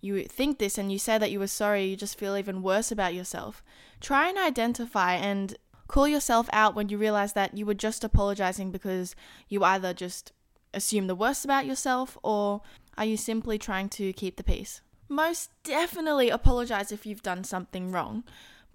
you 0.00 0.24
think 0.24 0.58
this 0.58 0.78
and 0.78 0.92
you 0.92 0.98
say 0.98 1.18
that 1.18 1.30
you 1.30 1.38
were 1.38 1.46
sorry, 1.46 1.84
you 1.86 1.96
just 1.96 2.18
feel 2.18 2.36
even 2.36 2.62
worse 2.62 2.92
about 2.92 3.14
yourself, 3.14 3.62
try 4.00 4.28
and 4.28 4.38
identify 4.38 5.14
and 5.14 5.56
call 5.92 6.08
yourself 6.08 6.48
out 6.54 6.74
when 6.74 6.88
you 6.88 6.96
realize 6.96 7.34
that 7.34 7.54
you 7.54 7.66
were 7.66 7.74
just 7.74 8.02
apologizing 8.02 8.70
because 8.70 9.14
you 9.50 9.62
either 9.62 9.92
just 9.92 10.32
assume 10.72 11.06
the 11.06 11.14
worst 11.14 11.44
about 11.44 11.66
yourself, 11.66 12.16
or 12.22 12.62
are 12.96 13.04
you 13.04 13.18
simply 13.18 13.58
trying 13.58 13.90
to 13.90 14.10
keep 14.14 14.36
the 14.36 14.42
peace? 14.42 14.80
Most 15.10 15.50
definitely 15.64 16.30
apologize 16.30 16.92
if 16.92 17.04
you've 17.04 17.22
done 17.22 17.44
something 17.44 17.92
wrong, 17.92 18.24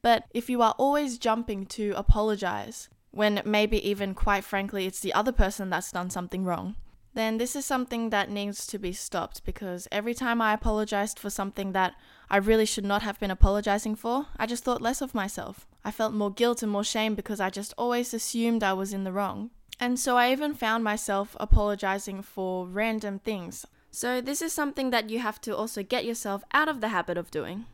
but 0.04 0.26
if 0.32 0.48
you 0.48 0.62
are 0.62 0.76
always 0.78 1.18
jumping 1.18 1.66
to 1.66 1.92
apologize, 1.98 2.88
when 3.10 3.42
maybe 3.44 3.90
even 3.90 4.14
quite 4.14 4.44
frankly 4.44 4.86
it's 4.86 5.00
the 5.00 5.14
other 5.14 5.32
person 5.32 5.72
that's 5.72 5.92
done 5.92 6.12
something 6.12 6.46
wrong, 6.46 6.76
then 7.16 7.40
this 7.40 7.56
is 7.56 7.66
something 7.66 8.12
that 8.12 8.30
needs 8.30 8.68
to 8.68 8.78
be 8.78 8.94
stopped 8.94 9.44
because 9.44 9.88
every 9.92 10.14
time 10.14 10.40
I 10.40 10.54
apologized 10.54 11.18
for 11.18 11.32
something 11.32 11.72
that 11.72 11.96
I 12.30 12.38
really 12.38 12.68
should 12.68 12.86
not 12.86 13.02
have 13.02 13.20
been 13.20 13.32
apologizing 13.32 13.96
for, 13.96 14.28
I 14.38 14.46
just 14.46 14.64
thought 14.64 14.84
less 14.84 15.02
of 15.02 15.16
myself. 15.16 15.66
I 15.88 15.92
felt 15.92 16.14
more 16.14 16.32
guilt 16.32 16.62
and 16.62 16.70
more 16.70 16.84
shame 16.84 17.16
because 17.16 17.40
I 17.40 17.50
just 17.50 17.74
always 17.78 18.14
assumed 18.14 18.62
I 18.62 18.74
was 18.74 18.92
in 18.92 19.06
the 19.06 19.14
wrong. 19.14 19.52
And 19.80 19.98
so 19.98 20.18
I 20.18 20.34
even 20.34 20.54
found 20.54 20.84
myself 20.84 21.34
apologizing 21.40 22.24
for 22.24 22.68
random 22.68 23.20
things. 23.20 23.66
So 23.90 24.20
this 24.20 24.42
is 24.42 24.52
something 24.52 24.90
that 24.90 25.10
you 25.10 25.20
have 25.20 25.40
to 25.42 25.56
also 25.56 25.84
get 25.84 26.04
yourself 26.04 26.44
out 26.54 26.68
of 26.68 26.82
the 26.82 26.90
habit 26.90 27.18
of 27.18 27.32
doing. 27.32 27.68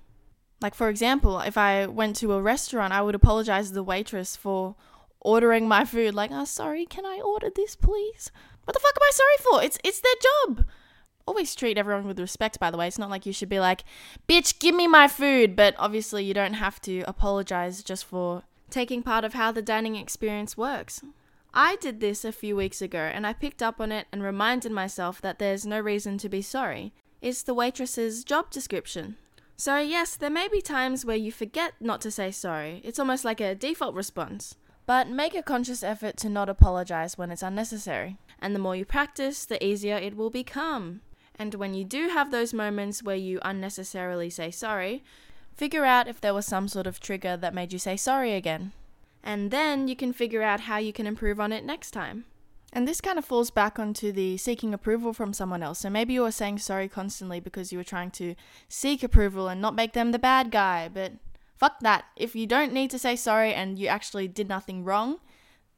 Like, 0.61 0.75
for 0.75 0.89
example, 0.89 1.39
if 1.39 1.57
I 1.57 1.87
went 1.87 2.15
to 2.17 2.33
a 2.33 2.41
restaurant, 2.41 2.93
I 2.93 3.01
would 3.01 3.15
apologize 3.15 3.69
to 3.69 3.73
the 3.73 3.81
waitress 3.81 4.35
for 4.35 4.75
ordering 5.19 5.67
my 5.67 5.83
food. 5.83 6.13
Like, 6.13 6.29
oh, 6.31 6.45
sorry, 6.45 6.85
can 6.85 7.07
I 7.07 7.19
order 7.19 7.49
this, 7.49 7.75
please? 7.75 8.29
What 8.65 8.75
the 8.75 8.79
fuck 8.79 8.95
am 8.95 9.07
I 9.07 9.11
sorry 9.11 9.37
for? 9.39 9.65
It's 9.65 9.79
it's 9.83 10.01
their 10.01 10.21
job. 10.21 10.65
Always 11.25 11.55
treat 11.55 11.77
everyone 11.77 12.05
with 12.05 12.19
respect, 12.19 12.59
by 12.59 12.69
the 12.69 12.77
way. 12.77 12.87
It's 12.87 12.99
not 12.99 13.09
like 13.09 13.25
you 13.25 13.33
should 13.33 13.49
be 13.49 13.59
like, 13.59 13.83
bitch, 14.27 14.59
give 14.59 14.75
me 14.75 14.87
my 14.87 15.07
food. 15.07 15.55
But 15.55 15.75
obviously, 15.77 16.23
you 16.25 16.33
don't 16.33 16.55
have 16.55 16.81
to 16.81 17.01
apologize 17.01 17.81
just 17.83 18.05
for 18.05 18.43
taking 18.69 19.03
part 19.03 19.23
of 19.23 19.33
how 19.33 19.51
the 19.51 19.61
dining 19.61 19.95
experience 19.95 20.57
works. 20.57 21.01
I 21.53 21.75
did 21.75 21.99
this 21.99 22.25
a 22.25 22.31
few 22.31 22.55
weeks 22.55 22.81
ago 22.81 22.97
and 22.97 23.27
I 23.27 23.33
picked 23.33 23.61
up 23.61 23.79
on 23.79 23.91
it 23.91 24.07
and 24.11 24.23
reminded 24.23 24.71
myself 24.71 25.21
that 25.21 25.37
there's 25.37 25.67
no 25.67 25.79
reason 25.79 26.17
to 26.17 26.29
be 26.29 26.41
sorry. 26.41 26.93
It's 27.21 27.43
the 27.43 27.53
waitress's 27.53 28.23
job 28.23 28.49
description. 28.49 29.17
So, 29.55 29.77
yes, 29.77 30.15
there 30.15 30.31
may 30.31 30.47
be 30.47 30.61
times 30.61 31.05
where 31.05 31.15
you 31.15 31.31
forget 31.31 31.73
not 31.79 32.01
to 32.01 32.11
say 32.11 32.31
sorry. 32.31 32.81
It's 32.83 32.97
almost 32.97 33.23
like 33.23 33.39
a 33.39 33.53
default 33.53 33.93
response. 33.93 34.55
But 34.85 35.07
make 35.07 35.35
a 35.35 35.43
conscious 35.43 35.83
effort 35.83 36.17
to 36.17 36.29
not 36.29 36.49
apologize 36.49 37.17
when 37.17 37.31
it's 37.31 37.43
unnecessary. 37.43 38.17
And 38.39 38.53
the 38.53 38.59
more 38.59 38.75
you 38.75 38.83
practice, 38.83 39.45
the 39.45 39.63
easier 39.63 39.95
it 39.95 40.17
will 40.17 40.31
become. 40.31 41.01
And 41.35 41.55
when 41.55 41.73
you 41.73 41.83
do 41.83 42.09
have 42.09 42.31
those 42.31 42.53
moments 42.53 43.03
where 43.03 43.15
you 43.15 43.39
unnecessarily 43.43 44.29
say 44.29 44.51
sorry, 44.51 45.03
figure 45.55 45.85
out 45.85 46.07
if 46.07 46.21
there 46.21 46.33
was 46.33 46.45
some 46.45 46.67
sort 46.67 46.87
of 46.87 46.99
trigger 46.99 47.35
that 47.37 47.53
made 47.53 47.73
you 47.73 47.79
say 47.79 47.97
sorry 47.97 48.33
again 48.33 48.71
and 49.23 49.51
then 49.51 49.87
you 49.87 49.95
can 49.95 50.11
figure 50.11 50.43
out 50.43 50.61
how 50.61 50.77
you 50.77 50.91
can 50.91 51.07
improve 51.07 51.39
on 51.39 51.53
it 51.53 51.63
next 51.63 51.91
time. 51.91 52.25
And 52.73 52.87
this 52.87 53.01
kind 53.01 53.17
of 53.17 53.25
falls 53.25 53.51
back 53.51 53.79
onto 53.79 54.11
the 54.11 54.35
seeking 54.37 54.73
approval 54.73 55.13
from 55.13 55.31
someone 55.31 55.63
else. 55.63 55.79
So 55.79 55.89
maybe 55.89 56.13
you 56.13 56.23
were 56.23 56.31
saying 56.31 56.57
sorry 56.57 56.89
constantly 56.89 57.39
because 57.39 57.71
you 57.71 57.77
were 57.77 57.83
trying 57.83 58.11
to 58.11 58.35
seek 58.67 59.03
approval 59.03 59.47
and 59.47 59.61
not 59.61 59.75
make 59.75 59.93
them 59.93 60.11
the 60.11 60.19
bad 60.19 60.51
guy, 60.51 60.89
but 60.91 61.13
fuck 61.55 61.79
that. 61.81 62.05
If 62.17 62.35
you 62.35 62.47
don't 62.47 62.73
need 62.73 62.89
to 62.91 62.99
say 62.99 63.15
sorry 63.15 63.53
and 63.53 63.79
you 63.79 63.87
actually 63.87 64.27
did 64.27 64.49
nothing 64.49 64.83
wrong, 64.83 65.19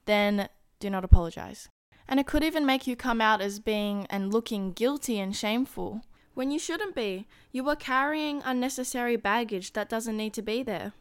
then 0.05 0.47
do 0.79 0.89
not 0.89 1.03
apologize. 1.03 1.69
And 2.07 2.19
it 2.19 2.27
could 2.27 2.43
even 2.43 2.65
make 2.65 2.87
you 2.87 2.95
come 2.95 3.21
out 3.21 3.41
as 3.41 3.59
being 3.59 4.05
and 4.09 4.31
looking 4.31 4.71
guilty 4.71 5.19
and 5.19 5.35
shameful 5.35 6.01
when 6.33 6.51
you 6.51 6.59
shouldn't 6.59 6.95
be. 6.95 7.27
You 7.51 7.67
are 7.69 7.75
carrying 7.75 8.41
unnecessary 8.43 9.15
baggage 9.15 9.73
that 9.73 9.89
doesn't 9.89 10.17
need 10.17 10.33
to 10.33 10.41
be 10.41 10.61
there. 10.61 10.93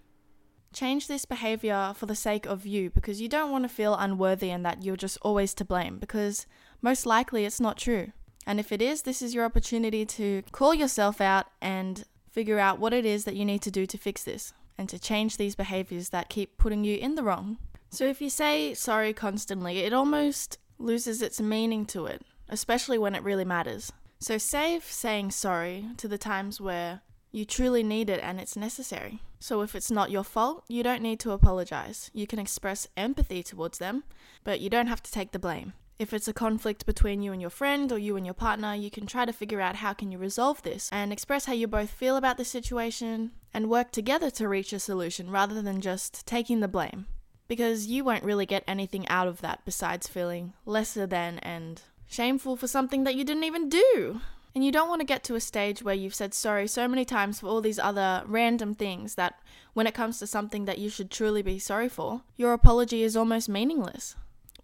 Change 0.72 1.06
this 1.06 1.24
behavior 1.24 1.92
for 1.94 2.06
the 2.06 2.16
sake 2.16 2.46
of 2.46 2.66
you 2.66 2.90
because 2.90 3.20
you 3.20 3.28
don't 3.28 3.52
want 3.52 3.64
to 3.64 3.68
feel 3.68 3.94
unworthy 3.94 4.50
and 4.50 4.64
that 4.64 4.82
you're 4.82 4.96
just 4.96 5.18
always 5.22 5.54
to 5.54 5.64
blame 5.64 5.98
because 5.98 6.46
most 6.82 7.06
likely 7.06 7.44
it's 7.44 7.60
not 7.60 7.78
true. 7.78 8.12
And 8.46 8.58
if 8.58 8.72
it 8.72 8.82
is, 8.82 9.02
this 9.02 9.22
is 9.22 9.34
your 9.34 9.44
opportunity 9.44 10.04
to 10.04 10.42
call 10.52 10.74
yourself 10.74 11.20
out 11.20 11.46
and 11.60 12.04
figure 12.30 12.58
out 12.58 12.80
what 12.80 12.92
it 12.92 13.06
is 13.06 13.24
that 13.24 13.36
you 13.36 13.44
need 13.44 13.62
to 13.62 13.70
do 13.70 13.86
to 13.86 13.96
fix 13.96 14.24
this 14.24 14.52
and 14.76 14.88
to 14.88 14.98
change 14.98 15.36
these 15.36 15.54
behaviors 15.54 16.08
that 16.08 16.28
keep 16.28 16.58
putting 16.58 16.84
you 16.84 16.96
in 16.96 17.14
the 17.14 17.22
wrong. 17.22 17.58
So 17.90 18.06
if 18.06 18.20
you 18.20 18.28
say 18.28 18.74
sorry 18.74 19.12
constantly, 19.12 19.78
it 19.78 19.92
almost 19.92 20.58
loses 20.78 21.22
its 21.22 21.40
meaning 21.40 21.86
to 21.86 22.06
it, 22.06 22.22
especially 22.48 22.98
when 22.98 23.14
it 23.14 23.22
really 23.22 23.44
matters. 23.44 23.92
So 24.18 24.38
save 24.38 24.84
saying 24.84 25.32
sorry 25.32 25.86
to 25.98 26.08
the 26.08 26.18
times 26.18 26.60
where 26.60 27.02
you 27.30 27.44
truly 27.44 27.82
need 27.82 28.08
it 28.08 28.20
and 28.22 28.40
it's 28.40 28.56
necessary. 28.56 29.20
So 29.40 29.60
if 29.60 29.74
it's 29.74 29.90
not 29.90 30.10
your 30.10 30.24
fault, 30.24 30.64
you 30.68 30.82
don't 30.82 31.02
need 31.02 31.20
to 31.20 31.32
apologize. 31.32 32.10
You 32.14 32.26
can 32.26 32.38
express 32.38 32.88
empathy 32.96 33.42
towards 33.42 33.78
them, 33.78 34.04
but 34.44 34.60
you 34.60 34.70
don't 34.70 34.86
have 34.86 35.02
to 35.02 35.12
take 35.12 35.32
the 35.32 35.38
blame. 35.38 35.74
If 35.98 36.12
it's 36.12 36.26
a 36.26 36.32
conflict 36.32 36.86
between 36.86 37.22
you 37.22 37.32
and 37.32 37.40
your 37.40 37.50
friend 37.50 37.92
or 37.92 37.98
you 37.98 38.16
and 38.16 38.26
your 38.26 38.34
partner, 38.34 38.74
you 38.74 38.90
can 38.90 39.06
try 39.06 39.24
to 39.24 39.32
figure 39.32 39.60
out 39.60 39.76
how 39.76 39.92
can 39.92 40.10
you 40.10 40.18
resolve 40.18 40.62
this 40.62 40.88
and 40.90 41.12
express 41.12 41.44
how 41.44 41.52
you 41.52 41.68
both 41.68 41.90
feel 41.90 42.16
about 42.16 42.36
the 42.36 42.44
situation 42.44 43.30
and 43.52 43.70
work 43.70 43.92
together 43.92 44.30
to 44.30 44.48
reach 44.48 44.72
a 44.72 44.78
solution 44.78 45.30
rather 45.30 45.62
than 45.62 45.80
just 45.80 46.26
taking 46.26 46.60
the 46.60 46.68
blame. 46.68 47.06
Because 47.46 47.86
you 47.86 48.04
won't 48.04 48.24
really 48.24 48.46
get 48.46 48.64
anything 48.66 49.06
out 49.08 49.28
of 49.28 49.40
that 49.42 49.64
besides 49.64 50.08
feeling 50.08 50.54
lesser 50.64 51.06
than 51.06 51.38
and 51.40 51.82
shameful 52.06 52.56
for 52.56 52.66
something 52.66 53.04
that 53.04 53.14
you 53.14 53.24
didn't 53.24 53.44
even 53.44 53.68
do. 53.68 54.20
And 54.54 54.64
you 54.64 54.70
don't 54.70 54.88
want 54.88 55.00
to 55.00 55.06
get 55.06 55.24
to 55.24 55.34
a 55.34 55.40
stage 55.40 55.82
where 55.82 55.94
you've 55.94 56.14
said 56.14 56.32
sorry 56.32 56.68
so 56.68 56.86
many 56.86 57.04
times 57.04 57.40
for 57.40 57.48
all 57.48 57.60
these 57.60 57.78
other 57.78 58.22
random 58.26 58.74
things 58.74 59.16
that 59.16 59.40
when 59.72 59.88
it 59.88 59.94
comes 59.94 60.20
to 60.20 60.26
something 60.28 60.64
that 60.64 60.78
you 60.78 60.88
should 60.88 61.10
truly 61.10 61.42
be 61.42 61.58
sorry 61.58 61.88
for, 61.88 62.22
your 62.36 62.52
apology 62.52 63.02
is 63.02 63.16
almost 63.16 63.48
meaningless. 63.48 64.14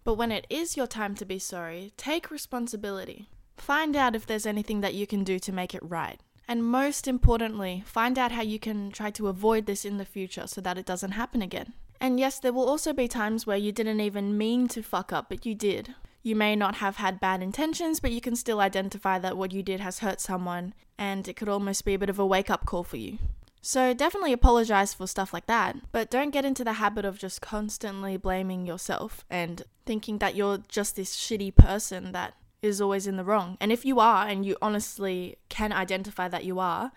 But 0.03 0.15
when 0.15 0.31
it 0.31 0.47
is 0.49 0.77
your 0.77 0.87
time 0.87 1.13
to 1.15 1.25
be 1.25 1.39
sorry, 1.39 1.91
take 1.97 2.31
responsibility. 2.31 3.29
Find 3.57 3.95
out 3.95 4.15
if 4.15 4.25
there's 4.25 4.45
anything 4.45 4.81
that 4.81 4.95
you 4.95 5.05
can 5.05 5.23
do 5.23 5.37
to 5.39 5.51
make 5.51 5.75
it 5.75 5.83
right. 5.83 6.19
And 6.47 6.63
most 6.63 7.07
importantly, 7.07 7.83
find 7.85 8.17
out 8.17 8.31
how 8.31 8.41
you 8.41 8.59
can 8.59 8.91
try 8.91 9.11
to 9.11 9.27
avoid 9.27 9.65
this 9.65 9.85
in 9.85 9.97
the 9.97 10.05
future 10.05 10.47
so 10.47 10.61
that 10.61 10.77
it 10.77 10.85
doesn't 10.85 11.11
happen 11.11 11.41
again. 11.41 11.73
And 12.01 12.19
yes, 12.19 12.39
there 12.39 12.51
will 12.51 12.67
also 12.67 12.93
be 12.93 13.07
times 13.07 13.45
where 13.45 13.57
you 13.57 13.71
didn't 13.71 14.01
even 14.01 14.35
mean 14.35 14.67
to 14.69 14.81
fuck 14.81 15.13
up, 15.13 15.29
but 15.29 15.45
you 15.45 15.53
did. 15.53 15.93
You 16.23 16.35
may 16.35 16.55
not 16.55 16.75
have 16.75 16.95
had 16.95 17.19
bad 17.19 17.43
intentions, 17.43 17.99
but 17.99 18.11
you 18.11 18.19
can 18.19 18.35
still 18.35 18.59
identify 18.59 19.19
that 19.19 19.37
what 19.37 19.51
you 19.51 19.61
did 19.61 19.79
has 19.79 19.99
hurt 19.99 20.19
someone, 20.19 20.73
and 20.97 21.27
it 21.27 21.35
could 21.35 21.47
almost 21.47 21.85
be 21.85 21.93
a 21.93 21.99
bit 21.99 22.09
of 22.09 22.17
a 22.17 22.25
wake 22.25 22.49
up 22.49 22.65
call 22.65 22.83
for 22.83 22.97
you. 22.97 23.19
So 23.61 23.93
definitely 23.93 24.33
apologize 24.33 24.95
for 24.95 25.05
stuff 25.05 25.31
like 25.31 25.45
that, 25.45 25.77
but 25.91 26.09
don't 26.09 26.31
get 26.31 26.43
into 26.43 26.63
the 26.63 26.73
habit 26.73 27.05
of 27.05 27.19
just 27.19 27.39
constantly 27.39 28.17
blaming 28.17 28.65
yourself 28.65 29.23
and 29.29 29.61
thinking 29.85 30.17
that 30.17 30.35
you're 30.35 30.57
just 30.67 30.95
this 30.95 31.15
shitty 31.15 31.55
person 31.55 32.13
that 32.13 32.33
is 32.63 32.81
always 32.81 33.05
in 33.05 33.17
the 33.17 33.23
wrong. 33.23 33.57
And 33.61 33.71
if 33.71 33.85
you 33.85 33.99
are, 33.99 34.27
and 34.27 34.43
you 34.43 34.57
honestly 34.59 35.37
can 35.49 35.71
identify 35.71 36.27
that 36.27 36.45
you 36.45 36.57
are, 36.59 36.91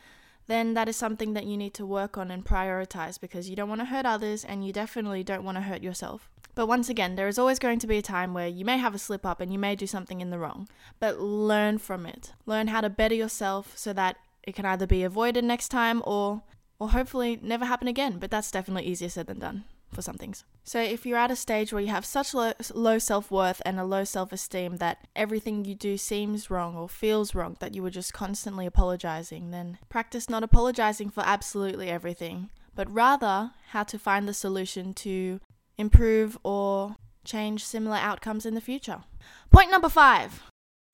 then 0.47 0.75
that 0.75 0.89
is 0.89 0.97
something 0.97 1.33
that 1.35 1.47
you 1.47 1.57
need 1.57 1.75
to 1.75 1.87
work 1.87 2.19
on 2.19 2.31
and 2.31 2.45
prioritize 2.45 3.21
because 3.21 3.49
you 3.49 3.57
don't 3.57 3.69
want 3.69 3.81
to 3.81 3.87
hurt 3.87 4.07
others 4.07 4.45
and 4.45 4.67
you 4.67 4.73
definitely 4.73 5.23
don't 5.23 5.45
want 5.45 5.57
to 5.57 5.63
hurt 5.63 5.83
yourself. 5.83 6.31
But 6.55 6.67
once 6.67 6.89
again, 6.89 7.17
there 7.17 7.29
is 7.29 7.39
always 7.39 7.59
going 7.59 7.81
to 7.81 7.87
be 7.87 7.99
a 7.99 8.03
time 8.03 8.33
where 8.33 8.47
you 8.47 8.65
may 8.65 8.79
have 8.79 8.95
a 8.95 8.99
slip 8.99 9.27
up 9.27 9.41
and 9.41 9.53
you 9.53 9.59
may 9.59 9.75
do 9.75 9.87
something 9.87 10.21
in 10.21 10.31
the 10.31 10.39
wrong. 10.39 10.69
But 11.01 11.19
learn 11.19 11.79
from 11.79 12.07
it. 12.07 12.33
Learn 12.47 12.69
how 12.69 12.81
to 12.81 12.91
better 12.91 13.15
yourself 13.15 13.77
so 13.77 13.93
that 13.95 14.17
it 14.43 14.55
can 14.55 14.67
either 14.67 14.87
be 14.87 15.03
avoided 15.03 15.45
next 15.45 15.69
time 15.69 16.03
or 16.05 16.43
or 16.79 16.91
hopefully 16.91 17.39
never 17.41 17.65
happen 17.65 17.89
again, 17.89 18.19
but 18.19 18.31
that's 18.31 18.51
definitely 18.51 18.85
easier 18.85 19.09
said 19.09 19.27
than 19.27 19.39
done. 19.39 19.65
For 19.95 20.03
some 20.03 20.17
things. 20.17 20.45
So 20.65 20.81
if 20.81 21.07
you're 21.07 21.19
at 21.19 21.31
a 21.31 21.37
stage 21.37 21.73
where 21.73 21.83
you 21.83 21.89
have 21.89 22.05
such 22.05 22.35
low, 22.35 22.53
low 22.75 22.99
self 22.99 23.31
worth 23.31 23.63
and 23.65 23.79
a 23.79 23.85
low 23.85 24.05
self 24.05 24.33
esteem 24.33 24.77
that 24.79 25.07
everything 25.15 25.65
you 25.65 25.75
do 25.75 25.97
seems 25.97 26.51
wrong 26.51 26.77
or 26.77 26.89
feels 26.89 27.35
wrong, 27.35 27.57
that 27.61 27.75
you 27.75 27.83
were 27.83 27.91
just 27.91 28.13
constantly 28.13 28.67
apologizing, 28.67 29.51
then 29.51 29.79
practice 29.89 30.29
not 30.29 30.43
apologizing 30.43 31.11
for 31.11 31.23
absolutely 31.25 31.89
everything, 31.89 32.51
but 32.75 32.93
rather 32.93 33.53
how 33.71 33.83
to 33.85 33.99
find 33.99 34.29
the 34.29 34.35
solution 34.35 34.93
to 34.95 35.41
improve 35.79 36.37
or 36.43 36.97
change 37.25 37.65
similar 37.65 37.97
outcomes 37.97 38.45
in 38.45 38.55
the 38.55 38.61
future. 38.61 39.05
Point 39.51 39.71
number 39.71 39.89
five 39.89 40.43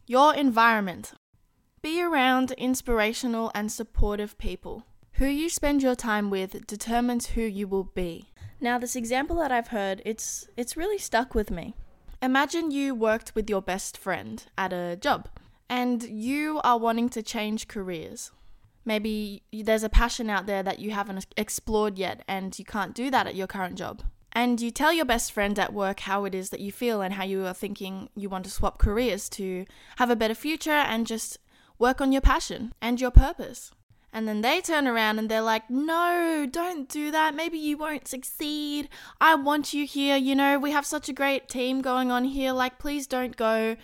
your 0.07 0.35
environment. 0.35 1.13
Be 1.83 2.03
around 2.03 2.51
inspirational 2.53 3.53
and 3.55 3.71
supportive 3.71 4.37
people. 4.39 4.85
Who 5.15 5.27
you 5.27 5.49
spend 5.49 5.83
your 5.83 5.95
time 5.95 6.31
with 6.31 6.67
determines 6.67 7.27
who 7.29 7.43
you 7.43 7.69
will 7.69 7.85
be. 7.85 8.33
Now, 8.61 8.79
this 8.79 8.95
example 8.95 9.37
that 9.37 9.51
I've 9.51 9.69
heard, 9.69 10.03
it's 10.05 10.49
it's 10.57 10.77
really 10.77 10.99
stuck 10.99 11.35
with 11.35 11.51
me. 11.51 11.75
Imagine 12.23 12.71
you 12.71 12.95
worked 12.95 13.35
with 13.35 13.49
your 13.49 13.63
best 13.63 13.97
friend 13.97 14.45
at 14.59 14.73
a 14.75 14.97
job 14.97 15.29
and 15.71 16.03
you 16.03 16.61
are 16.63 16.79
wanting 16.79 17.09
to 17.11 17.23
change 17.23 17.69
careers. 17.69 18.31
Maybe 18.85 19.43
there's 19.53 19.83
a 19.83 19.89
passion 19.89 20.29
out 20.29 20.45
there 20.45 20.63
that 20.63 20.79
you 20.79 20.91
haven't 20.91 21.25
explored 21.39 21.99
yet 21.99 22.23
and 22.29 22.59
you 22.59 22.65
can't 22.67 22.95
do 22.95 23.11
that 23.11 23.27
at 23.27 23.37
your 23.37 23.47
current 23.47 23.79
job. 23.79 24.03
And 24.33 24.61
you 24.61 24.71
tell 24.71 24.93
your 24.93 25.07
best 25.07 25.33
friend 25.33 25.59
at 25.59 25.73
work 25.73 26.01
how 26.01 26.25
it 26.27 26.35
is 26.35 26.51
that 26.51 26.61
you 26.61 26.71
feel 26.71 27.01
and 27.01 27.15
how 27.15 27.25
you 27.25 27.47
are 27.47 27.55
thinking 27.55 28.11
you 28.15 28.29
want 28.29 28.45
to 28.45 28.51
swap 28.51 28.79
careers 28.79 29.29
to 29.31 29.65
have 29.97 30.11
a 30.11 30.17
better 30.17 30.35
future 30.35 30.71
and 30.71 31.07
just 31.07 31.39
work 31.79 32.01
on 32.01 32.13
your 32.13 32.21
passion 32.21 32.75
and 32.83 33.01
your 33.01 33.11
purpose. 33.11 33.71
And 34.13 34.27
then 34.27 34.41
they 34.41 34.61
turn 34.61 34.89
around 34.89 35.19
and 35.19 35.29
they're 35.29 35.41
like, 35.41 35.71
no, 35.71 36.47
don't 36.51 36.89
do 36.89 37.11
that. 37.13 37.35
Maybe 37.35 37.59
you 37.59 37.77
won't 37.77 38.09
succeed. 38.09 38.89
I 39.21 39.37
want 39.37 39.73
you 39.73 39.87
here. 39.87 40.17
You 40.17 40.35
know, 40.35 40.59
we 40.59 40.73
have 40.73 40.85
such 40.85 41.09
a 41.09 41.13
great 41.13 41.49
team 41.49 41.81
going 41.81 42.11
on 42.11 42.25
here. 42.25 42.53
Like, 42.53 42.79
please 42.79 43.07
don't 43.07 43.37
go. 43.37 43.77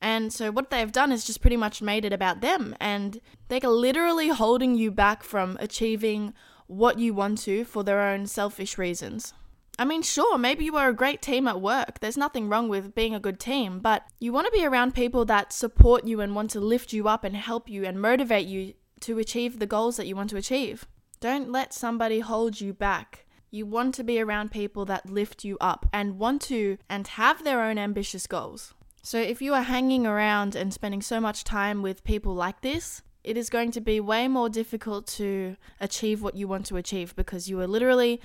And 0.00 0.32
so, 0.32 0.52
what 0.52 0.70
they've 0.70 0.92
done 0.92 1.10
is 1.10 1.24
just 1.24 1.40
pretty 1.40 1.56
much 1.56 1.82
made 1.82 2.04
it 2.04 2.12
about 2.12 2.40
them. 2.40 2.76
And 2.80 3.20
they're 3.48 3.60
literally 3.60 4.28
holding 4.28 4.76
you 4.76 4.92
back 4.92 5.24
from 5.24 5.56
achieving 5.60 6.32
what 6.68 6.98
you 6.98 7.14
want 7.14 7.38
to 7.38 7.64
for 7.64 7.82
their 7.82 8.00
own 8.00 8.26
selfish 8.26 8.78
reasons. 8.78 9.32
I 9.78 9.84
mean, 9.84 10.02
sure, 10.02 10.38
maybe 10.38 10.64
you 10.64 10.76
are 10.76 10.88
a 10.88 10.94
great 10.94 11.20
team 11.20 11.46
at 11.46 11.60
work. 11.60 12.00
There's 12.00 12.16
nothing 12.16 12.48
wrong 12.48 12.68
with 12.68 12.94
being 12.94 13.14
a 13.14 13.20
good 13.20 13.38
team, 13.38 13.80
but 13.80 14.04
you 14.18 14.32
want 14.32 14.46
to 14.46 14.52
be 14.52 14.64
around 14.64 14.94
people 14.94 15.24
that 15.26 15.52
support 15.52 16.06
you 16.06 16.20
and 16.20 16.34
want 16.34 16.50
to 16.52 16.60
lift 16.60 16.92
you 16.92 17.08
up 17.08 17.24
and 17.24 17.36
help 17.36 17.68
you 17.68 17.84
and 17.84 18.00
motivate 18.00 18.46
you 18.46 18.74
to 19.00 19.18
achieve 19.18 19.58
the 19.58 19.66
goals 19.66 19.96
that 19.96 20.06
you 20.06 20.16
want 20.16 20.30
to 20.30 20.36
achieve. 20.36 20.86
Don't 21.20 21.50
let 21.50 21.72
somebody 21.72 22.20
hold 22.20 22.60
you 22.60 22.72
back. 22.72 23.26
You 23.50 23.66
want 23.66 23.94
to 23.94 24.04
be 24.04 24.20
around 24.20 24.50
people 24.50 24.84
that 24.86 25.10
lift 25.10 25.44
you 25.44 25.56
up 25.60 25.86
and 25.92 26.18
want 26.18 26.42
to 26.42 26.78
and 26.88 27.06
have 27.06 27.44
their 27.44 27.62
own 27.62 27.78
ambitious 27.78 28.26
goals. 28.26 28.74
So 29.02 29.18
if 29.18 29.40
you 29.40 29.54
are 29.54 29.62
hanging 29.62 30.06
around 30.06 30.56
and 30.56 30.74
spending 30.74 31.00
so 31.00 31.20
much 31.20 31.44
time 31.44 31.80
with 31.80 32.04
people 32.04 32.34
like 32.34 32.60
this, 32.60 33.02
it 33.22 33.36
is 33.36 33.50
going 33.50 33.70
to 33.72 33.80
be 33.80 34.00
way 34.00 34.28
more 34.28 34.48
difficult 34.48 35.06
to 35.08 35.56
achieve 35.80 36.22
what 36.22 36.36
you 36.36 36.48
want 36.48 36.66
to 36.66 36.76
achieve 36.76 37.14
because 37.16 37.48
you 37.48 37.60
are 37.60 37.66
literally 37.66 38.20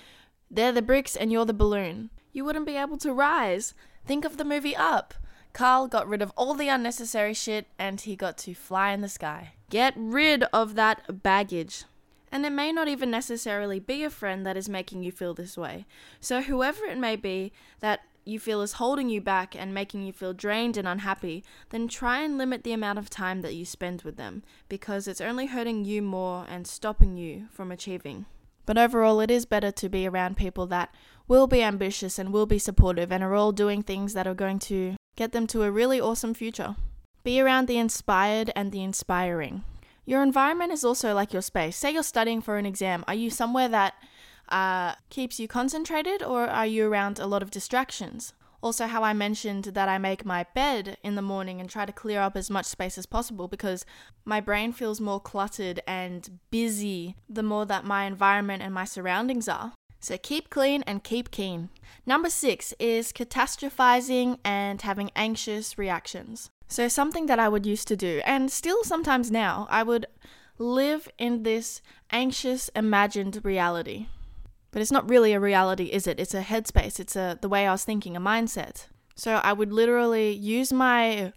they're 0.49 0.71
the 0.71 0.81
bricks 0.81 1.15
and 1.15 1.31
you're 1.31 1.45
the 1.45 1.53
balloon. 1.53 2.09
You 2.33 2.43
wouldn't 2.43 2.65
be 2.65 2.75
able 2.75 2.97
to 2.97 3.13
rise. 3.13 3.73
Think 4.05 4.25
of 4.25 4.37
the 4.37 4.43
movie 4.43 4.75
Up. 4.75 5.13
Carl 5.53 5.87
got 5.87 6.07
rid 6.07 6.21
of 6.21 6.31
all 6.35 6.53
the 6.53 6.67
unnecessary 6.67 7.33
shit 7.33 7.67
and 7.79 8.01
he 8.01 8.15
got 8.15 8.37
to 8.39 8.53
fly 8.53 8.91
in 8.91 9.01
the 9.01 9.09
sky. 9.09 9.53
Get 9.71 9.93
rid 9.95 10.43
of 10.51 10.75
that 10.75 11.23
baggage. 11.23 11.85
And 12.29 12.45
it 12.45 12.51
may 12.51 12.73
not 12.73 12.89
even 12.89 13.09
necessarily 13.09 13.79
be 13.79 14.03
a 14.03 14.09
friend 14.09 14.45
that 14.45 14.57
is 14.57 14.67
making 14.67 15.01
you 15.03 15.13
feel 15.13 15.33
this 15.33 15.57
way. 15.57 15.85
So, 16.19 16.41
whoever 16.41 16.83
it 16.85 16.97
may 16.97 17.15
be 17.15 17.53
that 17.79 18.01
you 18.25 18.37
feel 18.37 18.61
is 18.61 18.73
holding 18.73 19.07
you 19.07 19.21
back 19.21 19.55
and 19.55 19.73
making 19.73 20.03
you 20.03 20.11
feel 20.11 20.33
drained 20.33 20.75
and 20.75 20.87
unhappy, 20.87 21.45
then 21.69 21.87
try 21.87 22.19
and 22.19 22.37
limit 22.37 22.63
the 22.63 22.73
amount 22.73 22.99
of 22.99 23.09
time 23.09 23.41
that 23.41 23.55
you 23.55 23.63
spend 23.63 24.01
with 24.01 24.17
them 24.17 24.43
because 24.67 25.07
it's 25.07 25.21
only 25.21 25.45
hurting 25.45 25.85
you 25.85 26.01
more 26.01 26.45
and 26.49 26.67
stopping 26.67 27.15
you 27.15 27.47
from 27.49 27.71
achieving. 27.71 28.25
But 28.65 28.77
overall, 28.77 29.21
it 29.21 29.31
is 29.31 29.45
better 29.45 29.71
to 29.71 29.89
be 29.89 30.05
around 30.05 30.35
people 30.35 30.67
that 30.67 30.93
will 31.29 31.47
be 31.47 31.63
ambitious 31.63 32.19
and 32.19 32.33
will 32.33 32.45
be 32.45 32.59
supportive 32.59 33.09
and 33.09 33.23
are 33.23 33.35
all 33.35 33.53
doing 33.53 33.83
things 33.83 34.13
that 34.15 34.27
are 34.27 34.33
going 34.33 34.59
to 34.59 34.97
get 35.15 35.31
them 35.31 35.47
to 35.47 35.63
a 35.63 35.71
really 35.71 35.99
awesome 35.99 36.33
future. 36.33 36.75
Be 37.23 37.39
around 37.39 37.67
the 37.67 37.77
inspired 37.77 38.51
and 38.55 38.71
the 38.71 38.83
inspiring. 38.83 39.63
Your 40.05 40.23
environment 40.23 40.71
is 40.71 40.83
also 40.83 41.13
like 41.13 41.33
your 41.33 41.41
space. 41.41 41.77
Say 41.77 41.91
you're 41.91 42.03
studying 42.03 42.41
for 42.41 42.57
an 42.57 42.65
exam. 42.65 43.03
Are 43.07 43.13
you 43.13 43.29
somewhere 43.29 43.67
that 43.69 43.93
uh, 44.49 44.95
keeps 45.09 45.39
you 45.39 45.47
concentrated 45.47 46.23
or 46.23 46.47
are 46.47 46.65
you 46.65 46.87
around 46.87 47.19
a 47.19 47.27
lot 47.27 47.43
of 47.43 47.51
distractions? 47.51 48.33
Also, 48.63 48.85
how 48.85 49.03
I 49.03 49.13
mentioned 49.13 49.65
that 49.65 49.89
I 49.89 49.97
make 49.97 50.23
my 50.23 50.45
bed 50.53 50.97
in 51.03 51.15
the 51.15 51.21
morning 51.21 51.59
and 51.59 51.69
try 51.69 51.85
to 51.85 51.91
clear 51.91 52.21
up 52.21 52.37
as 52.37 52.49
much 52.49 52.65
space 52.65 52.97
as 52.97 53.07
possible 53.07 53.47
because 53.47 53.85
my 54.23 54.39
brain 54.39 54.71
feels 54.71 55.01
more 55.01 55.19
cluttered 55.19 55.81
and 55.87 56.39
busy 56.51 57.15
the 57.27 57.41
more 57.41 57.65
that 57.65 57.85
my 57.85 58.05
environment 58.05 58.61
and 58.61 58.73
my 58.73 58.85
surroundings 58.85 59.47
are. 59.47 59.73
So 59.99 60.17
keep 60.17 60.49
clean 60.49 60.83
and 60.85 61.03
keep 61.03 61.31
keen. 61.31 61.69
Number 62.05 62.29
six 62.29 62.73
is 62.79 63.11
catastrophizing 63.11 64.37
and 64.43 64.81
having 64.81 65.11
anxious 65.15 65.77
reactions. 65.77 66.49
So, 66.71 66.87
something 66.87 67.25
that 67.25 67.37
I 67.37 67.49
would 67.49 67.65
used 67.65 67.89
to 67.89 67.97
do, 67.97 68.21
and 68.25 68.49
still 68.49 68.81
sometimes 68.85 69.29
now, 69.29 69.67
I 69.69 69.83
would 69.83 70.05
live 70.57 71.09
in 71.17 71.43
this 71.43 71.81
anxious 72.11 72.69
imagined 72.69 73.41
reality. 73.43 74.07
But 74.71 74.81
it's 74.81 74.91
not 74.91 75.09
really 75.09 75.33
a 75.33 75.39
reality, 75.41 75.87
is 75.87 76.07
it? 76.07 76.17
It's 76.17 76.33
a 76.33 76.41
headspace. 76.41 76.97
It's 76.97 77.17
a 77.17 77.37
the 77.41 77.49
way 77.49 77.67
I 77.67 77.73
was 77.73 77.83
thinking, 77.83 78.15
a 78.15 78.21
mindset. 78.21 78.85
So 79.15 79.41
I 79.43 79.51
would 79.51 79.73
literally 79.73 80.31
use 80.31 80.71
my 80.71 81.33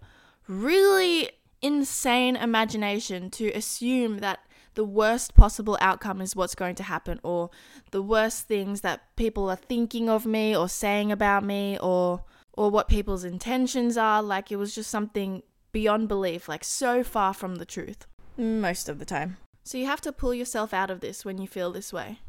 really 0.47 1.31
insane 1.61 2.37
imagination 2.37 3.29
to 3.31 3.51
assume 3.51 4.19
that 4.19 4.39
the 4.75 4.85
worst 4.85 5.35
possible 5.35 5.77
outcome 5.81 6.21
is 6.21 6.33
what's 6.33 6.55
going 6.55 6.75
to 6.75 6.83
happen 6.83 7.19
or 7.23 7.49
the 7.91 8.01
worst 8.01 8.47
things 8.47 8.79
that 8.81 9.13
people 9.17 9.49
are 9.49 9.57
thinking 9.57 10.09
of 10.09 10.25
me 10.25 10.55
or 10.55 10.69
saying 10.69 11.11
about 11.11 11.43
me 11.43 11.77
or 11.81 12.23
or 12.57 12.69
what 12.69 12.87
people's 12.87 13.23
intentions 13.23 13.97
are 13.97 14.21
like 14.21 14.51
it 14.51 14.57
was 14.57 14.75
just 14.75 14.89
something 14.89 15.43
beyond 15.71 16.07
belief 16.07 16.47
like 16.47 16.63
so 16.63 17.03
far 17.03 17.33
from 17.33 17.55
the 17.55 17.65
truth 17.65 18.05
most 18.37 18.89
of 18.89 18.99
the 18.99 19.05
time 19.05 19.37
so 19.63 19.77
you 19.77 19.85
have 19.85 20.01
to 20.01 20.11
pull 20.11 20.33
yourself 20.33 20.73
out 20.73 20.89
of 20.89 20.99
this 20.99 21.25
when 21.25 21.37
you 21.37 21.47
feel 21.47 21.71
this 21.71 21.91
way 21.91 22.19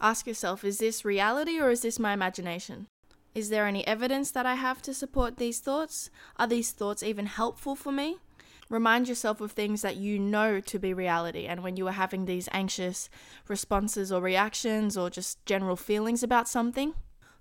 Ask 0.00 0.26
yourself 0.26 0.62
is 0.64 0.78
this 0.78 1.04
reality 1.04 1.58
or 1.58 1.70
is 1.70 1.80
this 1.80 1.98
my 1.98 2.12
imagination? 2.12 2.86
Is 3.34 3.48
there 3.48 3.66
any 3.66 3.86
evidence 3.86 4.30
that 4.30 4.46
I 4.46 4.54
have 4.54 4.82
to 4.82 4.94
support 4.94 5.36
these 5.36 5.60
thoughts? 5.60 6.10
Are 6.38 6.46
these 6.46 6.72
thoughts 6.72 7.02
even 7.02 7.26
helpful 7.26 7.74
for 7.74 7.92
me? 7.92 8.18
Remind 8.68 9.08
yourself 9.08 9.40
of 9.40 9.52
things 9.52 9.82
that 9.82 9.96
you 9.96 10.18
know 10.18 10.60
to 10.60 10.78
be 10.78 10.92
reality, 10.92 11.46
and 11.46 11.62
when 11.62 11.76
you 11.76 11.86
are 11.86 11.92
having 11.92 12.24
these 12.24 12.48
anxious 12.50 13.08
responses 13.46 14.10
or 14.10 14.20
reactions 14.20 14.96
or 14.96 15.08
just 15.08 15.44
general 15.46 15.76
feelings 15.76 16.22
about 16.22 16.48
something, 16.48 16.94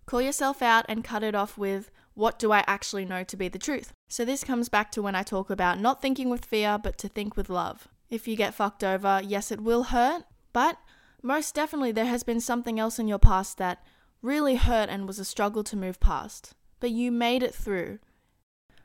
call 0.06 0.22
yourself 0.22 0.62
out 0.62 0.86
and 0.88 1.04
cut 1.04 1.24
it 1.24 1.34
off 1.34 1.58
with 1.58 1.90
what 2.16 2.40
do 2.40 2.52
I 2.52 2.64
actually 2.66 3.06
know 3.06 3.24
to 3.24 3.38
be 3.38 3.48
the 3.48 3.60
truth? 3.60 3.94
So, 4.10 4.26
this 4.26 4.44
comes 4.44 4.70
back 4.70 4.92
to 4.92 5.02
when 5.02 5.16
I 5.16 5.24
talk 5.24 5.50
about 5.50 5.80
not 5.80 6.02
thinking 6.02 6.30
with 6.30 6.46
fear, 6.46 6.80
but 6.82 6.98
to 7.00 7.08
think 7.08 7.38
with 7.38 7.50
love. 7.50 7.88
If 8.10 8.28
you 8.28 8.36
get 8.36 8.54
fucked 8.54 8.84
over, 8.84 9.22
yes, 9.24 9.52
it 9.52 9.62
will 9.62 9.84
hurt, 9.84 10.24
but 10.54 10.78
most 11.22 11.56
definitely, 11.56 11.92
there 11.92 12.06
has 12.06 12.24
been 12.24 12.40
something 12.40 12.80
else 12.80 13.00
in 13.00 13.08
your 13.08 13.20
past 13.20 13.58
that 13.58 13.84
really 14.22 14.56
hurt 14.56 14.90
and 14.90 15.08
was 15.08 15.20
a 15.20 15.26
struggle 15.26 15.64
to 15.64 15.76
move 15.76 16.00
past, 16.00 16.54
but 16.80 16.92
you 16.92 17.12
made 17.12 17.44
it 17.44 17.54
through. 17.54 18.00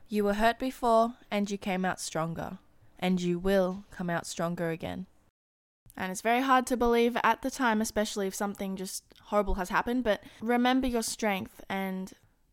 You 0.07 0.23
were 0.23 0.33
hurt 0.33 0.59
before 0.59 1.13
and 1.29 1.49
you 1.49 1.57
came 1.57 1.85
out 1.85 2.01
stronger, 2.01 2.57
and 2.99 3.21
you 3.21 3.39
will 3.39 3.85
come 3.91 4.09
out 4.09 4.25
stronger 4.25 4.71
again. 4.71 5.07
And 5.95 6.11
it's 6.11 6.21
very 6.21 6.41
hard 6.41 6.65
to 6.67 6.77
believe 6.77 7.17
at 7.23 7.41
the 7.41 7.51
time, 7.51 7.79
especially 7.79 8.27
if 8.27 8.35
something 8.35 8.75
just 8.75 9.03
horrible 9.25 9.55
has 9.55 9.69
happened, 9.69 10.03
but 10.03 10.23
remember 10.41 10.87
your 10.87 11.03
strength 11.03 11.63
and 11.69 12.11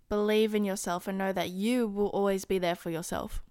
believe 0.09 0.55
in 0.55 0.65
yourself 0.65 1.07
and 1.07 1.19
know 1.19 1.33
that 1.33 1.51
you 1.51 1.87
will 1.87 2.09
always 2.09 2.45
be 2.45 2.59
there 2.59 2.75
for 2.75 2.91
yourself. 2.91 3.43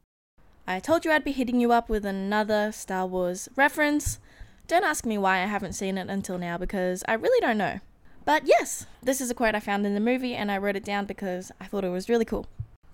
I 0.68 0.80
told 0.80 1.06
you 1.06 1.12
I'd 1.12 1.24
be 1.24 1.32
hitting 1.32 1.60
you 1.60 1.72
up 1.72 1.88
with 1.88 2.06
another 2.06 2.72
Star 2.72 3.06
Wars 3.06 3.48
reference. 3.56 4.20
Don't 4.68 4.84
ask 4.84 5.06
me 5.06 5.18
why 5.18 5.38
I 5.38 5.46
haven't 5.46 5.74
seen 5.74 5.98
it 5.98 6.10
until 6.10 6.38
now 6.38 6.58
because 6.58 7.04
I 7.08 7.14
really 7.14 7.40
don't 7.40 7.58
know. 7.58 7.80
But 8.26 8.46
yes, 8.46 8.86
this 9.02 9.22
is 9.22 9.30
a 9.32 9.34
quote 9.34 9.56
I 9.56 9.62
found 9.62 9.86
in 9.86 9.94
the 9.94 10.02
movie 10.02 10.36
and 10.36 10.52
I 10.52 10.58
wrote 10.58 10.76
it 10.76 10.84
down 10.84 11.06
because 11.06 11.52
I 11.62 11.68
thought 11.68 11.86
it 11.86 11.90
was 11.90 12.10
really 12.10 12.26
cool. 12.26 12.48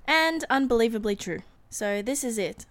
And 0.06 0.46
unbelievably 0.50 1.16
true. 1.16 1.40
So 1.70 2.04
this 2.04 2.24
is 2.24 2.38
it 2.38 2.68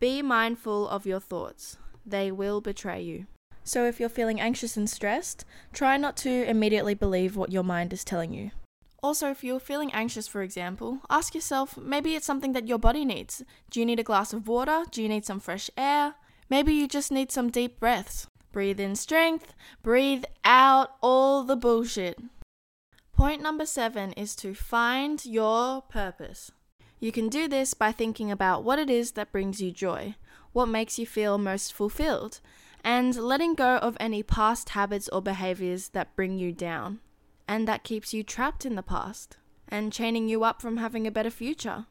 Be 0.00 0.22
mindful 0.22 0.88
of 0.88 1.04
your 1.04 1.20
thoughts, 1.20 1.76
they 2.06 2.32
will 2.32 2.62
betray 2.62 3.02
you. 3.02 3.26
So 3.64 3.84
if 3.84 4.00
you're 4.00 4.08
feeling 4.08 4.40
anxious 4.40 4.78
and 4.78 4.88
stressed, 4.88 5.44
try 5.74 5.98
not 5.98 6.16
to 6.18 6.48
immediately 6.48 6.94
believe 6.94 7.36
what 7.36 7.52
your 7.52 7.64
mind 7.64 7.92
is 7.92 8.04
telling 8.04 8.32
you. 8.32 8.52
Also, 9.02 9.30
if 9.30 9.44
you're 9.44 9.60
feeling 9.60 9.92
anxious, 9.92 10.26
for 10.26 10.42
example, 10.42 11.00
ask 11.10 11.34
yourself 11.34 11.76
maybe 11.76 12.14
it's 12.14 12.26
something 12.26 12.52
that 12.52 12.66
your 12.66 12.78
body 12.78 13.04
needs. 13.04 13.42
Do 13.70 13.80
you 13.80 13.86
need 13.86 14.00
a 14.00 14.04
glass 14.04 14.32
of 14.32 14.48
water? 14.48 14.84
Do 14.90 15.02
you 15.02 15.08
need 15.08 15.24
some 15.24 15.40
fresh 15.40 15.70
air? 15.76 16.14
Maybe 16.48 16.72
you 16.72 16.88
just 16.88 17.12
need 17.12 17.30
some 17.30 17.50
deep 17.50 17.78
breaths. 17.78 18.26
Breathe 18.52 18.80
in 18.80 18.96
strength, 18.96 19.54
breathe 19.82 20.24
out 20.44 20.92
all 21.02 21.44
the 21.44 21.56
bullshit. 21.56 22.18
Point 23.12 23.42
number 23.42 23.66
seven 23.66 24.12
is 24.12 24.34
to 24.36 24.54
find 24.54 25.24
your 25.26 25.82
purpose. 25.82 26.52
You 26.98 27.12
can 27.12 27.28
do 27.28 27.48
this 27.48 27.74
by 27.74 27.92
thinking 27.92 28.30
about 28.30 28.64
what 28.64 28.78
it 28.78 28.88
is 28.88 29.12
that 29.12 29.32
brings 29.32 29.60
you 29.60 29.72
joy, 29.72 30.14
what 30.52 30.66
makes 30.66 30.98
you 30.98 31.06
feel 31.06 31.36
most 31.36 31.72
fulfilled, 31.72 32.40
and 32.82 33.14
letting 33.14 33.54
go 33.54 33.76
of 33.76 33.96
any 34.00 34.22
past 34.22 34.70
habits 34.70 35.08
or 35.10 35.20
behaviors 35.20 35.90
that 35.90 36.16
bring 36.16 36.38
you 36.38 36.52
down 36.52 37.00
and 37.48 37.66
that 37.66 37.84
keeps 37.84 38.12
you 38.12 38.22
trapped 38.22 38.66
in 38.66 38.74
the 38.74 38.82
past 38.82 39.36
and 39.68 39.92
chaining 39.92 40.28
you 40.28 40.44
up 40.44 40.60
from 40.60 40.76
having 40.76 41.06
a 41.06 41.10
better 41.10 41.30
future. 41.30 41.86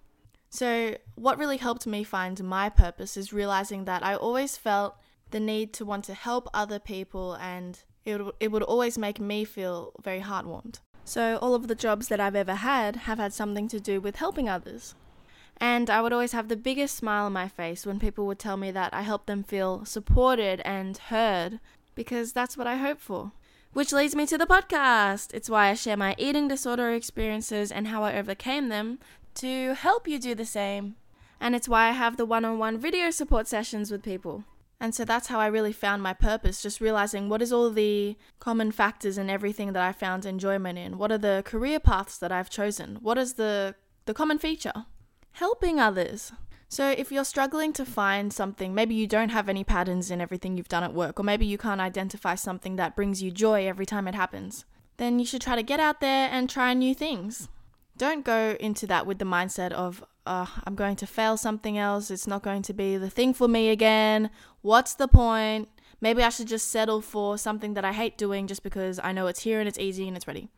So, 0.50 0.96
what 1.16 1.38
really 1.38 1.58
helped 1.58 1.86
me 1.86 2.04
find 2.04 2.42
my 2.44 2.70
purpose 2.70 3.18
is 3.18 3.34
realizing 3.34 3.86
that 3.86 4.04
I 4.06 4.16
always 4.16 4.58
felt 4.58 4.96
the 5.32 5.40
need 5.40 5.74
to 5.74 5.86
want 5.86 6.06
to 6.06 6.14
help 6.14 6.48
other 6.54 6.80
people 6.80 7.34
and 7.34 7.84
it 8.06 8.24
would, 8.24 8.36
it 8.40 8.52
would 8.52 8.64
always 8.64 8.98
make 8.98 9.20
me 9.20 9.44
feel 9.44 9.92
very 10.02 10.22
heartwarmed. 10.22 10.80
So, 11.04 11.38
all 11.42 11.56
of 11.56 11.68
the 11.68 11.76
jobs 11.76 12.08
that 12.08 12.20
I've 12.20 12.36
ever 12.36 12.56
had 12.56 12.96
have 12.96 13.18
had 13.18 13.34
something 13.34 13.68
to 13.68 13.80
do 13.80 14.00
with 14.00 14.16
helping 14.16 14.48
others. 14.48 14.96
And 15.58 15.90
I 15.90 16.02
would 16.02 16.14
always 16.14 16.34
have 16.34 16.48
the 16.48 16.56
biggest 16.56 16.96
smile 16.96 17.26
on 17.26 17.34
my 17.34 17.48
face 17.48 17.86
when 17.86 18.00
people 18.00 18.26
would 18.26 18.40
tell 18.40 18.58
me 18.58 18.72
that 18.72 18.94
I 18.94 19.04
helped 19.04 19.28
them 19.28 19.44
feel 19.44 19.86
supported 19.86 20.62
and 20.66 20.98
heard, 20.98 21.60
because 21.96 22.34
that's 22.34 22.58
what 22.58 22.68
I 22.68 22.78
hope 22.78 23.00
for. 23.00 23.32
Which 23.76 23.92
leads 23.92 24.16
me 24.16 24.26
to 24.28 24.38
the 24.38 24.46
podcast. 24.46 25.34
It's 25.34 25.50
why 25.50 25.68
I 25.68 25.74
share 25.74 25.98
my 25.98 26.16
eating 26.18 26.48
disorder 26.48 26.94
experiences 26.94 27.74
and 27.74 27.90
how 27.90 28.04
I 28.04 28.16
overcame 28.18 28.70
them 28.70 29.00
to 29.34 29.74
help 29.74 30.08
you 30.08 30.18
do 30.18 30.34
the 30.34 30.46
same. 30.46 30.96
And 31.42 31.54
it's 31.54 31.68
why 31.68 31.90
I 31.90 31.92
have 31.92 32.16
the 32.16 32.26
one 32.26 32.46
on 32.46 32.58
one 32.58 32.78
video 32.78 33.12
support 33.12 33.50
sessions 33.50 33.92
with 33.92 34.02
people. 34.02 34.46
And 34.80 34.96
so 34.96 35.04
that's 35.04 35.28
how 35.28 35.42
I 35.42 35.48
really 35.48 35.74
found 35.74 36.02
my 36.02 36.14
purpose, 36.14 36.62
just 36.62 36.80
realizing 36.80 37.28
what 37.28 37.42
is 37.42 37.52
all 37.52 37.70
the 37.70 38.16
common 38.40 38.72
factors 38.72 39.18
in 39.18 39.30
everything 39.30 39.74
that 39.74 39.84
I 39.84 39.92
found 39.92 40.26
enjoyment 40.26 40.80
in. 40.80 40.98
What 40.98 41.12
are 41.12 41.18
the 41.18 41.44
career 41.46 41.82
paths 41.82 42.18
that 42.20 42.32
I've 42.32 42.50
chosen? 42.50 43.00
What 43.02 43.18
is 43.18 43.34
the 43.34 43.76
the 44.06 44.14
common 44.14 44.40
feature? 44.40 44.86
Helping 45.34 45.82
others. 45.82 46.32
So 46.76 46.90
if 46.90 47.10
you're 47.10 47.24
struggling 47.24 47.72
to 47.72 47.86
find 47.86 48.34
something, 48.34 48.76
maybe 48.76 48.96
you 48.96 49.08
don't 49.08 49.30
have 49.30 49.48
any 49.48 49.64
patterns 49.64 50.12
in 50.12 50.20
everything 50.20 50.58
you've 50.58 50.68
done 50.68 50.84
at 50.84 50.94
work, 50.94 51.18
or 51.18 51.24
maybe 51.24 51.46
you 51.46 51.58
can't 51.58 51.80
identify 51.80 52.36
something 52.36 52.76
that 52.76 52.98
brings 52.98 53.24
you 53.24 53.32
joy 53.32 53.66
every 53.66 53.86
time 53.86 54.10
it 54.10 54.14
happens, 54.14 54.66
then 54.98 55.18
you 55.18 55.26
should 55.26 55.40
try 55.42 55.56
to 55.56 55.64
get 55.64 55.80
out 55.80 56.02
there 56.02 56.28
and 56.30 56.50
try 56.50 56.74
new 56.74 56.94
things. 56.94 57.48
Don't 57.98 58.26
go 58.26 58.58
into 58.60 58.86
that 58.88 59.08
with 59.08 59.20
the 59.20 59.26
mindset 59.26 59.72
of, 59.72 60.04
uh, 60.26 60.48
I'm 60.66 60.76
going 60.76 60.98
to 60.98 61.08
fail 61.08 61.38
something 61.38 61.78
else. 61.78 62.12
It's 62.12 62.28
not 62.28 62.44
going 62.44 62.62
to 62.64 62.74
be 62.74 62.98
the 62.98 63.10
thing 63.10 63.34
for 63.34 63.48
me 63.48 63.70
again. 63.70 64.30
What's 64.62 64.96
the 64.96 65.08
point? 65.08 65.70
Maybe 66.02 66.24
I 66.24 66.28
should 66.28 66.50
just 66.50 66.68
settle 66.68 67.00
for 67.00 67.38
something 67.38 67.76
that 67.76 67.86
I 67.86 67.94
hate 67.94 68.18
doing 68.18 68.48
just 68.48 68.64
because 68.64 69.00
I 69.02 69.14
know 69.14 69.28
it's 69.28 69.44
here 69.44 69.62
and 69.62 69.70
it's 69.70 69.80
easy 69.80 70.10
and 70.10 70.18
it's 70.18 70.28
ready. 70.28 70.50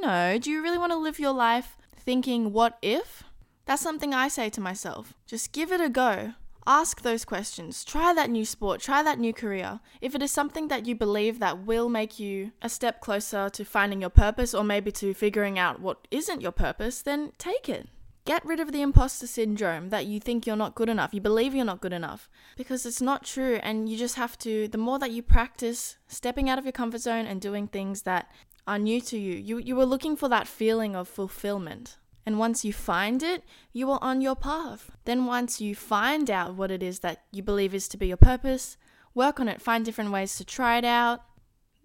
No, 0.00 0.38
do 0.38 0.50
you 0.50 0.62
really 0.62 0.78
want 0.78 0.92
to 0.92 0.98
live 0.98 1.18
your 1.18 1.34
life 1.34 1.76
thinking, 1.94 2.54
what 2.54 2.78
if? 2.80 3.24
That's 3.72 3.80
something 3.80 4.12
I 4.12 4.28
say 4.28 4.50
to 4.50 4.60
myself. 4.60 5.14
Just 5.26 5.52
give 5.52 5.72
it 5.72 5.80
a 5.80 5.88
go. 5.88 6.34
Ask 6.66 7.00
those 7.00 7.24
questions. 7.24 7.86
Try 7.86 8.12
that 8.12 8.28
new 8.28 8.44
sport. 8.44 8.82
Try 8.82 9.02
that 9.02 9.18
new 9.18 9.32
career. 9.32 9.80
If 10.02 10.14
it 10.14 10.22
is 10.22 10.30
something 10.30 10.68
that 10.68 10.84
you 10.84 10.94
believe 10.94 11.38
that 11.38 11.64
will 11.64 11.88
make 11.88 12.18
you 12.18 12.52
a 12.60 12.68
step 12.68 13.00
closer 13.00 13.48
to 13.48 13.64
finding 13.64 14.02
your 14.02 14.10
purpose 14.10 14.52
or 14.52 14.62
maybe 14.62 14.92
to 14.92 15.14
figuring 15.14 15.58
out 15.58 15.80
what 15.80 16.06
isn't 16.10 16.42
your 16.42 16.52
purpose, 16.52 17.00
then 17.00 17.32
take 17.38 17.66
it. 17.66 17.88
Get 18.26 18.44
rid 18.44 18.60
of 18.60 18.72
the 18.72 18.82
imposter 18.82 19.26
syndrome 19.26 19.88
that 19.88 20.04
you 20.04 20.20
think 20.20 20.46
you're 20.46 20.54
not 20.54 20.74
good 20.74 20.90
enough, 20.90 21.14
you 21.14 21.22
believe 21.22 21.54
you're 21.54 21.64
not 21.64 21.80
good 21.80 21.94
enough, 21.94 22.28
because 22.58 22.84
it's 22.84 23.00
not 23.00 23.24
true. 23.24 23.58
And 23.62 23.88
you 23.88 23.96
just 23.96 24.16
have 24.16 24.36
to, 24.40 24.68
the 24.68 24.76
more 24.76 24.98
that 24.98 25.12
you 25.12 25.22
practice 25.22 25.96
stepping 26.08 26.50
out 26.50 26.58
of 26.58 26.66
your 26.66 26.72
comfort 26.72 27.00
zone 27.00 27.24
and 27.24 27.40
doing 27.40 27.68
things 27.68 28.02
that 28.02 28.30
are 28.66 28.78
new 28.78 29.00
to 29.00 29.16
you, 29.16 29.32
you, 29.32 29.56
you 29.56 29.74
were 29.74 29.86
looking 29.86 30.14
for 30.14 30.28
that 30.28 30.46
feeling 30.46 30.94
of 30.94 31.08
fulfillment. 31.08 31.96
And 32.24 32.38
once 32.38 32.64
you 32.64 32.72
find 32.72 33.22
it, 33.22 33.42
you 33.72 33.90
are 33.90 33.98
on 34.00 34.20
your 34.20 34.36
path. 34.36 34.92
Then, 35.04 35.26
once 35.26 35.60
you 35.60 35.74
find 35.74 36.30
out 36.30 36.54
what 36.54 36.70
it 36.70 36.82
is 36.82 37.00
that 37.00 37.22
you 37.32 37.42
believe 37.42 37.74
is 37.74 37.88
to 37.88 37.96
be 37.96 38.06
your 38.06 38.16
purpose, 38.16 38.76
work 39.14 39.40
on 39.40 39.48
it, 39.48 39.60
find 39.60 39.84
different 39.84 40.12
ways 40.12 40.36
to 40.36 40.44
try 40.44 40.78
it 40.78 40.84
out. 40.84 41.22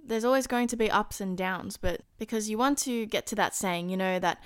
There's 0.04 0.24
always 0.24 0.48
going 0.48 0.68
to 0.68 0.78
be 0.78 0.92
ups 0.92 1.20
and 1.20 1.38
downs, 1.38 1.78
but 1.78 2.02
because 2.18 2.50
you 2.50 2.58
want 2.58 2.78
to 2.80 3.06
get 3.08 3.26
to 3.28 3.36
that 3.36 3.56
saying, 3.56 3.90
you 3.90 3.98
know, 3.98 4.20
that 4.20 4.42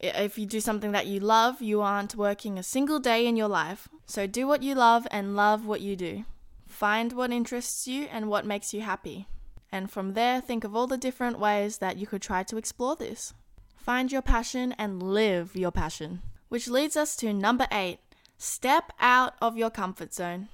if 0.00 0.38
you 0.38 0.46
do 0.46 0.60
something 0.60 0.92
that 0.92 1.06
you 1.06 1.20
love, 1.20 1.62
you 1.62 1.80
aren't 1.80 2.14
working 2.14 2.58
a 2.58 2.62
single 2.62 2.98
day 2.98 3.26
in 3.26 3.36
your 3.36 3.48
life. 3.48 3.88
So, 4.06 4.26
do 4.26 4.46
what 4.46 4.62
you 4.62 4.74
love 4.74 5.06
and 5.10 5.36
love 5.36 5.66
what 5.66 5.80
you 5.80 5.96
do. 5.96 6.24
Find 6.66 7.12
what 7.12 7.32
interests 7.32 7.86
you 7.86 8.04
and 8.12 8.28
what 8.28 8.44
makes 8.44 8.74
you 8.74 8.82
happy. 8.82 9.26
And 9.70 9.90
from 9.90 10.14
there, 10.14 10.40
think 10.40 10.64
of 10.64 10.74
all 10.74 10.86
the 10.86 10.96
different 10.96 11.38
ways 11.38 11.78
that 11.78 11.96
you 11.96 12.06
could 12.06 12.22
try 12.22 12.42
to 12.44 12.56
explore 12.56 12.96
this. 12.96 13.34
Find 13.88 14.12
your 14.12 14.20
passion 14.20 14.74
and 14.76 15.02
live 15.02 15.56
your 15.56 15.70
passion. 15.70 16.20
Which 16.50 16.68
leads 16.68 16.94
us 16.94 17.16
to 17.16 17.32
number 17.32 17.66
eight 17.72 18.00
step 18.36 18.92
out 19.00 19.32
of 19.40 19.56
your 19.56 19.70
comfort 19.70 20.12
zone. 20.12 20.48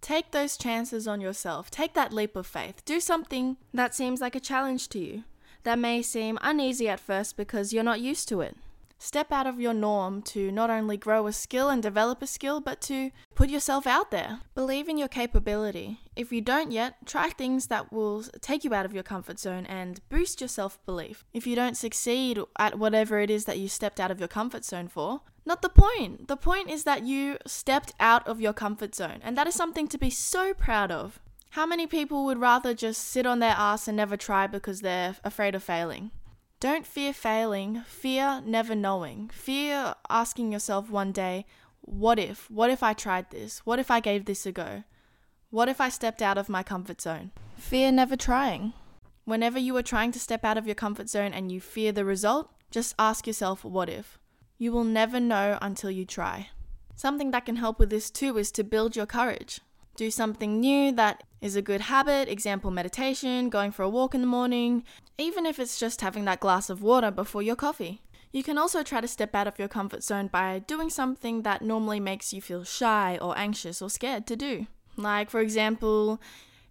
Take 0.00 0.30
those 0.30 0.56
chances 0.56 1.08
on 1.08 1.20
yourself. 1.20 1.68
Take 1.68 1.94
that 1.94 2.12
leap 2.12 2.36
of 2.36 2.46
faith. 2.46 2.84
Do 2.84 3.00
something 3.00 3.56
that 3.74 3.92
seems 3.92 4.20
like 4.20 4.36
a 4.36 4.40
challenge 4.40 4.88
to 4.90 5.00
you, 5.00 5.24
that 5.64 5.80
may 5.80 6.00
seem 6.00 6.38
uneasy 6.42 6.88
at 6.88 7.00
first 7.00 7.36
because 7.36 7.72
you're 7.72 7.82
not 7.82 8.00
used 8.00 8.28
to 8.28 8.40
it. 8.40 8.56
Step 9.00 9.32
out 9.32 9.48
of 9.48 9.58
your 9.58 9.74
norm 9.74 10.22
to 10.22 10.52
not 10.52 10.70
only 10.70 10.96
grow 10.96 11.26
a 11.26 11.32
skill 11.32 11.68
and 11.68 11.82
develop 11.82 12.22
a 12.22 12.26
skill, 12.28 12.60
but 12.60 12.80
to 12.82 13.10
put 13.34 13.50
yourself 13.50 13.88
out 13.88 14.12
there. 14.12 14.42
Believe 14.54 14.88
in 14.88 14.96
your 14.96 15.08
capability. 15.08 15.98
If 16.16 16.32
you 16.32 16.40
don't 16.40 16.72
yet, 16.72 16.94
try 17.04 17.28
things 17.28 17.66
that 17.66 17.92
will 17.92 18.24
take 18.40 18.64
you 18.64 18.72
out 18.72 18.86
of 18.86 18.94
your 18.94 19.02
comfort 19.02 19.38
zone 19.38 19.66
and 19.66 20.00
boost 20.08 20.40
your 20.40 20.48
self 20.48 20.84
belief. 20.86 21.24
If 21.34 21.46
you 21.46 21.54
don't 21.54 21.76
succeed 21.76 22.40
at 22.58 22.78
whatever 22.78 23.20
it 23.20 23.30
is 23.30 23.44
that 23.44 23.58
you 23.58 23.68
stepped 23.68 24.00
out 24.00 24.10
of 24.10 24.18
your 24.18 24.28
comfort 24.28 24.64
zone 24.64 24.88
for, 24.88 25.20
not 25.44 25.60
the 25.62 25.68
point. 25.68 26.26
The 26.26 26.36
point 26.36 26.70
is 26.70 26.84
that 26.84 27.04
you 27.04 27.36
stepped 27.46 27.92
out 28.00 28.26
of 28.26 28.40
your 28.40 28.54
comfort 28.54 28.94
zone, 28.94 29.20
and 29.22 29.36
that 29.36 29.46
is 29.46 29.54
something 29.54 29.86
to 29.88 29.98
be 29.98 30.10
so 30.10 30.54
proud 30.54 30.90
of. 30.90 31.20
How 31.50 31.66
many 31.66 31.86
people 31.86 32.24
would 32.24 32.38
rather 32.38 32.74
just 32.74 33.04
sit 33.04 33.26
on 33.26 33.38
their 33.38 33.54
ass 33.56 33.86
and 33.86 33.96
never 33.96 34.16
try 34.16 34.46
because 34.46 34.80
they're 34.80 35.16
afraid 35.22 35.54
of 35.54 35.62
failing? 35.62 36.10
Don't 36.58 36.86
fear 36.86 37.12
failing, 37.12 37.82
fear 37.86 38.42
never 38.44 38.74
knowing. 38.74 39.28
Fear 39.32 39.94
asking 40.08 40.52
yourself 40.52 40.90
one 40.90 41.12
day, 41.12 41.46
what 41.82 42.18
if? 42.18 42.50
What 42.50 42.70
if 42.70 42.82
I 42.82 42.94
tried 42.94 43.30
this? 43.30 43.60
What 43.60 43.78
if 43.78 43.90
I 43.90 44.00
gave 44.00 44.24
this 44.24 44.46
a 44.46 44.52
go? 44.52 44.82
What 45.50 45.68
if 45.68 45.80
I 45.80 45.90
stepped 45.90 46.22
out 46.22 46.38
of 46.38 46.48
my 46.48 46.64
comfort 46.64 47.00
zone? 47.00 47.30
Fear 47.56 47.92
never 47.92 48.16
trying. 48.16 48.72
Whenever 49.24 49.60
you 49.60 49.76
are 49.76 49.82
trying 49.82 50.10
to 50.12 50.18
step 50.18 50.44
out 50.44 50.58
of 50.58 50.66
your 50.66 50.74
comfort 50.74 51.08
zone 51.08 51.32
and 51.32 51.52
you 51.52 51.60
fear 51.60 51.92
the 51.92 52.04
result, 52.04 52.50
just 52.72 52.96
ask 52.98 53.28
yourself, 53.28 53.64
what 53.64 53.88
if? 53.88 54.18
You 54.58 54.72
will 54.72 54.82
never 54.82 55.20
know 55.20 55.56
until 55.62 55.90
you 55.90 56.04
try. 56.04 56.48
Something 56.96 57.30
that 57.30 57.46
can 57.46 57.56
help 57.56 57.78
with 57.78 57.90
this 57.90 58.10
too 58.10 58.36
is 58.38 58.50
to 58.52 58.64
build 58.64 58.96
your 58.96 59.06
courage. 59.06 59.60
Do 59.94 60.10
something 60.10 60.58
new 60.58 60.90
that 60.92 61.22
is 61.40 61.54
a 61.54 61.62
good 61.62 61.82
habit, 61.82 62.28
example 62.28 62.72
meditation, 62.72 63.48
going 63.48 63.70
for 63.70 63.84
a 63.84 63.88
walk 63.88 64.16
in 64.16 64.22
the 64.22 64.26
morning, 64.26 64.82
even 65.16 65.46
if 65.46 65.60
it's 65.60 65.78
just 65.78 66.00
having 66.00 66.24
that 66.24 66.40
glass 66.40 66.68
of 66.68 66.82
water 66.82 67.12
before 67.12 67.42
your 67.42 67.56
coffee. 67.56 68.02
You 68.32 68.42
can 68.42 68.58
also 68.58 68.82
try 68.82 69.00
to 69.00 69.08
step 69.08 69.32
out 69.36 69.46
of 69.46 69.60
your 69.60 69.68
comfort 69.68 70.02
zone 70.02 70.26
by 70.26 70.58
doing 70.58 70.90
something 70.90 71.42
that 71.42 71.62
normally 71.62 72.00
makes 72.00 72.32
you 72.32 72.42
feel 72.42 72.64
shy 72.64 73.16
or 73.22 73.38
anxious 73.38 73.80
or 73.80 73.88
scared 73.88 74.26
to 74.26 74.34
do. 74.34 74.66
Like, 74.96 75.30
for 75.30 75.40
example, 75.40 76.20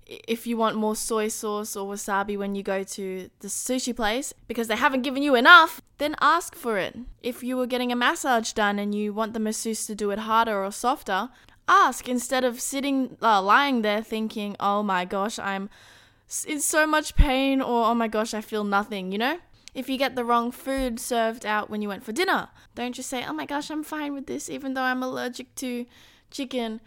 if 0.05 0.45
you 0.45 0.55
want 0.55 0.75
more 0.75 0.95
soy 0.95 1.27
sauce 1.27 1.75
or 1.75 1.91
wasabi 1.91 2.37
when 2.37 2.53
you 2.53 2.61
go 2.61 2.83
to 2.83 3.29
the 3.39 3.47
sushi 3.47 3.95
place 3.95 4.33
because 4.47 4.67
they 4.67 4.75
haven't 4.75 5.01
given 5.01 5.23
you 5.23 5.35
enough, 5.35 5.81
then 5.97 6.15
ask 6.21 6.55
for 6.55 6.77
it. 6.77 6.95
If 7.23 7.43
you 7.43 7.57
were 7.57 7.67
getting 7.67 7.91
a 7.91 7.95
massage 7.95 8.51
done 8.53 8.77
and 8.77 8.93
you 8.93 9.13
want 9.13 9.33
the 9.33 9.39
masseuse 9.39 9.87
to 9.87 9.95
do 9.95 10.11
it 10.11 10.19
harder 10.19 10.63
or 10.63 10.71
softer, 10.71 11.29
ask. 11.67 12.07
Instead 12.07 12.43
of 12.43 12.61
sitting 12.61 13.17
uh, 13.21 13.41
lying 13.41 13.81
there 13.81 14.03
thinking 14.03 14.55
oh 14.59 14.83
my 14.83 15.05
gosh 15.05 15.39
i'm 15.39 15.69
in 16.47 16.59
so 16.59 16.85
much 16.85 17.15
pain 17.15 17.61
or 17.61 17.85
oh 17.85 17.95
my 17.95 18.07
gosh 18.07 18.33
i 18.33 18.41
feel 18.41 18.63
nothing 18.63 19.11
you 19.11 19.17
know? 19.17 19.39
If 19.73 19.89
you 19.89 19.97
get 19.97 20.15
the 20.15 20.23
wrong 20.23 20.51
food 20.51 21.01
served 21.01 21.45
out 21.45 21.69
when 21.69 21.81
you 21.81 21.89
went 21.89 22.03
for 22.03 22.11
dinner 22.11 22.49
don't 22.75 22.93
just 22.93 23.09
say 23.09 23.25
oh 23.25 23.33
my 23.33 23.45
gosh 23.45 23.69
i'm 23.69 23.83
fine 23.83 24.13
with 24.13 24.27
this 24.27 24.49
even 24.49 24.73
though 24.73 24.83
i'm 24.83 25.03
allergic 25.03 25.53
to 25.55 25.85
chicken 26.31 26.81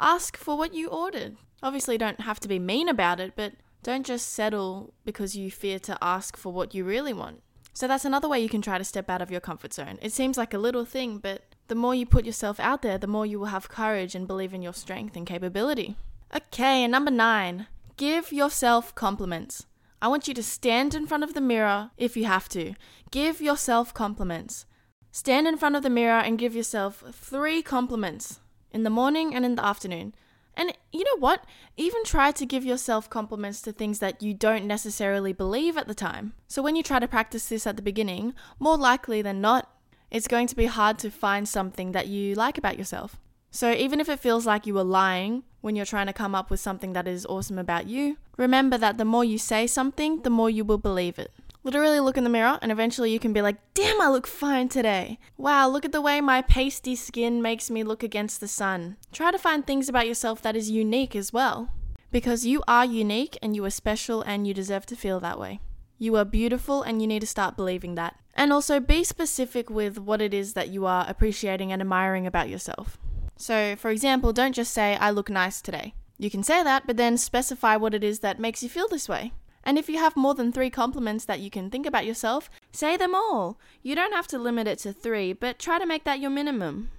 ask 0.00 0.36
for 0.36 0.56
what 0.56 0.74
you 0.74 0.88
ordered 0.88 1.36
obviously 1.62 1.96
don't 1.96 2.20
have 2.20 2.40
to 2.40 2.48
be 2.48 2.58
mean 2.58 2.88
about 2.88 3.20
it 3.20 3.32
but 3.36 3.52
don't 3.82 4.06
just 4.06 4.30
settle 4.30 4.94
because 5.04 5.36
you 5.36 5.50
fear 5.50 5.78
to 5.78 5.96
ask 6.02 6.36
for 6.36 6.52
what 6.52 6.74
you 6.74 6.84
really 6.84 7.12
want 7.12 7.42
so 7.74 7.88
that's 7.88 8.04
another 8.04 8.28
way 8.28 8.40
you 8.40 8.48
can 8.48 8.62
try 8.62 8.78
to 8.78 8.84
step 8.84 9.08
out 9.08 9.22
of 9.22 9.30
your 9.30 9.40
comfort 9.40 9.72
zone 9.72 9.98
it 10.02 10.12
seems 10.12 10.36
like 10.36 10.54
a 10.54 10.58
little 10.58 10.84
thing 10.84 11.18
but 11.18 11.52
the 11.72 11.76
more 11.76 11.94
you 11.94 12.04
put 12.04 12.26
yourself 12.26 12.60
out 12.60 12.82
there, 12.82 12.98
the 12.98 13.06
more 13.06 13.24
you 13.24 13.40
will 13.40 13.46
have 13.46 13.70
courage 13.70 14.14
and 14.14 14.26
believe 14.26 14.52
in 14.52 14.60
your 14.60 14.74
strength 14.74 15.16
and 15.16 15.26
capability. 15.26 15.96
Okay, 16.36 16.84
and 16.84 16.92
number 16.92 17.10
nine, 17.10 17.66
give 17.96 18.30
yourself 18.30 18.94
compliments. 18.94 19.64
I 20.02 20.08
want 20.08 20.28
you 20.28 20.34
to 20.34 20.42
stand 20.42 20.94
in 20.94 21.06
front 21.06 21.24
of 21.24 21.32
the 21.32 21.40
mirror 21.40 21.90
if 21.96 22.14
you 22.14 22.26
have 22.26 22.46
to. 22.50 22.74
Give 23.10 23.40
yourself 23.40 23.94
compliments. 23.94 24.66
Stand 25.12 25.48
in 25.48 25.56
front 25.56 25.74
of 25.74 25.82
the 25.82 25.88
mirror 25.88 26.18
and 26.18 26.38
give 26.38 26.54
yourself 26.54 27.04
three 27.10 27.62
compliments 27.62 28.40
in 28.72 28.82
the 28.82 28.90
morning 28.90 29.34
and 29.34 29.44
in 29.44 29.54
the 29.54 29.64
afternoon. 29.64 30.14
And 30.54 30.76
you 30.92 31.04
know 31.04 31.18
what? 31.18 31.44
Even 31.76 32.04
try 32.04 32.30
to 32.32 32.44
give 32.46 32.64
yourself 32.64 33.08
compliments 33.08 33.62
to 33.62 33.72
things 33.72 34.00
that 34.00 34.22
you 34.22 34.34
don't 34.34 34.66
necessarily 34.66 35.32
believe 35.32 35.76
at 35.76 35.88
the 35.88 35.94
time. 35.94 36.34
So 36.48 36.62
when 36.62 36.76
you 36.76 36.82
try 36.82 36.98
to 36.98 37.08
practice 37.08 37.48
this 37.48 37.66
at 37.66 37.76
the 37.76 37.82
beginning, 37.82 38.34
more 38.58 38.76
likely 38.76 39.22
than 39.22 39.40
not, 39.40 39.70
it's 40.10 40.28
going 40.28 40.46
to 40.48 40.56
be 40.56 40.66
hard 40.66 40.98
to 40.98 41.10
find 41.10 41.48
something 41.48 41.92
that 41.92 42.06
you 42.08 42.34
like 42.34 42.58
about 42.58 42.76
yourself. 42.76 43.16
So 43.50 43.72
even 43.72 44.00
if 44.00 44.08
it 44.08 44.20
feels 44.20 44.46
like 44.46 44.66
you 44.66 44.78
are 44.78 44.84
lying 44.84 45.44
when 45.60 45.76
you're 45.76 45.86
trying 45.86 46.06
to 46.06 46.12
come 46.12 46.34
up 46.34 46.50
with 46.50 46.60
something 46.60 46.92
that 46.92 47.06
is 47.08 47.26
awesome 47.26 47.58
about 47.58 47.86
you, 47.86 48.18
remember 48.36 48.76
that 48.78 48.98
the 48.98 49.04
more 49.04 49.24
you 49.24 49.38
say 49.38 49.66
something, 49.66 50.22
the 50.22 50.30
more 50.30 50.50
you 50.50 50.64
will 50.64 50.78
believe 50.78 51.18
it. 51.18 51.30
Literally 51.64 52.00
look 52.00 52.16
in 52.16 52.24
the 52.24 52.30
mirror 52.30 52.58
and 52.60 52.72
eventually 52.72 53.12
you 53.12 53.20
can 53.20 53.32
be 53.32 53.40
like, 53.40 53.56
damn, 53.74 54.00
I 54.00 54.08
look 54.08 54.26
fine 54.26 54.68
today. 54.68 55.18
Wow, 55.36 55.68
look 55.68 55.84
at 55.84 55.92
the 55.92 56.00
way 56.00 56.20
my 56.20 56.42
pasty 56.42 56.96
skin 56.96 57.40
makes 57.40 57.70
me 57.70 57.84
look 57.84 58.02
against 58.02 58.40
the 58.40 58.48
sun. 58.48 58.96
Try 59.12 59.30
to 59.30 59.38
find 59.38 59.64
things 59.64 59.88
about 59.88 60.08
yourself 60.08 60.42
that 60.42 60.56
is 60.56 60.70
unique 60.70 61.14
as 61.14 61.32
well. 61.32 61.72
Because 62.10 62.44
you 62.44 62.62
are 62.66 62.84
unique 62.84 63.38
and 63.40 63.54
you 63.54 63.64
are 63.64 63.70
special 63.70 64.22
and 64.22 64.46
you 64.46 64.52
deserve 64.52 64.86
to 64.86 64.96
feel 64.96 65.20
that 65.20 65.38
way. 65.38 65.60
You 65.98 66.16
are 66.16 66.24
beautiful 66.24 66.82
and 66.82 67.00
you 67.00 67.06
need 67.06 67.20
to 67.20 67.26
start 67.26 67.56
believing 67.56 67.94
that. 67.94 68.16
And 68.34 68.52
also 68.52 68.80
be 68.80 69.04
specific 69.04 69.70
with 69.70 69.98
what 69.98 70.20
it 70.20 70.34
is 70.34 70.54
that 70.54 70.68
you 70.68 70.84
are 70.84 71.06
appreciating 71.08 71.70
and 71.70 71.80
admiring 71.80 72.26
about 72.26 72.48
yourself. 72.48 72.98
So, 73.36 73.76
for 73.76 73.90
example, 73.90 74.32
don't 74.32 74.54
just 74.54 74.72
say, 74.72 74.96
I 74.96 75.10
look 75.10 75.30
nice 75.30 75.62
today. 75.62 75.94
You 76.18 76.28
can 76.28 76.42
say 76.42 76.62
that, 76.62 76.86
but 76.86 76.96
then 76.96 77.16
specify 77.16 77.76
what 77.76 77.94
it 77.94 78.02
is 78.02 78.18
that 78.18 78.40
makes 78.40 78.62
you 78.62 78.68
feel 78.68 78.88
this 78.88 79.08
way. 79.08 79.32
And 79.64 79.78
if 79.78 79.88
you 79.88 79.98
have 79.98 80.16
more 80.16 80.34
than 80.34 80.52
three 80.52 80.70
compliments 80.70 81.24
that 81.26 81.40
you 81.40 81.50
can 81.50 81.70
think 81.70 81.86
about 81.86 82.06
yourself, 82.06 82.50
say 82.72 82.96
them 82.96 83.14
all. 83.14 83.58
You 83.82 83.94
don't 83.94 84.14
have 84.14 84.26
to 84.28 84.38
limit 84.38 84.66
it 84.66 84.78
to 84.80 84.92
three, 84.92 85.32
but 85.32 85.58
try 85.58 85.78
to 85.78 85.86
make 85.86 86.04
that 86.04 86.20
your 86.20 86.30
minimum. 86.30 86.90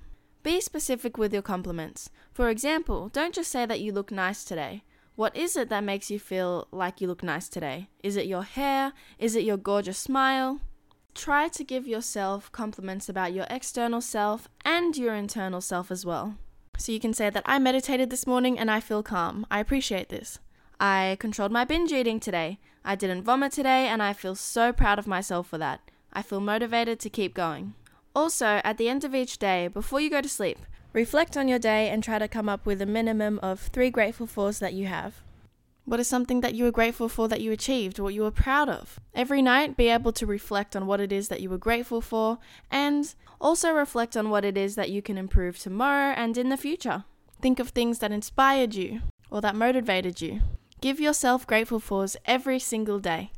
Be 0.44 0.60
specific 0.60 1.18
with 1.18 1.34
your 1.34 1.42
compliments. 1.42 2.10
For 2.34 2.50
example, 2.50 3.10
don't 3.10 3.34
just 3.34 3.52
say 3.52 3.66
that 3.66 3.80
you 3.80 3.92
look 3.92 4.12
nice 4.12 4.44
today. 4.44 4.84
What 5.16 5.36
is 5.36 5.56
it 5.56 5.70
that 5.70 5.84
makes 5.84 6.10
you 6.10 6.20
feel 6.20 6.68
like 6.72 7.00
you 7.00 7.08
look 7.08 7.22
nice 7.22 7.48
today? 7.48 7.90
Is 8.02 8.18
it 8.18 8.26
your 8.26 8.44
hair? 8.44 8.94
Is 9.20 9.36
it 9.36 9.44
your 9.44 9.58
gorgeous 9.58 9.98
smile? 9.98 10.60
Try 11.14 11.48
to 11.50 11.64
give 11.64 11.88
yourself 11.88 12.52
compliments 12.52 13.08
about 13.08 13.34
your 13.34 13.46
external 13.50 14.02
self 14.02 14.50
and 14.66 14.98
your 14.98 15.14
internal 15.14 15.62
self 15.62 15.92
as 15.92 16.06
well. 16.06 16.36
So 16.78 16.92
you 16.92 17.00
can 17.00 17.14
say 17.14 17.30
that 17.30 17.44
I 17.46 17.60
meditated 17.60 18.10
this 18.10 18.26
morning 18.26 18.58
and 18.58 18.72
I 18.72 18.80
feel 18.80 19.04
calm. 19.04 19.46
I 19.52 19.60
appreciate 19.60 20.10
this. 20.10 20.40
I 20.86 21.16
controlled 21.18 21.54
my 21.54 21.64
binge 21.64 21.94
eating 21.94 22.20
today. 22.20 22.60
I 22.84 22.96
didn't 22.96 23.24
vomit 23.24 23.54
today, 23.54 23.88
and 23.88 24.04
I 24.04 24.12
feel 24.12 24.36
so 24.36 24.74
proud 24.74 25.00
of 25.00 25.08
myself 25.08 25.48
for 25.48 25.58
that. 25.58 25.80
I 26.12 26.22
feel 26.22 26.42
motivated 26.42 27.00
to 27.00 27.10
keep 27.10 27.34
going. 27.34 27.76
Also, 28.14 28.60
at 28.66 28.78
the 28.78 28.90
end 28.90 29.06
of 29.06 29.16
each 29.16 29.38
day, 29.38 29.70
before 29.70 30.02
you 30.02 30.10
go 30.10 30.20
to 30.20 30.28
sleep, 30.28 30.60
reflect 30.92 31.38
on 31.38 31.48
your 31.48 31.58
day 31.58 31.88
and 31.88 32.04
try 32.04 32.20
to 32.20 32.28
come 32.28 32.50
up 32.50 32.66
with 32.66 32.82
a 32.82 32.86
minimum 32.86 33.40
of 33.42 33.62
three 33.62 33.90
grateful 33.90 34.28
fors 34.28 34.60
that 34.60 34.74
you 34.74 34.88
have. 34.88 35.22
What 35.86 36.02
is 36.02 36.10
something 36.10 36.42
that 36.42 36.54
you 36.54 36.66
were 36.66 36.72
grateful 36.72 37.08
for 37.08 37.30
that 37.30 37.40
you 37.40 37.54
achieved, 37.54 37.98
what 37.98 38.14
you 38.14 38.24
were 38.24 38.30
proud 38.30 38.68
of? 38.68 39.00
Every 39.16 39.42
night, 39.42 39.78
be 39.78 39.88
able 39.88 40.12
to 40.12 40.26
reflect 40.26 40.76
on 40.76 40.86
what 40.86 41.00
it 41.00 41.14
is 41.14 41.30
that 41.30 41.40
you 41.40 41.50
were 41.50 41.58
grateful 41.58 42.02
for, 42.02 42.40
and 42.70 43.16
also 43.40 43.72
reflect 43.72 44.18
on 44.18 44.30
what 44.30 44.44
it 44.44 44.58
is 44.58 44.76
that 44.76 44.90
you 44.90 45.02
can 45.02 45.18
improve 45.18 45.58
tomorrow 45.58 46.12
and 46.18 46.38
in 46.38 46.50
the 46.50 46.58
future. 46.58 47.06
Think 47.42 47.62
of 47.62 47.70
things 47.70 48.00
that 48.00 48.12
inspired 48.12 48.76
you 48.76 49.00
or 49.32 49.40
that 49.40 49.56
motivated 49.56 50.20
you. 50.20 50.42
Give 50.84 51.00
yourself 51.00 51.48
grateful 51.48 51.80
fors 51.80 52.18
every 52.26 52.60
single 52.60 53.00
day. 53.00 53.32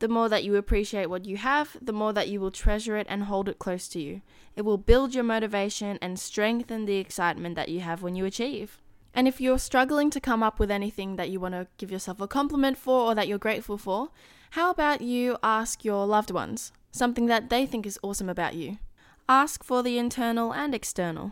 The 0.00 0.08
more 0.08 0.28
that 0.28 0.42
you 0.42 0.56
appreciate 0.56 1.06
what 1.06 1.26
you 1.26 1.36
have, 1.36 1.76
the 1.80 1.92
more 1.92 2.12
that 2.12 2.26
you 2.26 2.40
will 2.40 2.50
treasure 2.50 2.96
it 2.96 3.06
and 3.08 3.22
hold 3.22 3.48
it 3.48 3.60
close 3.60 3.86
to 3.90 4.00
you. 4.00 4.20
It 4.56 4.62
will 4.62 4.78
build 4.78 5.14
your 5.14 5.22
motivation 5.22 6.00
and 6.02 6.18
strengthen 6.18 6.86
the 6.86 6.96
excitement 6.96 7.54
that 7.54 7.68
you 7.68 7.78
have 7.82 8.02
when 8.02 8.16
you 8.16 8.24
achieve. 8.24 8.80
And 9.14 9.28
if 9.28 9.40
you're 9.40 9.60
struggling 9.60 10.10
to 10.10 10.18
come 10.18 10.42
up 10.42 10.58
with 10.58 10.72
anything 10.72 11.14
that 11.14 11.30
you 11.30 11.38
want 11.38 11.54
to 11.54 11.68
give 11.76 11.92
yourself 11.92 12.20
a 12.20 12.26
compliment 12.26 12.76
for 12.76 13.02
or 13.02 13.14
that 13.14 13.28
you're 13.28 13.38
grateful 13.38 13.78
for, 13.78 14.08
how 14.50 14.68
about 14.68 15.00
you 15.00 15.36
ask 15.40 15.84
your 15.84 16.04
loved 16.04 16.32
ones 16.32 16.72
something 16.90 17.26
that 17.26 17.48
they 17.48 17.64
think 17.64 17.86
is 17.86 18.00
awesome 18.02 18.28
about 18.28 18.56
you? 18.56 18.78
Ask 19.28 19.62
for 19.62 19.84
the 19.84 19.98
internal 19.98 20.52
and 20.52 20.74
external. 20.74 21.30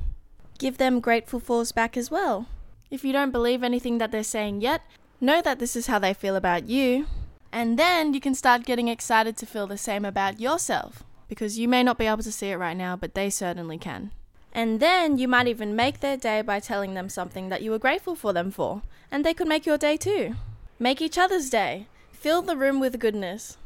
Give 0.61 0.79
them 0.79 1.01
grateful 1.01 1.41
fors 1.41 1.73
back 1.73 1.97
as 1.97 2.09
well. 2.09 2.47
If 2.89 3.05
you 3.05 3.13
don't 3.13 3.33
believe 3.33 3.65
anything 3.65 3.99
that 3.99 4.13
they're 4.13 4.23
saying 4.23 4.61
yet, 4.61 4.83
Know 5.21 5.41
that 5.41 5.59
this 5.59 5.77
is 5.77 5.87
how 5.87 5.99
they 5.99 6.13
feel 6.13 6.37
about 6.37 6.69
you, 6.69 7.07
and 7.51 7.79
then 7.79 8.13
you 8.13 8.21
can 8.21 8.35
start 8.35 8.67
getting 8.67 8.89
excited 8.89 9.37
to 9.39 9.47
feel 9.47 9.67
the 9.67 9.79
same 9.79 10.05
about 10.05 10.41
yourself 10.41 11.05
because 11.29 11.59
you 11.59 11.67
may 11.69 11.83
not 11.83 11.99
be 11.99 12.07
able 12.07 12.23
to 12.23 12.31
see 12.31 12.49
it 12.51 12.57
right 12.57 12.77
now, 12.77 12.97
but 12.97 13.15
they 13.15 13.31
certainly 13.31 13.79
can. 13.79 14.11
And 14.53 14.79
then 14.79 15.19
you 15.19 15.27
might 15.27 15.49
even 15.49 15.75
make 15.75 16.01
their 16.01 16.17
day 16.17 16.43
by 16.43 16.61
telling 16.61 16.95
them 16.95 17.09
something 17.09 17.49
that 17.49 17.63
you 17.63 17.71
were 17.71 17.79
grateful 17.79 18.15
for 18.15 18.33
them 18.33 18.51
for, 18.51 18.83
and 19.11 19.25
they 19.25 19.35
could 19.35 19.49
make 19.49 19.67
your 19.67 19.79
day 19.79 19.97
too. 19.97 20.35
Make 20.79 21.01
each 21.01 21.19
other's 21.19 21.51
day. 21.51 21.87
Fill 22.13 22.43
the 22.43 22.57
room 22.57 22.79
with 22.79 22.99
goodness. 22.99 23.57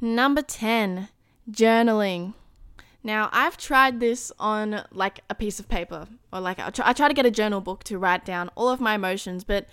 Number 0.00 0.42
10, 0.42 1.08
journaling. 1.50 2.34
Now, 3.02 3.30
I've 3.32 3.56
tried 3.56 4.00
this 4.00 4.32
on 4.38 4.84
like 4.92 5.20
a 5.30 5.34
piece 5.34 5.58
of 5.58 5.68
paper, 5.68 6.08
or 6.32 6.40
like 6.40 6.58
I 6.58 6.70
try, 6.70 6.88
I 6.88 6.92
try 6.92 7.08
to 7.08 7.14
get 7.14 7.24
a 7.24 7.30
journal 7.30 7.60
book 7.60 7.84
to 7.84 7.98
write 7.98 8.24
down 8.24 8.50
all 8.54 8.68
of 8.68 8.80
my 8.80 8.94
emotions, 8.94 9.44
but 9.44 9.66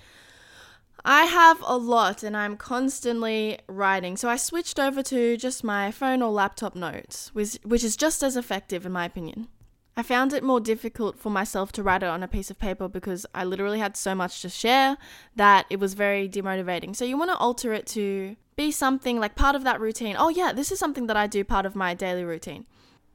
I 1.06 1.26
have 1.26 1.62
a 1.66 1.78
lot 1.78 2.24
and 2.24 2.36
I'm 2.36 2.56
constantly 2.56 3.60
writing. 3.68 4.16
So 4.16 4.30
I 4.30 4.38
switched 4.38 4.80
over 4.80 5.04
to 5.04 5.36
just 5.36 5.64
my 5.64 5.92
phone 5.92 6.22
or 6.22 6.32
laptop 6.32 6.76
notes, 6.76 7.30
which, 7.34 7.84
is 7.84 7.98
just 7.98 8.24
as 8.24 8.38
effective 8.38 8.86
in 8.86 8.94
my 8.94 9.06
opinion. 9.06 9.50
I 9.98 10.02
found 10.02 10.34
it 10.34 10.44
more 10.44 10.60
difficult 10.60 11.20
for 11.20 11.30
myself 11.30 11.72
to 11.74 11.84
write 11.84 12.04
it 12.04 12.10
on 12.10 12.24
a 12.24 12.28
piece 12.28 12.50
of 12.50 12.58
paper 12.58 12.88
because 12.88 13.26
I 13.36 13.44
literally 13.44 13.80
had 13.80 13.96
so 13.96 14.16
much 14.16 14.42
to 14.42 14.50
share 14.50 14.98
that 15.36 15.66
it 15.70 15.80
was 15.80 15.94
very 15.94 16.28
demotivating. 16.28 16.96
So 16.96 17.06
you 17.06 17.18
want 17.18 17.32
to 17.32 17.38
alter 17.38 17.74
it 17.74 17.86
to 17.88 18.36
be 18.56 18.72
something 18.72 19.20
like 19.20 19.36
part 19.36 19.56
of 19.56 19.64
that 19.66 19.82
routine. 19.82 20.16
Oh, 20.18 20.30
yeah, 20.30 20.52
this 20.54 20.72
is 20.72 20.80
something 20.80 21.08
that 21.08 21.18
I 21.18 21.28
do 21.28 21.44
part 21.44 21.66
of 21.66 21.76
my 21.76 21.94
daily 21.94 22.24
routine. 22.24 22.66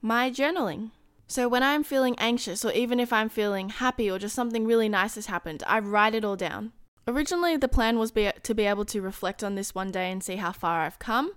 My 0.03 0.30
journaling. 0.30 0.91
So 1.26 1.49
when 1.49 1.62
I'm 1.62 1.82
feeling 1.82 2.14
anxious, 2.18 2.64
or 2.64 2.72
even 2.72 3.01
if 3.01 3.12
I'm 3.12 3.28
feeling 3.28 3.70
happy, 3.70 4.11
or 4.11 4.18
just 4.18 4.34
something 4.34 4.64
really 4.64 4.89
nice 4.89 5.16
has 5.16 5.26
happened, 5.26 5.62
I 5.66 5.80
write 5.80 6.14
it 6.14 6.24
all 6.24 6.36
down. 6.36 6.72
Originally, 7.09 7.57
the 7.57 7.69
plan 7.69 7.99
was 7.99 8.11
be, 8.11 8.31
to 8.43 8.55
be 8.55 8.65
able 8.65 8.85
to 8.85 9.01
reflect 9.01 9.43
on 9.43 9.55
this 9.55 9.75
one 9.75 9.91
day 9.91 10.13
and 10.13 10.23
see 10.23 10.37
how 10.37 10.53
far 10.53 10.83
I've 10.83 10.99
come, 10.99 11.33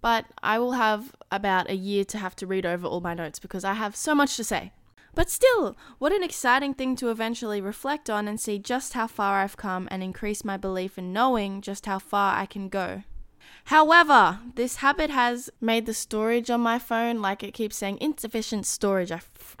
but 0.00 0.26
I 0.42 0.58
will 0.58 0.72
have 0.72 1.14
about 1.30 1.70
a 1.70 1.76
year 1.76 2.04
to 2.06 2.18
have 2.18 2.34
to 2.36 2.46
read 2.46 2.66
over 2.66 2.88
all 2.88 3.00
my 3.00 3.14
notes 3.14 3.38
because 3.38 3.64
I 3.64 3.74
have 3.74 3.94
so 3.94 4.16
much 4.16 4.36
to 4.36 4.42
say. 4.42 4.72
But 5.14 5.30
still, 5.30 5.76
what 6.00 6.12
an 6.12 6.24
exciting 6.24 6.74
thing 6.74 6.96
to 6.96 7.10
eventually 7.10 7.60
reflect 7.60 8.10
on 8.10 8.26
and 8.26 8.40
see 8.40 8.58
just 8.58 8.94
how 8.94 9.06
far 9.06 9.42
I've 9.42 9.56
come 9.56 9.86
and 9.92 10.02
increase 10.02 10.44
my 10.44 10.56
belief 10.56 10.98
in 10.98 11.12
knowing 11.12 11.60
just 11.60 11.86
how 11.86 12.00
far 12.00 12.36
I 12.36 12.44
can 12.44 12.68
go. 12.68 13.04
However, 13.66 14.40
this 14.56 14.76
habit 14.76 15.10
has 15.10 15.50
made 15.60 15.86
the 15.86 15.94
storage 15.94 16.50
on 16.50 16.60
my 16.60 16.80
phone, 16.80 17.22
like 17.22 17.44
it 17.44 17.54
keeps 17.54 17.76
saying 17.76 17.98
insufficient 18.00 18.66
storage, 18.66 19.12
I 19.12 19.16
f- 19.16 19.56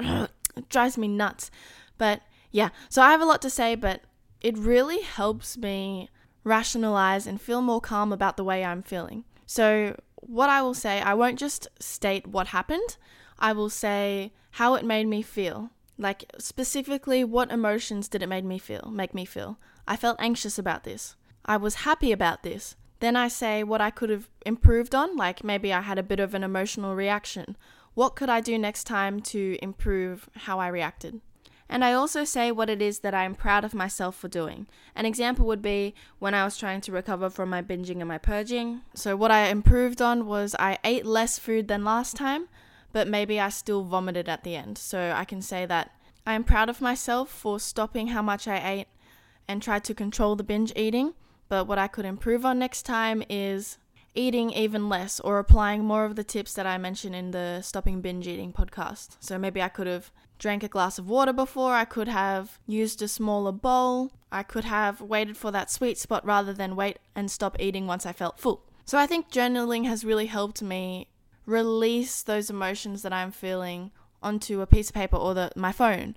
it 0.56 0.68
drives 0.68 0.98
me 0.98 1.06
nuts. 1.06 1.52
But 1.98 2.22
yeah, 2.50 2.70
so 2.88 3.00
I 3.00 3.12
have 3.12 3.20
a 3.20 3.24
lot 3.24 3.40
to 3.42 3.50
say, 3.50 3.76
but 3.76 4.02
it 4.40 4.56
really 4.56 5.02
helps 5.02 5.56
me 5.56 6.08
rationalize 6.44 7.26
and 7.26 7.40
feel 7.40 7.60
more 7.60 7.80
calm 7.80 8.12
about 8.12 8.36
the 8.36 8.44
way 8.44 8.64
I'm 8.64 8.82
feeling. 8.82 9.24
So, 9.46 9.98
what 10.14 10.50
I 10.50 10.62
will 10.62 10.74
say, 10.74 11.00
I 11.00 11.14
won't 11.14 11.38
just 11.38 11.68
state 11.78 12.26
what 12.26 12.48
happened, 12.48 12.96
I 13.38 13.52
will 13.52 13.70
say 13.70 14.32
how 14.52 14.74
it 14.74 14.84
made 14.84 15.06
me 15.06 15.22
feel. 15.22 15.70
Like 15.98 16.30
specifically 16.38 17.24
what 17.24 17.50
emotions 17.50 18.08
did 18.08 18.22
it 18.22 18.28
make 18.28 18.44
me 18.44 18.58
feel, 18.58 18.90
make 18.92 19.14
me 19.14 19.24
feel. 19.24 19.58
I 19.86 19.96
felt 19.96 20.16
anxious 20.18 20.58
about 20.58 20.84
this. 20.84 21.16
I 21.44 21.56
was 21.56 21.76
happy 21.86 22.12
about 22.12 22.42
this. 22.42 22.76
Then 23.00 23.16
I 23.16 23.28
say 23.28 23.62
what 23.62 23.80
I 23.80 23.90
could 23.90 24.10
have 24.10 24.28
improved 24.44 24.94
on, 24.94 25.16
like 25.16 25.44
maybe 25.44 25.72
I 25.72 25.82
had 25.82 25.98
a 25.98 26.02
bit 26.02 26.20
of 26.20 26.34
an 26.34 26.42
emotional 26.42 26.94
reaction. 26.94 27.56
What 27.94 28.16
could 28.16 28.28
I 28.28 28.40
do 28.40 28.58
next 28.58 28.84
time 28.84 29.20
to 29.20 29.58
improve 29.62 30.28
how 30.34 30.58
I 30.58 30.68
reacted? 30.68 31.20
And 31.68 31.84
I 31.84 31.92
also 31.92 32.24
say 32.24 32.52
what 32.52 32.70
it 32.70 32.80
is 32.80 33.00
that 33.00 33.14
I 33.14 33.24
am 33.24 33.34
proud 33.34 33.64
of 33.64 33.74
myself 33.74 34.16
for 34.16 34.28
doing. 34.28 34.66
An 34.94 35.04
example 35.04 35.46
would 35.46 35.62
be 35.62 35.94
when 36.18 36.34
I 36.34 36.44
was 36.44 36.56
trying 36.56 36.80
to 36.82 36.92
recover 36.92 37.28
from 37.28 37.50
my 37.50 37.60
binging 37.62 37.98
and 37.98 38.08
my 38.08 38.18
purging. 38.18 38.82
So, 38.94 39.16
what 39.16 39.30
I 39.30 39.48
improved 39.48 40.00
on 40.00 40.26
was 40.26 40.54
I 40.58 40.78
ate 40.84 41.04
less 41.04 41.38
food 41.38 41.68
than 41.68 41.84
last 41.84 42.16
time, 42.16 42.48
but 42.92 43.08
maybe 43.08 43.40
I 43.40 43.48
still 43.48 43.82
vomited 43.82 44.28
at 44.28 44.44
the 44.44 44.54
end. 44.54 44.78
So, 44.78 45.12
I 45.14 45.24
can 45.24 45.42
say 45.42 45.66
that 45.66 45.90
I 46.24 46.34
am 46.34 46.44
proud 46.44 46.68
of 46.68 46.80
myself 46.80 47.30
for 47.30 47.58
stopping 47.58 48.08
how 48.08 48.22
much 48.22 48.46
I 48.46 48.58
ate 48.58 48.88
and 49.48 49.62
tried 49.62 49.84
to 49.84 49.94
control 49.94 50.36
the 50.36 50.44
binge 50.44 50.72
eating. 50.76 51.14
But 51.48 51.66
what 51.66 51.78
I 51.78 51.86
could 51.86 52.04
improve 52.04 52.44
on 52.44 52.58
next 52.58 52.82
time 52.82 53.22
is 53.28 53.78
eating 54.16 54.50
even 54.50 54.88
less 54.88 55.20
or 55.20 55.38
applying 55.38 55.84
more 55.84 56.04
of 56.04 56.16
the 56.16 56.24
tips 56.24 56.54
that 56.54 56.66
I 56.66 56.78
mentioned 56.78 57.14
in 57.14 57.30
the 57.30 57.60
Stopping 57.62 58.00
Binge 58.00 58.26
Eating 58.26 58.52
podcast. 58.52 59.16
So 59.20 59.38
maybe 59.38 59.62
I 59.62 59.68
could 59.68 59.86
have 59.86 60.10
drank 60.38 60.62
a 60.62 60.68
glass 60.68 60.98
of 60.98 61.08
water 61.08 61.32
before, 61.32 61.74
I 61.74 61.84
could 61.84 62.08
have 62.08 62.58
used 62.66 63.02
a 63.02 63.08
smaller 63.08 63.52
bowl, 63.52 64.12
I 64.30 64.42
could 64.42 64.64
have 64.64 65.00
waited 65.00 65.36
for 65.36 65.50
that 65.50 65.70
sweet 65.70 65.98
spot 65.98 66.24
rather 66.24 66.52
than 66.52 66.76
wait 66.76 66.98
and 67.14 67.30
stop 67.30 67.56
eating 67.58 67.86
once 67.86 68.04
I 68.06 68.12
felt 68.12 68.38
full. 68.38 68.62
So 68.84 68.98
I 68.98 69.06
think 69.06 69.30
journaling 69.30 69.86
has 69.86 70.04
really 70.04 70.26
helped 70.26 70.62
me 70.62 71.08
release 71.46 72.22
those 72.22 72.50
emotions 72.50 73.02
that 73.02 73.12
I'm 73.12 73.30
feeling 73.30 73.92
onto 74.22 74.60
a 74.60 74.66
piece 74.66 74.88
of 74.88 74.94
paper 74.94 75.16
or 75.16 75.34
the, 75.34 75.50
my 75.56 75.72
phone. 75.72 76.16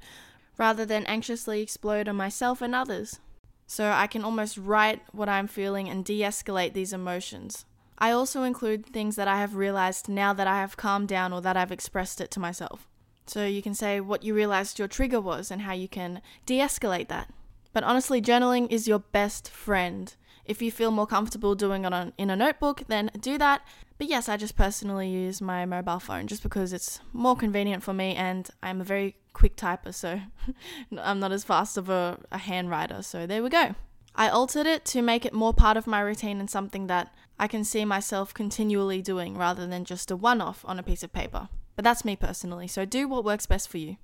rather 0.59 0.85
than 0.85 1.05
anxiously 1.05 1.61
explode 1.61 2.07
on 2.07 2.15
myself 2.17 2.61
and 2.61 2.75
others. 2.75 3.19
So 3.65 3.91
I 3.91 4.07
can 4.07 4.23
almost 4.23 4.57
write 4.57 5.01
what 5.13 5.29
I'm 5.29 5.47
feeling 5.47 5.87
and 5.87 6.03
de 6.03 6.19
escalate 6.19 6.73
these 6.73 6.93
emotions. 6.93 7.65
I 7.97 8.11
also 8.11 8.43
include 8.43 8.85
things 8.85 9.15
that 9.15 9.27
I 9.27 9.37
have 9.37 9.55
realized 9.55 10.09
now 10.09 10.33
that 10.33 10.47
I 10.47 10.57
have 10.57 10.77
calmed 10.77 11.07
down 11.07 11.33
or 11.33 11.41
that 11.41 11.57
I've 11.57 11.71
expressed 11.71 12.19
it 12.19 12.29
to 12.31 12.39
myself. 12.39 12.87
So 13.29 13.45
you 13.45 13.61
can 13.61 13.75
say 13.75 13.99
what 13.99 14.23
you 14.23 14.33
realized 14.33 14.79
your 14.79 14.87
trigger 14.87 15.21
was 15.21 15.51
and 15.51 15.61
how 15.61 15.73
you 15.73 15.87
can 15.87 16.21
de 16.45 16.57
escalate 16.59 17.07
that. 17.09 17.31
But 17.73 17.83
honestly, 17.83 18.21
journaling 18.21 18.71
is 18.71 18.87
your 18.87 18.99
best 18.99 19.49
friend. 19.49 20.13
If 20.45 20.63
you 20.63 20.71
feel 20.71 20.89
more 20.89 21.05
comfortable 21.05 21.53
doing 21.53 21.85
it 21.85 21.93
on, 21.93 22.13
in 22.17 22.31
a 22.31 22.35
notebook, 22.35 22.81
then 22.87 23.11
do 23.19 23.37
that. 23.37 23.61
But 23.99 24.07
yes, 24.07 24.27
I 24.27 24.35
just 24.37 24.55
personally 24.55 25.09
use 25.09 25.41
my 25.41 25.65
mobile 25.65 25.99
phone 25.99 26.25
just 26.25 26.41
because 26.41 26.73
it's 26.73 27.01
more 27.13 27.35
convenient 27.35 27.83
for 27.83 27.93
me 27.93 28.15
and 28.15 28.49
I'm 28.63 28.81
a 28.81 28.85
very 28.85 29.15
quick 29.33 29.55
typer, 29.55 29.93
so 29.93 30.21
I'm 30.97 31.19
not 31.19 31.31
as 31.31 31.43
fast 31.43 31.77
of 31.77 31.89
a, 31.89 32.17
a 32.31 32.39
hand 32.39 32.71
writer. 32.71 33.03
So 33.03 33.27
there 33.27 33.43
we 33.43 33.49
go. 33.49 33.75
I 34.15 34.29
altered 34.29 34.65
it 34.65 34.85
to 34.85 35.03
make 35.03 35.23
it 35.23 35.33
more 35.33 35.53
part 35.53 35.77
of 35.77 35.85
my 35.85 36.01
routine 36.01 36.39
and 36.39 36.49
something 36.49 36.87
that 36.87 37.13
I 37.37 37.47
can 37.47 37.63
see 37.63 37.85
myself 37.85 38.33
continually 38.33 39.03
doing 39.03 39.37
rather 39.37 39.67
than 39.67 39.85
just 39.85 40.09
a 40.09 40.15
one 40.15 40.41
off 40.41 40.65
on 40.65 40.79
a 40.79 40.83
piece 40.83 41.03
of 41.03 41.13
paper. 41.13 41.49
But 41.79 41.85
that's 41.85 42.03
me 42.03 42.17
personally, 42.17 42.67
so 42.67 42.83
do 42.83 43.07
what 43.07 43.23
works 43.23 43.45
best 43.45 43.69
for 43.69 43.77
you. 43.77 43.95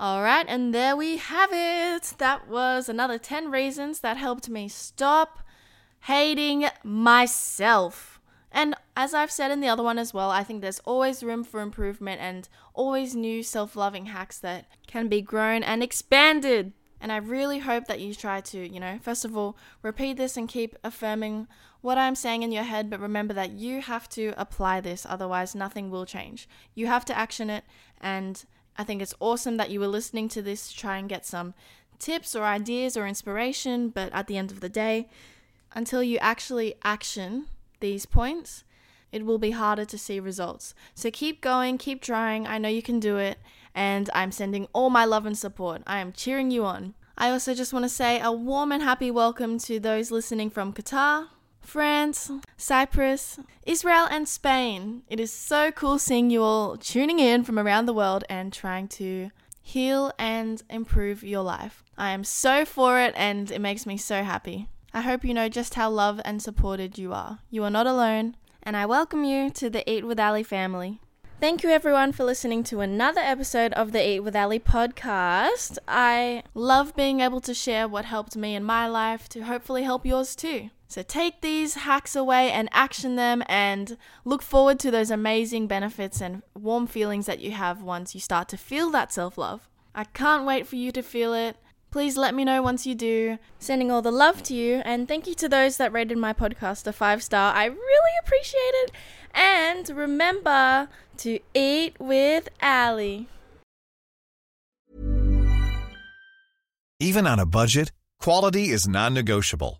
Alright, 0.00 0.46
and 0.48 0.72
there 0.72 0.96
we 0.96 1.18
have 1.18 1.50
it. 1.52 2.14
That 2.16 2.48
was 2.48 2.88
another 2.88 3.18
10 3.18 3.50
reasons 3.50 4.00
that 4.00 4.16
helped 4.16 4.48
me 4.48 4.68
stop 4.68 5.40
hating 6.04 6.68
myself. 6.82 8.22
And 8.50 8.74
as 8.96 9.12
I've 9.12 9.30
said 9.30 9.50
in 9.50 9.60
the 9.60 9.68
other 9.68 9.82
one 9.82 9.98
as 9.98 10.14
well, 10.14 10.30
I 10.30 10.42
think 10.42 10.62
there's 10.62 10.80
always 10.86 11.22
room 11.22 11.44
for 11.44 11.60
improvement 11.60 12.22
and 12.22 12.48
always 12.72 13.14
new 13.14 13.42
self 13.42 13.76
loving 13.76 14.06
hacks 14.06 14.38
that 14.38 14.64
can 14.86 15.08
be 15.08 15.20
grown 15.20 15.62
and 15.62 15.82
expanded. 15.82 16.72
And 17.02 17.12
I 17.12 17.18
really 17.18 17.58
hope 17.58 17.84
that 17.84 18.00
you 18.00 18.14
try 18.14 18.40
to, 18.40 18.66
you 18.66 18.80
know, 18.80 18.98
first 19.02 19.26
of 19.26 19.36
all, 19.36 19.58
repeat 19.82 20.16
this 20.16 20.38
and 20.38 20.48
keep 20.48 20.74
affirming 20.82 21.48
what 21.80 21.98
I'm 21.98 22.14
saying 22.14 22.42
in 22.42 22.52
your 22.52 22.64
head, 22.64 22.90
but 22.90 23.00
remember 23.00 23.34
that 23.34 23.52
you 23.52 23.80
have 23.80 24.08
to 24.10 24.34
apply 24.36 24.80
this, 24.80 25.06
otherwise, 25.08 25.54
nothing 25.54 25.90
will 25.90 26.04
change. 26.04 26.48
You 26.74 26.86
have 26.86 27.04
to 27.06 27.16
action 27.16 27.48
it, 27.50 27.64
and 28.00 28.44
I 28.76 28.84
think 28.84 29.00
it's 29.02 29.14
awesome 29.20 29.56
that 29.56 29.70
you 29.70 29.80
were 29.80 29.86
listening 29.86 30.28
to 30.30 30.42
this 30.42 30.68
to 30.68 30.76
try 30.76 30.98
and 30.98 31.08
get 31.08 31.24
some 31.26 31.54
tips 31.98 32.34
or 32.34 32.44
ideas 32.44 32.96
or 32.96 33.06
inspiration, 33.06 33.88
but 33.88 34.12
at 34.12 34.26
the 34.26 34.36
end 34.36 34.50
of 34.50 34.60
the 34.60 34.68
day, 34.68 35.08
until 35.72 36.02
you 36.02 36.18
actually 36.18 36.74
action 36.82 37.46
these 37.80 38.06
points, 38.06 38.64
it 39.12 39.24
will 39.24 39.38
be 39.38 39.52
harder 39.52 39.84
to 39.84 39.98
see 39.98 40.20
results. 40.20 40.74
So 40.94 41.10
keep 41.10 41.40
going, 41.40 41.78
keep 41.78 42.00
trying. 42.00 42.46
I 42.46 42.58
know 42.58 42.68
you 42.68 42.82
can 42.82 43.00
do 43.00 43.16
it, 43.16 43.38
and 43.74 44.08
I'm 44.14 44.32
sending 44.32 44.68
all 44.72 44.90
my 44.90 45.04
love 45.04 45.26
and 45.26 45.36
support. 45.36 45.82
I 45.86 45.98
am 45.98 46.12
cheering 46.12 46.50
you 46.50 46.64
on. 46.64 46.94
I 47.18 47.30
also 47.30 47.54
just 47.54 47.72
want 47.72 47.84
to 47.84 47.88
say 47.88 48.20
a 48.20 48.32
warm 48.32 48.72
and 48.72 48.82
happy 48.82 49.10
welcome 49.10 49.58
to 49.60 49.78
those 49.78 50.10
listening 50.10 50.48
from 50.48 50.72
Qatar, 50.72 51.28
France, 51.60 52.30
Cyprus, 52.56 53.38
Israel, 53.64 54.06
and 54.10 54.28
Spain. 54.28 55.02
It 55.08 55.20
is 55.20 55.32
so 55.32 55.70
cool 55.70 55.98
seeing 55.98 56.30
you 56.30 56.42
all 56.42 56.76
tuning 56.76 57.18
in 57.18 57.44
from 57.44 57.58
around 57.58 57.86
the 57.86 57.92
world 57.92 58.24
and 58.28 58.52
trying 58.52 58.88
to 58.88 59.30
heal 59.62 60.12
and 60.18 60.62
improve 60.68 61.22
your 61.22 61.42
life. 61.42 61.84
I 61.96 62.10
am 62.10 62.24
so 62.24 62.64
for 62.64 62.98
it 63.00 63.14
and 63.16 63.50
it 63.50 63.60
makes 63.60 63.86
me 63.86 63.96
so 63.96 64.22
happy. 64.22 64.68
I 64.92 65.02
hope 65.02 65.24
you 65.24 65.32
know 65.32 65.48
just 65.48 65.74
how 65.74 65.90
loved 65.90 66.22
and 66.24 66.42
supported 66.42 66.98
you 66.98 67.12
are. 67.12 67.38
You 67.50 67.62
are 67.62 67.70
not 67.70 67.86
alone, 67.86 68.36
and 68.62 68.76
I 68.76 68.86
welcome 68.86 69.22
you 69.22 69.48
to 69.50 69.70
the 69.70 69.88
Eat 69.88 70.04
with 70.04 70.18
Ally 70.18 70.42
family. 70.42 71.00
Thank 71.40 71.62
you 71.62 71.70
everyone 71.70 72.12
for 72.12 72.24
listening 72.24 72.64
to 72.64 72.80
another 72.80 73.20
episode 73.20 73.72
of 73.74 73.92
the 73.92 74.06
Eat 74.06 74.20
with 74.20 74.34
Ally 74.34 74.58
podcast. 74.58 75.78
I 75.86 76.42
love 76.54 76.96
being 76.96 77.20
able 77.20 77.40
to 77.42 77.54
share 77.54 77.86
what 77.86 78.04
helped 78.04 78.36
me 78.36 78.54
in 78.56 78.64
my 78.64 78.88
life 78.88 79.28
to 79.30 79.42
hopefully 79.42 79.84
help 79.84 80.04
yours 80.04 80.34
too. 80.34 80.70
So 80.90 81.04
take 81.04 81.40
these 81.40 81.74
hacks 81.74 82.16
away 82.16 82.50
and 82.50 82.68
action 82.72 83.14
them 83.14 83.44
and 83.46 83.96
look 84.24 84.42
forward 84.42 84.80
to 84.80 84.90
those 84.90 85.12
amazing 85.12 85.68
benefits 85.68 86.20
and 86.20 86.42
warm 86.52 86.88
feelings 86.88 87.26
that 87.26 87.38
you 87.38 87.52
have 87.52 87.80
once 87.80 88.12
you 88.12 88.20
start 88.20 88.48
to 88.48 88.56
feel 88.56 88.90
that 88.90 89.12
self 89.12 89.38
love. 89.38 89.68
I 89.94 90.02
can't 90.02 90.44
wait 90.44 90.66
for 90.66 90.74
you 90.74 90.90
to 90.90 91.00
feel 91.00 91.32
it. 91.32 91.56
Please 91.92 92.16
let 92.16 92.34
me 92.34 92.44
know 92.44 92.60
once 92.60 92.88
you 92.88 92.96
do. 92.96 93.38
Sending 93.60 93.92
all 93.92 94.02
the 94.02 94.10
love 94.10 94.42
to 94.42 94.54
you, 94.54 94.82
and 94.84 95.06
thank 95.06 95.28
you 95.28 95.34
to 95.34 95.48
those 95.48 95.76
that 95.76 95.92
rated 95.92 96.18
my 96.18 96.32
podcast 96.32 96.88
a 96.88 96.92
five 96.92 97.22
star. 97.22 97.54
I 97.54 97.66
really 97.66 98.14
appreciate 98.24 98.74
it. 98.82 98.90
And 99.32 99.88
remember 99.90 100.88
to 101.18 101.38
eat 101.54 101.94
with 102.00 102.48
Ally. 102.60 103.26
Even 106.98 107.28
on 107.28 107.38
a 107.38 107.46
budget, 107.46 107.92
quality 108.18 108.70
is 108.70 108.88
non 108.88 109.14
negotiable. 109.14 109.79